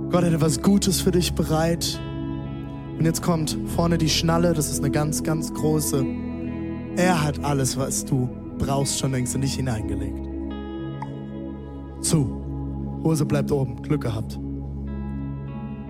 Gott 0.09 0.23
hat 0.23 0.33
etwas 0.33 0.63
Gutes 0.63 1.01
für 1.01 1.11
dich 1.11 1.33
bereit. 1.33 1.99
Und 2.97 3.05
jetzt 3.05 3.21
kommt 3.21 3.55
vorne 3.75 3.99
die 3.99 4.09
Schnalle. 4.09 4.53
Das 4.53 4.71
ist 4.71 4.79
eine 4.79 4.89
ganz, 4.89 5.21
ganz 5.21 5.53
große. 5.53 6.03
Er 6.95 7.23
hat 7.23 7.43
alles, 7.43 7.77
was 7.77 8.05
du 8.05 8.29
brauchst, 8.57 8.99
schon 8.99 9.11
längst 9.11 9.33
in 9.35 9.41
dich 9.41 9.55
hineingelegt. 9.55 10.27
Zu. 12.01 12.39
Hose 13.03 13.25
bleibt 13.25 13.51
oben. 13.51 13.81
Glück 13.81 14.01
gehabt. 14.01 14.39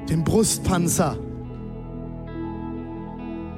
Den 0.09 0.23
Brustpanzer 0.23 1.17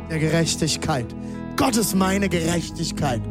der 0.10 0.20
Gerechtigkeit. 0.20 1.16
Gott 1.56 1.78
ist 1.78 1.96
meine 1.96 2.30
Gerechtigkeit. 2.30 3.22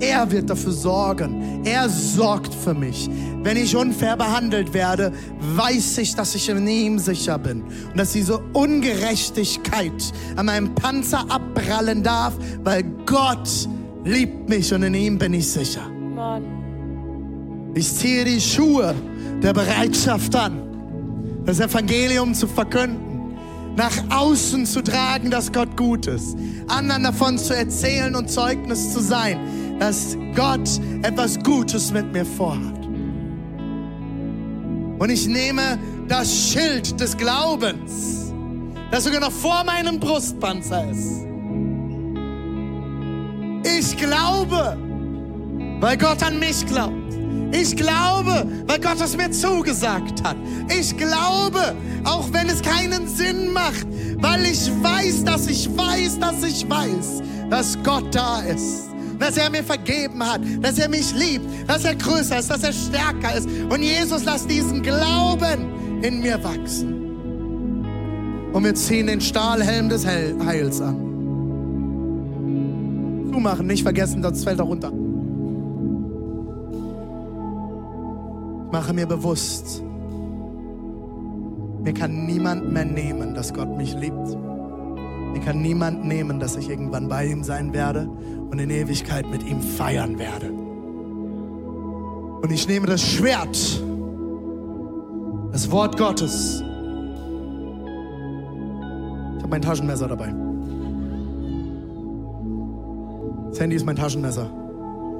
Er 0.00 0.30
wird 0.30 0.50
dafür 0.50 0.72
sorgen. 0.72 1.62
Er 1.64 1.88
sorgt 1.88 2.54
für 2.54 2.74
mich. 2.74 3.08
Wenn 3.42 3.56
ich 3.56 3.76
unfair 3.76 4.16
behandelt 4.16 4.72
werde, 4.72 5.12
weiß 5.56 5.98
ich, 5.98 6.14
dass 6.14 6.34
ich 6.34 6.48
in 6.48 6.66
ihm 6.66 6.98
sicher 6.98 7.38
bin. 7.38 7.62
Und 7.62 7.96
dass 7.96 8.12
diese 8.12 8.38
Ungerechtigkeit 8.52 10.12
an 10.36 10.46
meinem 10.46 10.74
Panzer 10.74 11.24
abprallen 11.28 12.02
darf, 12.02 12.34
weil 12.62 12.84
Gott 13.06 13.68
liebt 14.04 14.48
mich 14.48 14.72
und 14.72 14.82
in 14.82 14.94
ihm 14.94 15.18
bin 15.18 15.34
ich 15.34 15.48
sicher. 15.48 15.88
Mann. 15.88 16.44
Ich 17.74 17.92
ziehe 17.92 18.24
die 18.24 18.40
Schuhe 18.40 18.94
der 19.42 19.52
Bereitschaft 19.52 20.36
an, 20.36 20.62
das 21.44 21.58
Evangelium 21.58 22.34
zu 22.34 22.46
verkünden, 22.46 23.11
nach 23.76 23.92
außen 24.10 24.66
zu 24.66 24.82
tragen, 24.82 25.30
dass 25.30 25.52
Gott 25.52 25.76
gut 25.76 26.06
ist, 26.06 26.36
anderen 26.68 27.04
davon 27.04 27.38
zu 27.38 27.56
erzählen 27.56 28.14
und 28.14 28.30
Zeugnis 28.30 28.92
zu 28.92 29.00
sein, 29.00 29.78
dass 29.78 30.16
Gott 30.34 30.68
etwas 31.02 31.42
Gutes 31.42 31.90
mit 31.92 32.12
mir 32.12 32.24
vorhat. 32.24 32.86
Und 34.98 35.10
ich 35.10 35.26
nehme 35.26 35.78
das 36.06 36.32
Schild 36.32 37.00
des 37.00 37.16
Glaubens, 37.16 38.32
das 38.90 39.04
sogar 39.04 39.20
noch 39.20 39.32
vor 39.32 39.64
meinem 39.64 39.98
Brustpanzer 39.98 40.90
ist. 40.90 41.22
Ich 43.64 43.96
glaube, 43.96 44.76
weil 45.80 45.96
Gott 45.96 46.22
an 46.22 46.38
mich 46.38 46.64
glaubt. 46.66 47.01
Ich 47.52 47.76
glaube, 47.76 48.46
weil 48.66 48.80
Gott 48.80 49.00
es 49.00 49.16
mir 49.16 49.30
zugesagt 49.30 50.22
hat. 50.24 50.36
Ich 50.68 50.96
glaube, 50.96 51.74
auch 52.04 52.32
wenn 52.32 52.48
es 52.48 52.62
keinen 52.62 53.06
Sinn 53.06 53.52
macht, 53.52 53.86
weil 54.16 54.46
ich 54.46 54.70
weiß, 54.82 55.24
dass 55.24 55.46
ich 55.48 55.68
weiß, 55.76 56.18
dass 56.18 56.42
ich 56.42 56.68
weiß, 56.68 57.22
dass 57.50 57.76
Gott 57.82 58.14
da 58.14 58.40
ist. 58.40 58.88
Dass 59.18 59.36
er 59.36 59.50
mir 59.50 59.62
vergeben 59.62 60.24
hat, 60.26 60.40
dass 60.60 60.78
er 60.78 60.88
mich 60.88 61.14
liebt, 61.14 61.44
dass 61.68 61.84
er 61.84 61.94
größer 61.94 62.38
ist, 62.38 62.50
dass 62.50 62.64
er 62.64 62.72
stärker 62.72 63.36
ist. 63.36 63.46
Und 63.68 63.82
Jesus, 63.82 64.24
lass 64.24 64.46
diesen 64.46 64.82
Glauben 64.82 66.00
in 66.02 66.22
mir 66.22 66.42
wachsen. 66.42 67.02
Und 68.52 68.64
wir 68.64 68.74
ziehen 68.74 69.06
den 69.06 69.20
Stahlhelm 69.20 69.88
des 69.88 70.06
Heils 70.06 70.80
an. 70.80 70.96
Zumachen, 73.32 73.66
nicht 73.66 73.82
vergessen, 73.82 74.22
sonst 74.22 74.44
fällt 74.44 74.58
er 74.58 74.64
runter. 74.64 74.92
Mache 78.72 78.94
mir 78.94 79.06
bewusst, 79.06 79.84
mir 81.82 81.92
kann 81.92 82.26
niemand 82.26 82.72
mehr 82.72 82.86
nehmen, 82.86 83.34
dass 83.34 83.52
Gott 83.52 83.76
mich 83.76 83.94
liebt. 83.94 84.36
Mir 85.32 85.40
kann 85.44 85.60
niemand 85.60 86.04
nehmen, 86.04 86.40
dass 86.40 86.56
ich 86.56 86.70
irgendwann 86.70 87.08
bei 87.08 87.26
ihm 87.26 87.44
sein 87.44 87.72
werde 87.72 88.08
und 88.50 88.58
in 88.58 88.70
Ewigkeit 88.70 89.28
mit 89.30 89.44
ihm 89.44 89.60
feiern 89.60 90.18
werde. 90.18 90.50
Und 92.42 92.50
ich 92.50 92.66
nehme 92.66 92.86
das 92.86 93.02
Schwert, 93.02 93.82
das 95.52 95.70
Wort 95.70 95.98
Gottes. 95.98 96.62
Ich 99.36 99.42
habe 99.42 99.48
mein 99.50 99.62
Taschenmesser 99.62 100.08
dabei. 100.08 100.34
Das 103.50 103.60
Handy 103.60 103.76
ist 103.76 103.84
mein 103.84 103.96
Taschenmesser. 103.96 104.50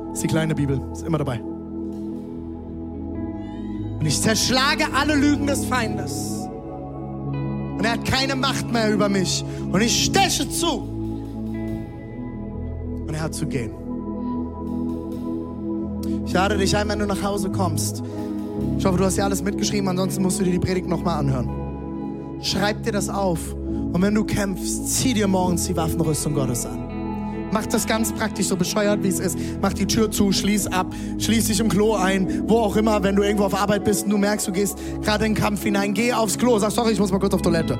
Das 0.08 0.18
ist 0.18 0.22
die 0.22 0.28
kleine 0.28 0.54
Bibel, 0.54 0.80
ist 0.92 1.06
immer 1.06 1.18
dabei. 1.18 1.51
Und 4.02 4.08
ich 4.08 4.20
zerschlage 4.20 4.86
alle 4.94 5.14
Lügen 5.14 5.46
des 5.46 5.64
Feindes. 5.64 6.40
Und 7.78 7.84
er 7.84 7.92
hat 7.92 8.04
keine 8.04 8.34
Macht 8.34 8.72
mehr 8.72 8.92
über 8.92 9.08
mich. 9.08 9.44
Und 9.70 9.80
ich 9.80 10.06
steche 10.06 10.50
zu. 10.50 10.78
Und 13.06 13.14
er 13.14 13.20
hat 13.20 13.32
zu 13.32 13.46
gehen. 13.46 13.70
Ich 16.26 16.32
lade 16.32 16.58
dich 16.58 16.76
ein, 16.76 16.88
wenn 16.88 16.98
du 16.98 17.06
nach 17.06 17.22
Hause 17.22 17.50
kommst. 17.50 18.02
Ich 18.76 18.84
hoffe, 18.84 18.98
du 18.98 19.04
hast 19.04 19.18
ja 19.18 19.24
alles 19.24 19.40
mitgeschrieben, 19.40 19.86
ansonsten 19.86 20.20
musst 20.20 20.40
du 20.40 20.44
dir 20.44 20.50
die 20.50 20.58
Predigt 20.58 20.88
nochmal 20.88 21.20
anhören. 21.20 22.40
Schreib 22.42 22.82
dir 22.82 22.90
das 22.90 23.08
auf. 23.08 23.54
Und 23.54 24.02
wenn 24.02 24.16
du 24.16 24.24
kämpfst, 24.24 24.96
zieh 24.96 25.14
dir 25.14 25.28
morgens 25.28 25.68
die 25.68 25.76
Waffenrüstung 25.76 26.34
Gottes 26.34 26.66
an. 26.66 26.81
Mach 27.52 27.66
das 27.66 27.86
ganz 27.86 28.12
praktisch, 28.12 28.46
so 28.46 28.56
bescheuert 28.56 29.02
wie 29.02 29.08
es 29.08 29.20
ist. 29.20 29.38
Mach 29.60 29.74
die 29.74 29.86
Tür 29.86 30.10
zu, 30.10 30.32
schließ 30.32 30.68
ab, 30.68 30.86
schließ 31.18 31.48
dich 31.48 31.60
im 31.60 31.68
Klo 31.68 31.94
ein, 31.94 32.48
wo 32.48 32.58
auch 32.58 32.76
immer, 32.76 33.02
wenn 33.02 33.14
du 33.14 33.22
irgendwo 33.22 33.44
auf 33.44 33.54
Arbeit 33.54 33.84
bist 33.84 34.04
und 34.04 34.10
du 34.10 34.16
merkst, 34.16 34.48
du 34.48 34.52
gehst 34.52 34.78
gerade 35.02 35.26
in 35.26 35.34
den 35.34 35.40
Kampf 35.40 35.62
hinein, 35.62 35.92
geh 35.92 36.14
aufs 36.14 36.38
Klo, 36.38 36.58
sag, 36.58 36.72
sorry, 36.72 36.92
ich 36.92 36.98
muss 36.98 37.12
mal 37.12 37.18
kurz 37.18 37.34
auf 37.34 37.42
Toilette. 37.42 37.78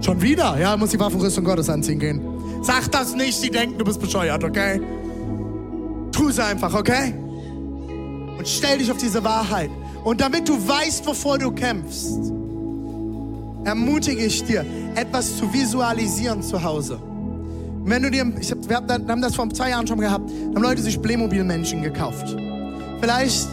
Schon 0.00 0.22
wieder? 0.22 0.56
Ja, 0.60 0.76
muss 0.76 0.90
die 0.90 1.00
Waffenrüstung 1.00 1.44
Gottes 1.44 1.68
anziehen 1.68 1.98
gehen. 1.98 2.20
Sag 2.62 2.88
das 2.92 3.16
nicht, 3.16 3.36
sie 3.36 3.50
denken, 3.50 3.78
du 3.78 3.84
bist 3.84 4.00
bescheuert, 4.00 4.44
okay? 4.44 4.80
Tu 6.12 6.28
es 6.28 6.38
einfach, 6.38 6.72
okay? 6.72 7.14
Und 8.38 8.46
stell 8.46 8.78
dich 8.78 8.92
auf 8.92 8.98
diese 8.98 9.24
Wahrheit. 9.24 9.70
Und 10.04 10.20
damit 10.20 10.48
du 10.48 10.54
weißt, 10.54 11.04
wovor 11.04 11.36
du 11.36 11.50
kämpfst, 11.50 12.32
ermutige 13.64 14.24
ich 14.24 14.44
dir, 14.44 14.64
etwas 14.94 15.36
zu 15.36 15.52
visualisieren 15.52 16.44
zu 16.44 16.62
Hause. 16.62 17.00
Wenn 17.86 18.02
du 18.02 18.10
dir, 18.10 18.26
ich 18.40 18.50
hab, 18.50 18.68
wir 18.68 18.76
haben 18.76 19.22
das 19.22 19.36
vor 19.36 19.48
zwei 19.50 19.70
Jahren 19.70 19.86
schon 19.86 20.00
gehabt, 20.00 20.28
haben 20.28 20.62
Leute 20.62 20.82
sich 20.82 21.00
Playmobil-Menschen 21.00 21.82
gekauft. 21.82 22.36
Vielleicht 23.00 23.46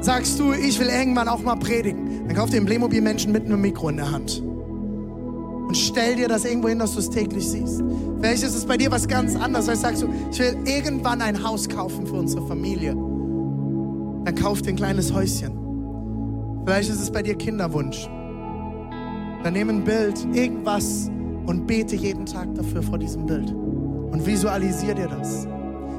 sagst 0.00 0.40
du, 0.40 0.54
ich 0.54 0.80
will 0.80 0.88
irgendwann 0.88 1.28
auch 1.28 1.42
mal 1.42 1.56
predigen. 1.56 2.26
Dann 2.26 2.34
kauf 2.34 2.48
dir 2.48 2.56
einen 2.56 2.66
Playmobil-Menschen 2.66 3.32
mit 3.32 3.44
einem 3.44 3.60
Mikro 3.60 3.90
in 3.90 3.98
der 3.98 4.10
Hand. 4.10 4.40
Und 4.40 5.76
stell 5.76 6.16
dir 6.16 6.26
das 6.26 6.46
irgendwo 6.46 6.68
hin, 6.68 6.78
dass 6.78 6.94
du 6.94 7.00
es 7.00 7.10
täglich 7.10 7.46
siehst. 7.46 7.82
Vielleicht 8.18 8.42
ist 8.42 8.54
es 8.54 8.64
bei 8.64 8.78
dir 8.78 8.90
was 8.90 9.06
ganz 9.08 9.36
anderes. 9.36 9.66
Vielleicht 9.66 9.82
sagst 9.82 10.02
du, 10.02 10.08
ich 10.30 10.38
will 10.38 10.56
irgendwann 10.64 11.20
ein 11.20 11.44
Haus 11.44 11.68
kaufen 11.68 12.06
für 12.06 12.14
unsere 12.14 12.46
Familie. 12.46 12.92
Dann 12.94 14.34
kauf 14.36 14.62
dir 14.62 14.70
ein 14.70 14.76
kleines 14.76 15.12
Häuschen. 15.12 15.52
Vielleicht 16.64 16.88
ist 16.88 17.00
es 17.00 17.10
bei 17.10 17.22
dir 17.22 17.34
Kinderwunsch. 17.34 18.08
Dann 19.42 19.52
nimm 19.52 19.68
ein 19.68 19.84
Bild, 19.84 20.26
irgendwas, 20.32 21.10
und 21.46 21.66
bete 21.66 21.96
jeden 21.96 22.26
Tag 22.26 22.54
dafür 22.54 22.82
vor 22.82 22.98
diesem 22.98 23.26
Bild. 23.26 23.50
Und 23.50 24.26
visualisiere 24.26 24.94
dir 24.94 25.08
das. 25.08 25.46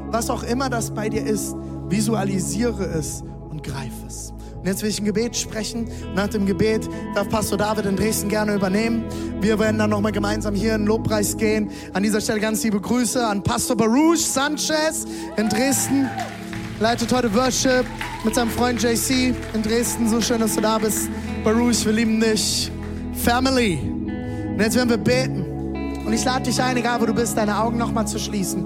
Was 0.10 0.30
auch 0.30 0.44
immer 0.44 0.70
das 0.70 0.92
bei 0.92 1.10
dir 1.10 1.26
ist, 1.26 1.56
visualisiere 1.90 2.86
es 2.86 3.24
und 3.50 3.64
greif 3.64 3.94
es. 4.08 4.34
Und 4.66 4.70
jetzt 4.70 4.82
will 4.82 4.90
ich 4.90 5.00
ein 5.00 5.06
Gebet 5.06 5.36
sprechen. 5.36 5.88
Nach 6.16 6.28
dem 6.28 6.48
Gebet 6.48 6.90
darf 7.14 7.30
Pastor 7.30 7.58
David 7.58 7.86
in 7.86 7.96
Dresden 7.96 8.30
gerne 8.30 8.56
übernehmen. 8.56 9.04
Wir 9.40 9.60
werden 9.60 9.78
dann 9.78 9.92
nochmal 9.92 10.12
gemeinsam 10.12 10.56
hier 10.56 10.74
in 10.74 10.82
den 10.82 10.88
Lobpreis 10.88 11.38
gehen. 11.38 11.70
An 11.94 12.02
dieser 12.02 12.20
Stelle 12.20 12.40
ganz 12.40 12.64
liebe 12.64 12.82
Grüße 12.82 13.24
an 13.24 13.44
Pastor 13.44 13.76
Baruch 13.76 14.16
Sanchez 14.16 15.06
in 15.38 15.50
Dresden. 15.50 16.10
Leitet 16.80 17.14
heute 17.14 17.32
Worship 17.36 17.86
mit 18.24 18.34
seinem 18.34 18.50
Freund 18.50 18.82
JC 18.82 19.36
in 19.54 19.62
Dresden. 19.62 20.10
So 20.10 20.20
schön, 20.20 20.40
dass 20.40 20.56
du 20.56 20.62
da 20.62 20.80
bist. 20.80 21.10
Baruch, 21.44 21.86
wir 21.86 21.92
lieben 21.92 22.20
dich. 22.20 22.72
Family. 23.14 23.95
Und 24.56 24.62
jetzt 24.62 24.76
werden 24.78 24.90
wir 24.90 24.98
beten. 24.98 25.44
Und 26.06 26.14
ich 26.14 26.24
lade 26.24 26.44
dich 26.44 26.64
ein, 26.64 26.78
egal 26.78 27.02
wo 27.02 27.06
du 27.06 27.14
bist, 27.14 27.38
deine 27.38 27.60
Augen 27.60 27.78
nochmal 27.78 28.08
zu 28.08 28.18
schließen. 28.18 28.64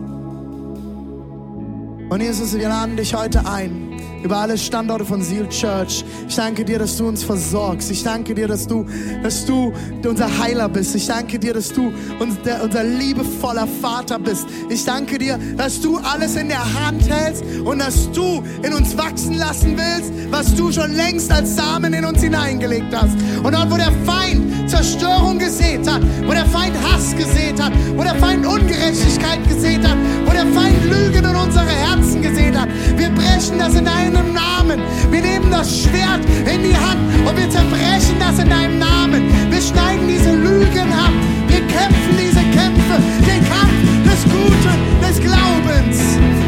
Und 2.09 2.21
Jesus, 2.21 2.55
wir 2.55 2.69
laden 2.69 2.95
dich 2.95 3.15
heute 3.15 3.43
ein, 3.47 3.88
über 4.23 4.37
alle 4.37 4.57
Standorte 4.57 5.05
von 5.05 5.21
Seal 5.21 5.47
Church. 5.49 6.03
Ich 6.27 6.35
danke 6.35 6.65
dir, 6.65 6.79
dass 6.79 6.97
du 6.97 7.07
uns 7.07 7.23
versorgst. 7.23 7.91
Ich 7.91 8.03
danke 8.03 8.35
dir, 8.35 8.47
dass 8.47 8.67
du, 8.67 8.85
dass 9.23 9.45
du 9.45 9.73
unser 10.05 10.39
Heiler 10.39 10.69
bist. 10.69 10.95
Ich 10.95 11.07
danke 11.07 11.39
dir, 11.39 11.53
dass 11.53 11.69
du 11.69 11.91
unser, 12.19 12.63
unser 12.63 12.83
liebevoller 12.83 13.67
Vater 13.81 14.19
bist. 14.19 14.47
Ich 14.69 14.85
danke 14.85 15.17
dir, 15.17 15.39
dass 15.57 15.79
du 15.81 15.97
alles 15.97 16.35
in 16.35 16.49
der 16.49 16.63
Hand 16.85 17.09
hältst 17.09 17.43
und 17.63 17.79
dass 17.79 18.11
du 18.11 18.43
in 18.61 18.73
uns 18.73 18.97
wachsen 18.97 19.37
lassen 19.37 19.77
willst, 19.77 20.11
was 20.31 20.53
du 20.55 20.71
schon 20.71 20.93
längst 20.93 21.31
als 21.31 21.55
Samen 21.55 21.93
in 21.93 22.05
uns 22.05 22.21
hineingelegt 22.21 22.93
hast. 22.93 23.15
Und 23.43 23.53
dort, 23.53 23.71
wo 23.71 23.77
der 23.77 23.91
Feind 24.05 24.69
Zerstörung 24.69 25.39
gesät 25.39 25.89
hat, 25.89 26.01
wo 26.25 26.31
der 26.31 26.45
Feind 26.45 26.75
Hass 26.83 27.15
gesät 27.15 27.59
hat, 27.61 27.73
wo 27.95 28.03
der 28.03 28.15
Feind 28.15 28.45
Ungerechtigkeit 28.45 29.39
gesät 29.47 29.83
hat, 29.87 29.97
wo 30.25 30.31
der 30.31 30.45
Feind 30.47 30.83
Lügen 30.85 31.25
in 31.25 31.35
unsere 31.35 31.65
Herzen 31.65 32.21
gesät 32.21 32.55
hat, 32.55 32.69
wir 32.95 33.09
brechen 33.09 33.57
das 33.57 33.73
in 33.73 33.85
deinem 33.85 34.08
Namen. 34.13 34.81
Wir 35.11 35.21
nehmen 35.21 35.51
das 35.51 35.83
Schwert 35.83 36.21
in 36.45 36.63
die 36.63 36.75
Hand 36.75 36.99
und 37.27 37.37
wir 37.37 37.49
zerbrechen 37.49 38.15
das 38.19 38.39
in 38.39 38.49
deinem 38.49 38.79
Namen. 38.79 39.23
Wir 39.49 39.61
schneiden 39.61 40.07
diese 40.07 40.31
Lügen 40.35 40.91
ab. 40.93 41.13
Wir 41.47 41.61
kämpfen 41.67 42.13
diese 42.17 42.43
Kämpfe, 42.53 42.95
den 43.25 43.41
Kampf 43.49 43.73
des 44.05 44.23
Guten, 44.25 44.77
des 45.01 45.19
Glaubens. 45.19 45.97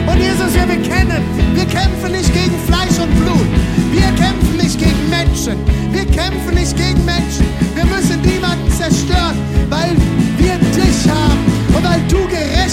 Und 0.05 0.17
Jesus, 0.19 0.53
wir 0.53 0.67
bekennen, 0.67 1.23
wir 1.53 1.65
kämpfen 1.65 2.11
nicht 2.11 2.33
gegen 2.33 2.55
Fleisch 2.67 2.99
und 3.01 3.13
Blut. 3.15 3.47
Wir 3.91 4.11
kämpfen 4.15 4.57
nicht 4.57 4.77
gegen 4.77 5.09
Menschen. 5.09 5.57
Wir 5.91 6.05
kämpfen 6.05 6.55
nicht 6.55 6.75
gegen 6.77 7.03
Menschen. 7.05 7.45
Wir 7.75 7.85
müssen 7.85 8.21
niemanden 8.21 8.69
zerstören, 8.71 9.37
weil 9.69 9.95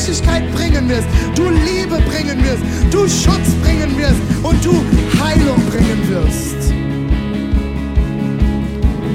Gerechtigkeit 0.08 0.54
bringen 0.54 0.88
wirst, 0.88 1.06
du 1.34 1.50
Liebe 1.50 2.00
bringen 2.10 2.42
wirst, 2.42 2.62
du 2.90 3.00
Schutz 3.00 3.54
bringen 3.62 3.94
wirst 3.98 4.20
und 4.42 4.64
du 4.64 4.72
Heilung 5.22 5.60
bringen 5.66 6.08
wirst. 6.08 6.72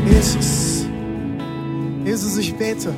Jesus, 0.08 0.86
Jesus, 2.06 2.38
ich 2.38 2.54
bete, 2.54 2.94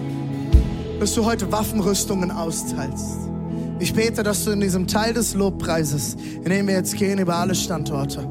dass 0.99 1.13
du 1.13 1.23
heute 1.23 1.49
Waffenrüstungen 1.49 2.31
austeilst. 2.31 3.29
Ich 3.79 3.93
bete, 3.93 4.23
dass 4.23 4.43
du 4.43 4.51
in 4.51 4.59
diesem 4.59 4.87
Teil 4.87 5.13
des 5.13 5.33
Lobpreises, 5.33 6.17
in 6.43 6.49
dem 6.49 6.67
wir 6.67 6.75
jetzt 6.75 6.97
gehen 6.97 7.19
über 7.19 7.35
alle 7.35 7.55
Standorte, 7.55 8.27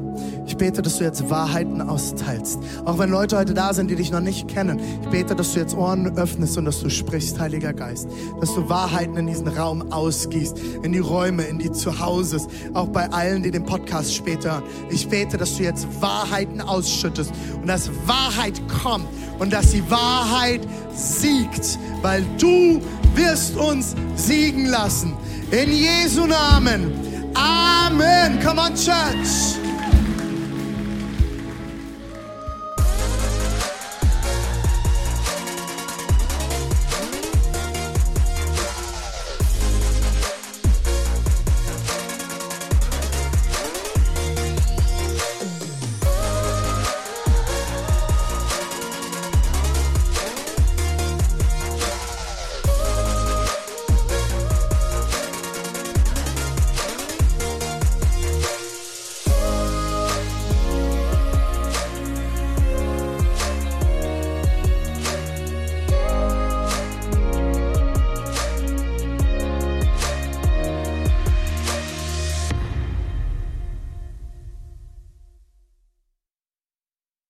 ich 0.55 0.59
bete, 0.59 0.81
dass 0.81 0.99
du 0.99 1.03
jetzt 1.03 1.29
Wahrheiten 1.29 1.81
austeilst. 1.81 2.59
Auch 2.85 2.97
wenn 2.97 3.09
Leute 3.09 3.37
heute 3.37 3.53
da 3.53 3.73
sind, 3.73 3.91
die 3.91 3.95
dich 3.95 4.09
noch 4.09 4.21
nicht 4.21 4.47
kennen. 4.47 4.79
Ich 5.01 5.09
bete, 5.09 5.35
dass 5.35 5.51
du 5.51 5.59
jetzt 5.59 5.75
Ohren 5.75 6.17
öffnest 6.17 6.57
und 6.57 6.63
dass 6.63 6.79
du 6.79 6.89
sprichst, 6.89 7.37
Heiliger 7.41 7.73
Geist. 7.73 8.07
Dass 8.39 8.55
du 8.55 8.69
Wahrheiten 8.69 9.17
in 9.17 9.27
diesen 9.27 9.49
Raum 9.49 9.91
ausgießt, 9.91 10.57
in 10.81 10.93
die 10.93 10.99
Räume, 10.99 11.43
in 11.43 11.59
die 11.59 11.73
Zuhauses, 11.73 12.47
auch 12.73 12.87
bei 12.87 13.11
allen, 13.11 13.43
die 13.43 13.51
den 13.51 13.65
Podcast 13.65 14.15
später 14.15 14.53
hören. 14.53 14.63
Ich 14.89 15.09
bete, 15.09 15.37
dass 15.37 15.57
du 15.57 15.63
jetzt 15.63 15.87
Wahrheiten 15.99 16.61
ausschüttest 16.61 17.33
und 17.59 17.67
dass 17.67 17.89
Wahrheit 18.05 18.61
kommt 18.81 19.07
und 19.39 19.51
dass 19.51 19.71
die 19.71 19.83
Wahrheit 19.91 20.61
siegt, 20.95 21.77
weil 22.01 22.23
du 22.39 22.81
wirst 23.13 23.57
uns 23.57 23.93
siegen 24.15 24.67
lassen. 24.67 25.11
In 25.51 25.69
Jesu 25.69 26.25
Namen. 26.25 26.93
Amen. 27.33 28.39
Come 28.41 28.61
on, 28.61 28.73
Church. 28.73 29.64